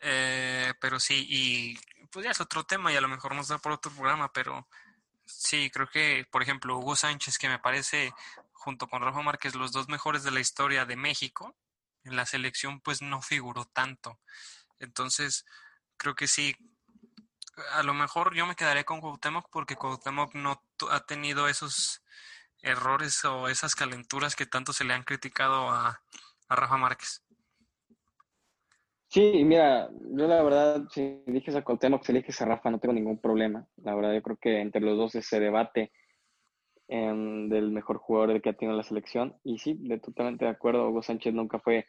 Eh, 0.00 0.74
pero 0.80 1.00
sí, 1.00 1.26
y 1.28 1.78
pues 2.10 2.24
ya 2.24 2.30
es 2.30 2.40
otro 2.40 2.64
tema 2.64 2.92
y 2.92 2.96
a 2.96 3.00
lo 3.00 3.08
mejor 3.08 3.34
nos 3.34 3.48
da 3.48 3.58
por 3.58 3.72
otro 3.72 3.90
programa, 3.92 4.32
pero 4.32 4.68
sí, 5.24 5.70
creo 5.70 5.88
que, 5.88 6.26
por 6.30 6.42
ejemplo, 6.42 6.76
Hugo 6.78 6.94
Sánchez, 6.94 7.38
que 7.38 7.48
me 7.48 7.58
parece, 7.58 8.12
junto 8.52 8.86
con 8.86 9.02
Rafa 9.02 9.22
Márquez, 9.22 9.54
los 9.54 9.72
dos 9.72 9.88
mejores 9.88 10.22
de 10.22 10.30
la 10.30 10.40
historia 10.40 10.84
de 10.84 10.96
México, 10.96 11.56
en 12.04 12.16
la 12.16 12.26
selección 12.26 12.80
pues 12.80 13.02
no 13.02 13.22
figuró 13.22 13.64
tanto. 13.64 14.18
Entonces, 14.78 15.46
creo 15.96 16.14
que 16.14 16.28
sí, 16.28 16.56
a 17.72 17.82
lo 17.82 17.94
mejor 17.94 18.34
yo 18.34 18.46
me 18.46 18.56
quedaré 18.56 18.84
con 18.84 19.00
Cuauhtémoc 19.00 19.48
porque 19.50 19.76
Cuauhtémoc 19.76 20.34
no 20.34 20.62
ha 20.90 21.00
tenido 21.06 21.48
esos 21.48 22.02
errores 22.64 23.24
o 23.24 23.48
esas 23.48 23.74
calenturas 23.74 24.34
que 24.34 24.46
tanto 24.46 24.72
se 24.72 24.84
le 24.84 24.94
han 24.94 25.04
criticado 25.04 25.70
a, 25.70 26.00
Rafa 26.48 26.76
Márquez. 26.76 27.22
Sí, 29.08 29.44
mira, 29.44 29.90
yo 29.90 30.28
la 30.28 30.42
verdad, 30.42 30.84
si 30.90 31.22
eliges 31.26 31.56
a 31.56 31.62
Cuauhtémoc, 31.62 32.04
si 32.04 32.12
eliges 32.12 32.40
a 32.40 32.44
Rafa, 32.44 32.70
no 32.70 32.78
tengo 32.78 32.94
ningún 32.94 33.18
problema. 33.18 33.66
La 33.76 33.94
verdad, 33.94 34.14
yo 34.14 34.22
creo 34.22 34.36
que 34.36 34.60
entre 34.60 34.80
los 34.80 34.96
dos 34.96 35.14
ese 35.16 35.40
debate 35.40 35.90
em, 36.86 37.48
del 37.48 37.70
mejor 37.72 37.98
jugador 37.98 38.40
que 38.40 38.50
ha 38.50 38.52
tenido 38.52 38.76
la 38.76 38.84
selección. 38.84 39.36
Y 39.42 39.58
sí, 39.58 39.76
de, 39.80 39.98
totalmente 39.98 40.44
de 40.44 40.50
acuerdo, 40.52 40.88
Hugo 40.88 41.02
Sánchez 41.02 41.34
nunca 41.34 41.58
fue 41.58 41.86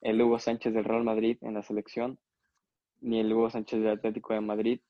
el 0.00 0.20
Hugo 0.20 0.38
Sánchez 0.38 0.72
del 0.74 0.84
Real 0.84 1.04
Madrid 1.04 1.38
en 1.42 1.54
la 1.54 1.62
selección, 1.62 2.18
ni 3.00 3.20
el 3.20 3.32
Hugo 3.32 3.50
Sánchez 3.50 3.80
del 3.80 3.98
Atlético 3.98 4.34
de 4.34 4.40
Madrid. 4.40 4.80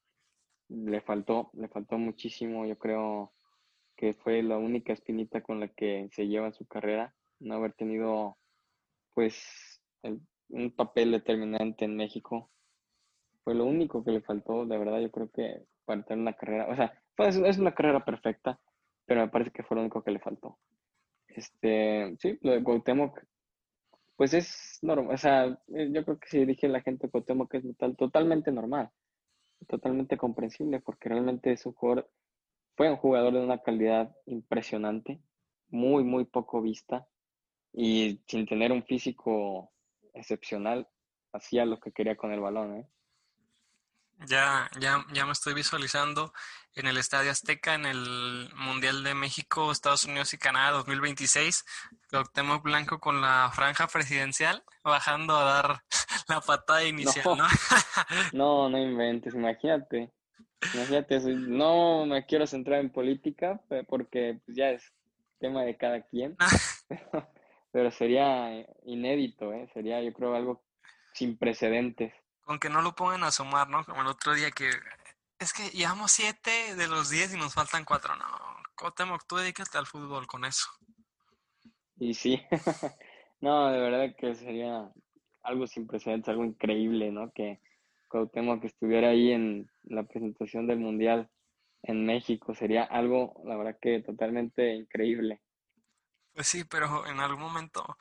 Le 0.69 1.01
faltó, 1.01 1.51
le 1.55 1.69
faltó 1.69 1.99
muchísimo, 1.99 2.67
yo 2.67 2.79
creo 2.79 3.33
que 3.99 4.15
fue 4.15 4.43
la 4.45 4.57
única 4.59 4.93
espinita 4.93 5.43
con 5.43 5.59
la 5.59 5.67
que 5.67 6.09
se 6.13 6.29
lleva 6.29 6.53
su 6.53 6.65
carrera, 6.67 7.13
no 7.41 7.57
haber 7.57 7.73
tenido 7.73 8.39
pues 9.13 9.83
un 10.51 10.71
papel 10.71 11.11
determinante 11.11 11.85
en 11.85 11.97
México. 11.97 12.49
Fue 13.43 13.57
lo 13.57 13.65
único 13.65 14.05
que 14.05 14.13
le 14.13 14.21
faltó, 14.21 14.65
de 14.67 14.79
verdad, 14.79 15.01
yo 15.01 15.11
creo 15.11 15.29
que 15.31 15.65
para 15.85 16.05
tener 16.05 16.23
una 16.23 16.35
carrera, 16.35 16.69
o 16.69 16.77
sea, 16.77 17.03
pues, 17.17 17.35
es 17.37 17.59
una 17.59 17.75
carrera 17.75 18.05
perfecta, 18.05 18.61
pero 19.05 19.23
me 19.23 19.29
parece 19.29 19.51
que 19.51 19.65
fue 19.65 19.75
lo 19.75 19.81
único 19.81 20.05
que 20.05 20.13
le 20.13 20.21
faltó. 20.21 20.59
Este, 21.27 22.15
sí, 22.21 22.39
lo 22.43 22.53
de 22.53 22.63
Cuauhtémoc, 22.63 23.21
pues 24.15 24.33
es 24.33 24.79
normal, 24.83 25.13
o 25.13 25.19
sea, 25.19 25.59
yo 25.67 26.05
creo 26.05 26.19
que 26.21 26.29
si 26.29 26.45
dije 26.45 26.69
la 26.69 26.83
gente 26.83 27.09
Cuauhtémoc 27.11 27.53
es 27.55 27.65
total, 27.65 27.97
totalmente 27.97 28.53
normal, 28.53 28.91
totalmente 29.67 30.17
comprensible, 30.17 30.79
porque 30.79 31.09
realmente 31.09 31.51
es 31.51 31.67
un 31.67 31.73
jugador, 31.73 32.09
fue 32.79 32.89
un 32.89 32.97
jugador 32.97 33.33
de 33.33 33.41
una 33.41 33.59
calidad 33.59 34.15
impresionante, 34.27 35.21
muy, 35.69 36.05
muy 36.05 36.25
poco 36.25 36.63
vista, 36.63 37.09
y 37.73 38.23
sin 38.29 38.47
tener 38.47 38.71
un 38.71 38.85
físico 38.85 39.73
excepcional, 40.15 40.89
hacía 41.33 41.67
lo 41.67 41.81
que 41.81 41.91
quería 41.91 42.17
con 42.17 42.31
el 42.31 42.39
balón, 42.39 42.77
¿eh? 42.77 42.89
Ya, 44.29 44.71
ya, 44.79 45.05
ya 45.13 45.27
me 45.27 45.33
estoy 45.33 45.55
visualizando 45.55 46.33
en 46.75 46.87
el 46.87 46.99
Estadio 46.99 47.33
Azteca 47.33 47.75
en 47.75 47.85
el 47.85 48.49
Mundial 48.55 49.03
de 49.03 49.15
México, 49.15 49.73
Estados 49.73 50.05
Unidos 50.05 50.33
y 50.35 50.39
Canadá 50.39 50.71
2026. 50.71 51.65
Cuauhtémoc 52.11 52.63
Blanco 52.63 53.01
con 53.01 53.21
la 53.21 53.51
franja 53.53 53.89
presidencial 53.89 54.63
bajando 54.85 55.37
a 55.37 55.45
dar 55.45 55.83
la 56.29 56.41
patada 56.41 56.85
inicial, 56.85 57.25
¿no? 57.25 57.47
No, 58.33 58.69
no, 58.71 58.79
inventes, 58.79 59.35
imagínate. 59.35 60.13
Imagínate, 60.75 61.21
no 61.21 62.07
me 62.07 62.27
quiero 62.27 62.47
centrar 62.47 62.81
en 62.81 62.91
política 62.91 63.61
porque 63.89 64.41
pues, 64.45 64.57
ya 64.57 64.71
es 64.71 64.93
tema 65.39 65.63
de 65.63 65.77
cada 65.77 66.03
quien. 66.03 66.37
pero 67.71 67.91
sería 67.91 68.67
inédito, 68.85 69.53
¿eh? 69.53 69.69
Sería, 69.73 70.03
yo 70.03 70.13
creo, 70.13 70.35
algo 70.35 70.65
sin 71.13 71.39
precedentes. 71.39 72.13
Aunque 72.47 72.71
no 72.71 72.83
lo 72.83 72.95
pongan 72.95 73.25
a 73.25 73.31
sumar, 73.31 73.69
¿no? 73.69 73.85
Como 73.85 74.01
el 74.03 74.09
otro 74.09 74.35
día 74.35 74.51
que 74.51 74.71
es 75.39 75.53
que 75.53 75.69
llevamos 75.71 76.11
siete 76.11 76.75
de 76.75 76.89
los 76.89 77.11
diez 77.11 77.33
y 77.33 77.37
nos 77.37 77.55
faltan 77.55 77.85
cuatro. 77.85 78.17
No, 78.17 78.25
Cotemoc, 78.75 79.27
tú 79.27 79.37
dedícate 79.37 79.79
al 79.79 79.87
fútbol 79.87 80.27
con 80.27 80.45
eso. 80.45 80.69
Y 82.01 82.15
sí, 82.15 82.43
no, 83.41 83.69
de 83.71 83.79
verdad 83.79 84.17
que 84.17 84.35
sería 84.35 84.91
algo 85.43 85.67
sin 85.67 85.87
precedentes, 85.87 86.29
algo 86.29 86.45
increíble, 86.45 87.11
¿no? 87.11 87.31
Que 87.33 87.61
Cuauhtémoc 88.09 88.65
estuviera 88.65 89.11
ahí 89.11 89.33
en 89.33 89.71
la 89.89 90.05
presentación 90.05 90.67
del 90.67 90.79
Mundial 90.79 91.31
en 91.83 92.05
México, 92.07 92.55
sería 92.55 92.85
algo, 92.85 93.41
la 93.45 93.57
verdad 93.57 93.79
que 93.81 94.01
totalmente 94.01 94.75
increíble. 94.75 95.41
Pues 96.33 96.47
sí, 96.47 96.65
pero 96.65 97.07
en 97.07 97.21
algún 97.21 97.41
momento 97.41 97.97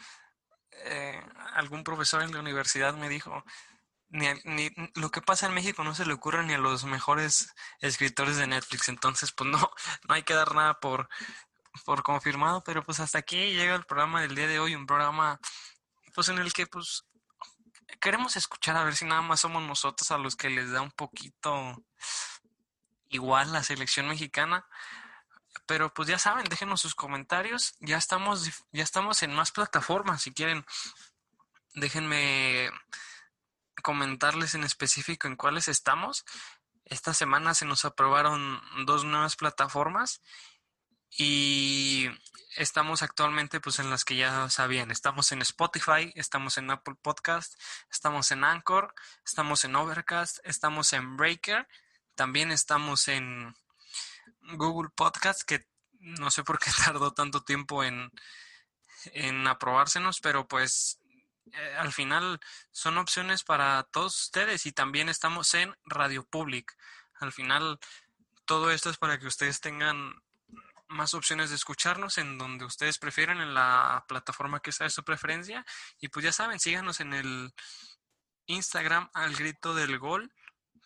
eh, 0.85 1.21
algún 1.53 1.83
profesor 1.83 2.21
en 2.21 2.31
la 2.31 2.39
universidad 2.39 2.95
me 2.95 3.09
dijo, 3.09 3.43
ni, 4.09 4.27
ni, 4.45 4.69
lo 4.95 5.09
que 5.09 5.21
pasa 5.21 5.47
en 5.47 5.53
México 5.53 5.83
no 5.83 5.95
se 5.95 6.05
le 6.05 6.13
ocurre 6.13 6.45
ni 6.45 6.53
a 6.53 6.59
los 6.59 6.85
mejores 6.85 7.53
escritores 7.81 8.37
de 8.37 8.47
Netflix, 8.47 8.89
entonces 8.89 9.31
pues 9.31 9.49
no, 9.49 9.59
no 10.07 10.13
hay 10.13 10.23
que 10.23 10.33
dar 10.33 10.53
nada 10.55 10.79
por, 10.79 11.09
por 11.85 12.03
confirmado, 12.03 12.63
pero 12.63 12.83
pues 12.83 12.99
hasta 12.99 13.19
aquí 13.19 13.37
llega 13.53 13.75
el 13.75 13.85
programa 13.85 14.21
del 14.21 14.35
día 14.35 14.47
de 14.47 14.59
hoy, 14.59 14.75
un 14.75 14.85
programa 14.85 15.39
pues 16.13 16.29
en 16.29 16.39
el 16.39 16.53
que 16.53 16.65
pues 16.67 17.05
queremos 17.99 18.35
escuchar 18.35 18.77
a 18.77 18.83
ver 18.83 18.95
si 18.95 19.05
nada 19.05 19.21
más 19.21 19.41
somos 19.41 19.63
nosotros 19.63 20.11
a 20.11 20.17
los 20.17 20.35
que 20.35 20.49
les 20.49 20.71
da 20.71 20.81
un 20.81 20.91
poquito 20.91 21.83
igual 23.09 23.53
la 23.53 23.63
selección 23.63 24.07
mexicana. 24.07 24.65
Pero 25.65 25.93
pues 25.93 26.07
ya 26.07 26.19
saben, 26.19 26.45
déjenos 26.45 26.81
sus 26.81 26.95
comentarios. 26.95 27.75
Ya 27.79 27.97
estamos, 27.97 28.49
ya 28.71 28.83
estamos 28.83 29.23
en 29.23 29.33
más 29.33 29.51
plataformas. 29.51 30.21
Si 30.21 30.33
quieren, 30.33 30.65
déjenme 31.73 32.69
comentarles 33.83 34.55
en 34.55 34.63
específico 34.63 35.27
en 35.27 35.35
cuáles 35.35 35.67
estamos. 35.67 36.25
Esta 36.85 37.13
semana 37.13 37.53
se 37.53 37.65
nos 37.65 37.83
aprobaron 37.85 38.61
dos 38.85 39.03
nuevas 39.03 39.35
plataformas 39.35 40.21
y 41.09 42.09
estamos 42.55 43.03
actualmente 43.03 43.59
pues 43.59 43.79
en 43.79 43.89
las 43.89 44.03
que 44.03 44.15
ya 44.15 44.49
sabían. 44.49 44.91
Estamos 44.91 45.31
en 45.31 45.41
Spotify, 45.41 46.11
estamos 46.15 46.57
en 46.57 46.71
Apple 46.71 46.95
Podcast, 47.01 47.53
estamos 47.91 48.31
en 48.31 48.43
Anchor, 48.43 48.93
estamos 49.25 49.63
en 49.63 49.75
Overcast, 49.75 50.39
estamos 50.43 50.91
en 50.93 51.17
Breaker, 51.17 51.67
también 52.15 52.51
estamos 52.51 53.07
en 53.07 53.55
Google 54.41 54.89
Podcast 54.95 55.43
que 55.43 55.67
no 55.99 56.31
sé 56.31 56.43
por 56.43 56.59
qué 56.59 56.71
tardó 56.85 57.13
tanto 57.13 57.43
tiempo 57.43 57.83
en, 57.83 58.11
en 59.05 59.47
aprobársenos, 59.47 60.19
pero 60.19 60.47
pues 60.47 60.99
eh, 61.53 61.75
al 61.77 61.93
final 61.93 62.39
son 62.71 62.97
opciones 62.97 63.43
para 63.43 63.83
todos 63.91 64.23
ustedes 64.23 64.65
y 64.65 64.71
también 64.71 65.09
estamos 65.09 65.53
en 65.53 65.75
Radio 65.85 66.25
Public. 66.25 66.75
Al 67.19 67.31
final 67.31 67.79
todo 68.45 68.71
esto 68.71 68.89
es 68.89 68.97
para 68.97 69.19
que 69.19 69.27
ustedes 69.27 69.59
tengan 69.59 70.13
más 70.89 71.13
opciones 71.13 71.49
de 71.49 71.55
escucharnos 71.55 72.17
en 72.17 72.37
donde 72.37 72.65
ustedes 72.65 72.97
prefieren, 72.97 73.39
en 73.39 73.53
la 73.53 74.05
plataforma 74.07 74.61
que 74.61 74.71
sea 74.71 74.85
de 74.85 74.91
su 74.91 75.03
preferencia. 75.03 75.65
Y 75.99 76.09
pues 76.09 76.25
ya 76.25 76.31
saben, 76.31 76.59
síganos 76.59 76.99
en 76.99 77.13
el 77.13 77.53
Instagram 78.45 79.09
al 79.13 79.35
grito 79.35 79.75
del 79.75 79.99
gol 79.99 80.31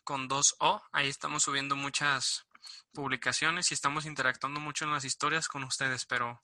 con 0.03 0.27
dos 0.27 0.55
O. 0.59 0.81
Ahí 0.91 1.07
estamos 1.07 1.43
subiendo 1.43 1.75
muchas 1.75 2.45
publicaciones 2.93 3.71
y 3.71 3.73
estamos 3.73 4.05
interactuando 4.05 4.59
mucho 4.59 4.85
en 4.85 4.91
las 4.91 5.05
historias 5.05 5.47
con 5.47 5.63
ustedes. 5.63 6.05
Pero 6.05 6.41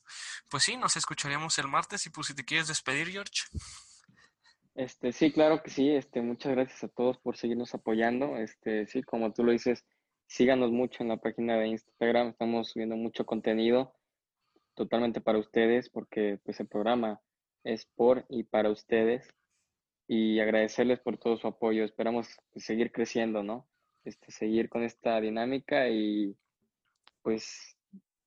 pues 0.50 0.64
sí, 0.64 0.78
nos 0.78 0.96
escucharíamos 0.96 1.58
el 1.58 1.68
martes 1.68 2.06
y 2.06 2.10
pues 2.10 2.28
si 2.28 2.36
te 2.36 2.46
quieres 2.46 2.68
despedir, 2.68 3.10
George. 3.10 3.44
Este, 4.76 5.12
sí, 5.12 5.32
claro 5.32 5.64
que 5.64 5.72
sí. 5.72 5.90
Este, 5.90 6.22
muchas 6.22 6.52
gracias 6.52 6.84
a 6.84 6.88
todos 6.88 7.18
por 7.18 7.36
seguirnos 7.36 7.74
apoyando. 7.74 8.38
Este, 8.38 8.86
sí, 8.86 9.02
como 9.02 9.34
tú 9.34 9.44
lo 9.44 9.52
dices, 9.52 9.84
síganos 10.28 10.72
mucho 10.72 11.04
en 11.04 11.10
la 11.10 11.18
página 11.18 11.58
de 11.58 11.68
Instagram. 11.68 12.30
Estamos 12.30 12.70
subiendo 12.70 12.96
mucho 12.96 13.26
contenido 13.26 13.94
totalmente 14.76 15.22
para 15.22 15.40
ustedes, 15.40 15.90
porque 15.90 16.40
pues 16.44 16.60
el 16.60 16.68
programa 16.68 17.20
es 17.64 17.86
por 17.96 18.26
y 18.30 18.44
para 18.44 18.70
ustedes. 18.70 19.28
Y 20.08 20.40
agradecerles 20.40 21.00
por 21.00 21.18
todo 21.18 21.38
su 21.38 21.48
apoyo. 21.48 21.84
Esperamos 21.84 22.28
pues, 22.54 22.66
seguir 22.66 22.92
creciendo, 22.92 23.44
¿no? 23.44 23.68
Este, 24.06 24.32
seguir 24.32 24.70
con 24.70 24.84
esta 24.84 25.20
dinámica 25.20 25.90
y 25.90 26.38
pues 27.24 27.78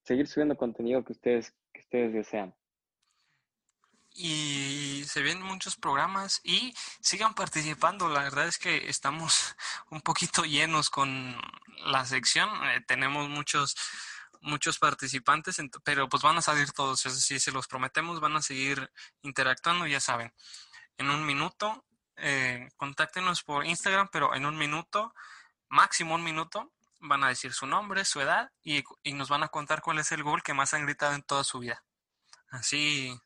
seguir 0.03 0.27
subiendo 0.27 0.57
contenido 0.57 1.05
que 1.05 1.13
ustedes, 1.13 1.57
que 1.73 1.81
ustedes 1.81 2.13
desean 2.13 2.55
y 4.13 5.05
se 5.07 5.23
ven 5.23 5.41
muchos 5.43 5.77
programas 5.77 6.41
y 6.43 6.75
sigan 7.01 7.35
participando. 7.35 8.09
La 8.09 8.23
verdad 8.23 8.47
es 8.47 8.59
que 8.59 8.89
estamos 8.89 9.57
un 9.91 10.01
poquito 10.01 10.45
llenos 10.45 10.91
con 10.91 11.41
la 11.87 12.05
sección. 12.05 12.49
Eh, 12.69 12.81
tenemos 12.87 13.29
muchos 13.29 13.77
muchos 14.43 14.79
participantes, 14.79 15.59
pero 15.85 16.09
pues 16.09 16.23
van 16.23 16.39
a 16.39 16.43
salir 16.43 16.73
todos. 16.73 17.05
Es 17.07 17.15
decir, 17.15 17.41
se 17.41 17.53
los 17.53 17.69
prometemos, 17.69 18.21
van 18.21 18.37
a 18.37 18.43
seguir 18.43 18.91
interactuando, 19.23 19.87
ya 19.87 20.01
saben. 20.01 20.33
En 20.97 21.11
un 21.11 21.27
minuto, 21.27 21.85
eh, 22.17 22.69
contáctenos 22.77 23.43
por 23.43 23.67
Instagram, 23.67 24.09
pero 24.11 24.35
en 24.35 24.47
un 24.47 24.57
minuto, 24.57 25.15
máximo 25.69 26.15
un 26.15 26.25
minuto, 26.25 26.73
van 27.01 27.25
a 27.25 27.29
decir 27.29 27.53
su 27.53 27.67
nombre, 27.67 28.05
su 28.05 28.21
edad 28.21 28.51
y, 28.63 28.83
y 29.03 29.13
nos 29.13 29.29
van 29.29 29.43
a 29.43 29.49
contar 29.49 29.83
cuál 29.83 29.99
es 29.99 30.13
el 30.13 30.23
gol 30.23 30.43
que 30.43 30.55
más 30.55 30.75
han 30.75 30.85
gritado 30.85 31.15
en 31.15 31.23
toda 31.23 31.45
su 31.45 31.59
vida. 31.59 31.83
Así 32.51 33.21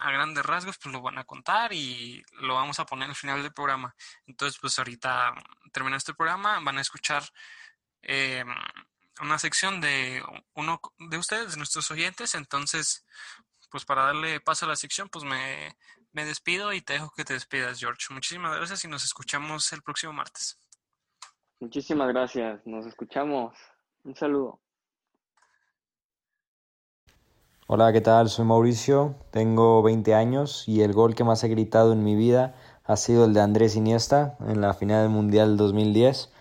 a 0.00 0.10
grandes 0.10 0.44
rasgos, 0.44 0.78
pues 0.82 0.92
lo 0.92 1.02
van 1.02 1.18
a 1.18 1.24
contar 1.24 1.72
y 1.72 2.22
lo 2.40 2.54
vamos 2.54 2.80
a 2.80 2.86
poner 2.86 3.08
al 3.08 3.14
final 3.14 3.42
del 3.42 3.52
programa. 3.52 3.94
Entonces, 4.26 4.58
pues 4.60 4.78
ahorita 4.78 5.34
terminando 5.72 5.98
este 5.98 6.14
programa, 6.14 6.60
van 6.60 6.78
a 6.78 6.80
escuchar 6.80 7.22
eh, 8.02 8.44
una 9.20 9.38
sección 9.38 9.80
de 9.80 10.22
uno 10.54 10.80
de 10.98 11.18
ustedes, 11.18 11.52
de 11.52 11.58
nuestros 11.58 11.90
oyentes. 11.90 12.34
Entonces, 12.34 13.04
pues 13.70 13.84
para 13.84 14.04
darle 14.04 14.40
paso 14.40 14.66
a 14.66 14.68
la 14.68 14.76
sección, 14.76 15.08
pues 15.08 15.24
me, 15.24 15.76
me 16.12 16.24
despido 16.24 16.72
y 16.72 16.80
te 16.80 16.94
dejo 16.94 17.12
que 17.16 17.24
te 17.24 17.34
despidas, 17.34 17.78
George. 17.78 18.12
Muchísimas 18.12 18.56
gracias 18.56 18.84
y 18.84 18.88
nos 18.88 19.04
escuchamos 19.04 19.72
el 19.72 19.82
próximo 19.82 20.12
martes. 20.12 20.58
Muchísimas 21.60 22.08
gracias, 22.08 22.66
nos 22.66 22.86
escuchamos. 22.86 23.54
Un 24.02 24.16
saludo. 24.16 24.60
Hola, 27.72 27.92
¿qué 27.92 28.00
tal? 28.00 28.28
Soy 28.28 28.44
Mauricio, 28.46 29.14
tengo 29.30 29.80
20 29.80 30.12
años 30.12 30.64
y 30.66 30.82
el 30.82 30.92
gol 30.92 31.14
que 31.14 31.22
más 31.22 31.44
he 31.44 31.48
gritado 31.48 31.92
en 31.92 32.02
mi 32.02 32.16
vida 32.16 32.52
ha 32.84 32.96
sido 32.96 33.26
el 33.26 33.32
de 33.32 33.42
Andrés 33.42 33.76
Iniesta 33.76 34.36
en 34.44 34.60
la 34.60 34.74
final 34.74 35.02
del 35.04 35.10
Mundial 35.10 35.56
2010. 35.56 36.32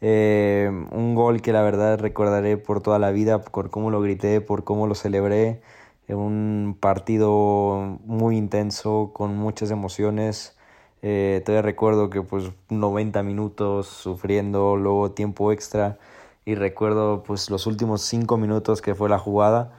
Eh, 0.00 0.68
un 0.90 1.14
gol 1.14 1.42
que 1.42 1.52
la 1.52 1.62
verdad 1.62 2.00
recordaré 2.00 2.56
por 2.56 2.82
toda 2.82 2.98
la 2.98 3.12
vida, 3.12 3.40
por 3.40 3.70
cómo 3.70 3.92
lo 3.92 4.00
grité, 4.00 4.40
por 4.40 4.64
cómo 4.64 4.88
lo 4.88 4.96
celebré. 4.96 5.62
Un 6.08 6.76
partido 6.80 8.00
muy 8.04 8.36
intenso, 8.36 9.12
con 9.14 9.36
muchas 9.36 9.70
emociones. 9.70 10.56
Eh, 11.02 11.40
todavía 11.46 11.62
recuerdo 11.62 12.10
que 12.10 12.20
pues 12.22 12.50
90 12.68 13.22
minutos 13.22 13.86
sufriendo, 13.86 14.74
luego 14.74 15.12
tiempo 15.12 15.52
extra 15.52 15.98
y 16.44 16.56
recuerdo 16.56 17.22
pues 17.22 17.48
los 17.48 17.68
últimos 17.68 18.02
5 18.02 18.38
minutos 18.38 18.82
que 18.82 18.96
fue 18.96 19.08
la 19.08 19.20
jugada 19.20 19.72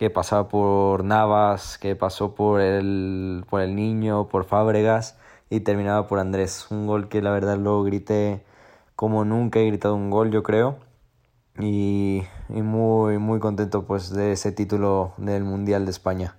que 0.00 0.08
pasaba 0.08 0.48
por 0.48 1.04
Navas, 1.04 1.76
que 1.76 1.94
pasó 1.94 2.34
por 2.34 2.62
el, 2.62 3.44
por 3.50 3.60
el 3.60 3.76
niño, 3.76 4.28
por 4.28 4.44
Fábregas 4.44 5.18
y 5.50 5.60
terminaba 5.60 6.06
por 6.08 6.20
Andrés. 6.20 6.68
Un 6.70 6.86
gol 6.86 7.10
que 7.10 7.20
la 7.20 7.30
verdad 7.30 7.58
lo 7.58 7.82
grité 7.82 8.42
como 8.96 9.26
nunca 9.26 9.58
he 9.60 9.66
gritado 9.66 9.94
un 9.96 10.08
gol, 10.08 10.30
yo 10.30 10.42
creo. 10.42 10.78
Y, 11.58 12.22
muy, 12.48 13.18
muy 13.18 13.40
contento 13.40 13.84
pues 13.84 14.08
de 14.10 14.32
ese 14.32 14.52
título 14.52 15.12
del 15.18 15.44
Mundial 15.44 15.84
de 15.84 15.90
España. 15.90 16.34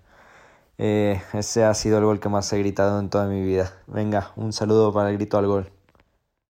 Eh, 0.80 1.22
ese 1.34 1.64
ha 1.64 1.76
sido 1.76 2.00
el 2.00 2.06
gol 2.06 2.20
que 2.20 2.30
más 2.30 2.52
he 2.54 2.58
gritado 2.58 3.00
en 3.00 3.12
toda 3.12 3.28
mi 3.28 3.44
vida. 3.44 3.74
Venga, 3.86 4.32
un 4.38 4.54
saludo 4.54 4.92
para 4.92 5.12
el 5.12 5.18
grito 5.18 5.38
al 5.38 5.46
gol. 5.46 5.72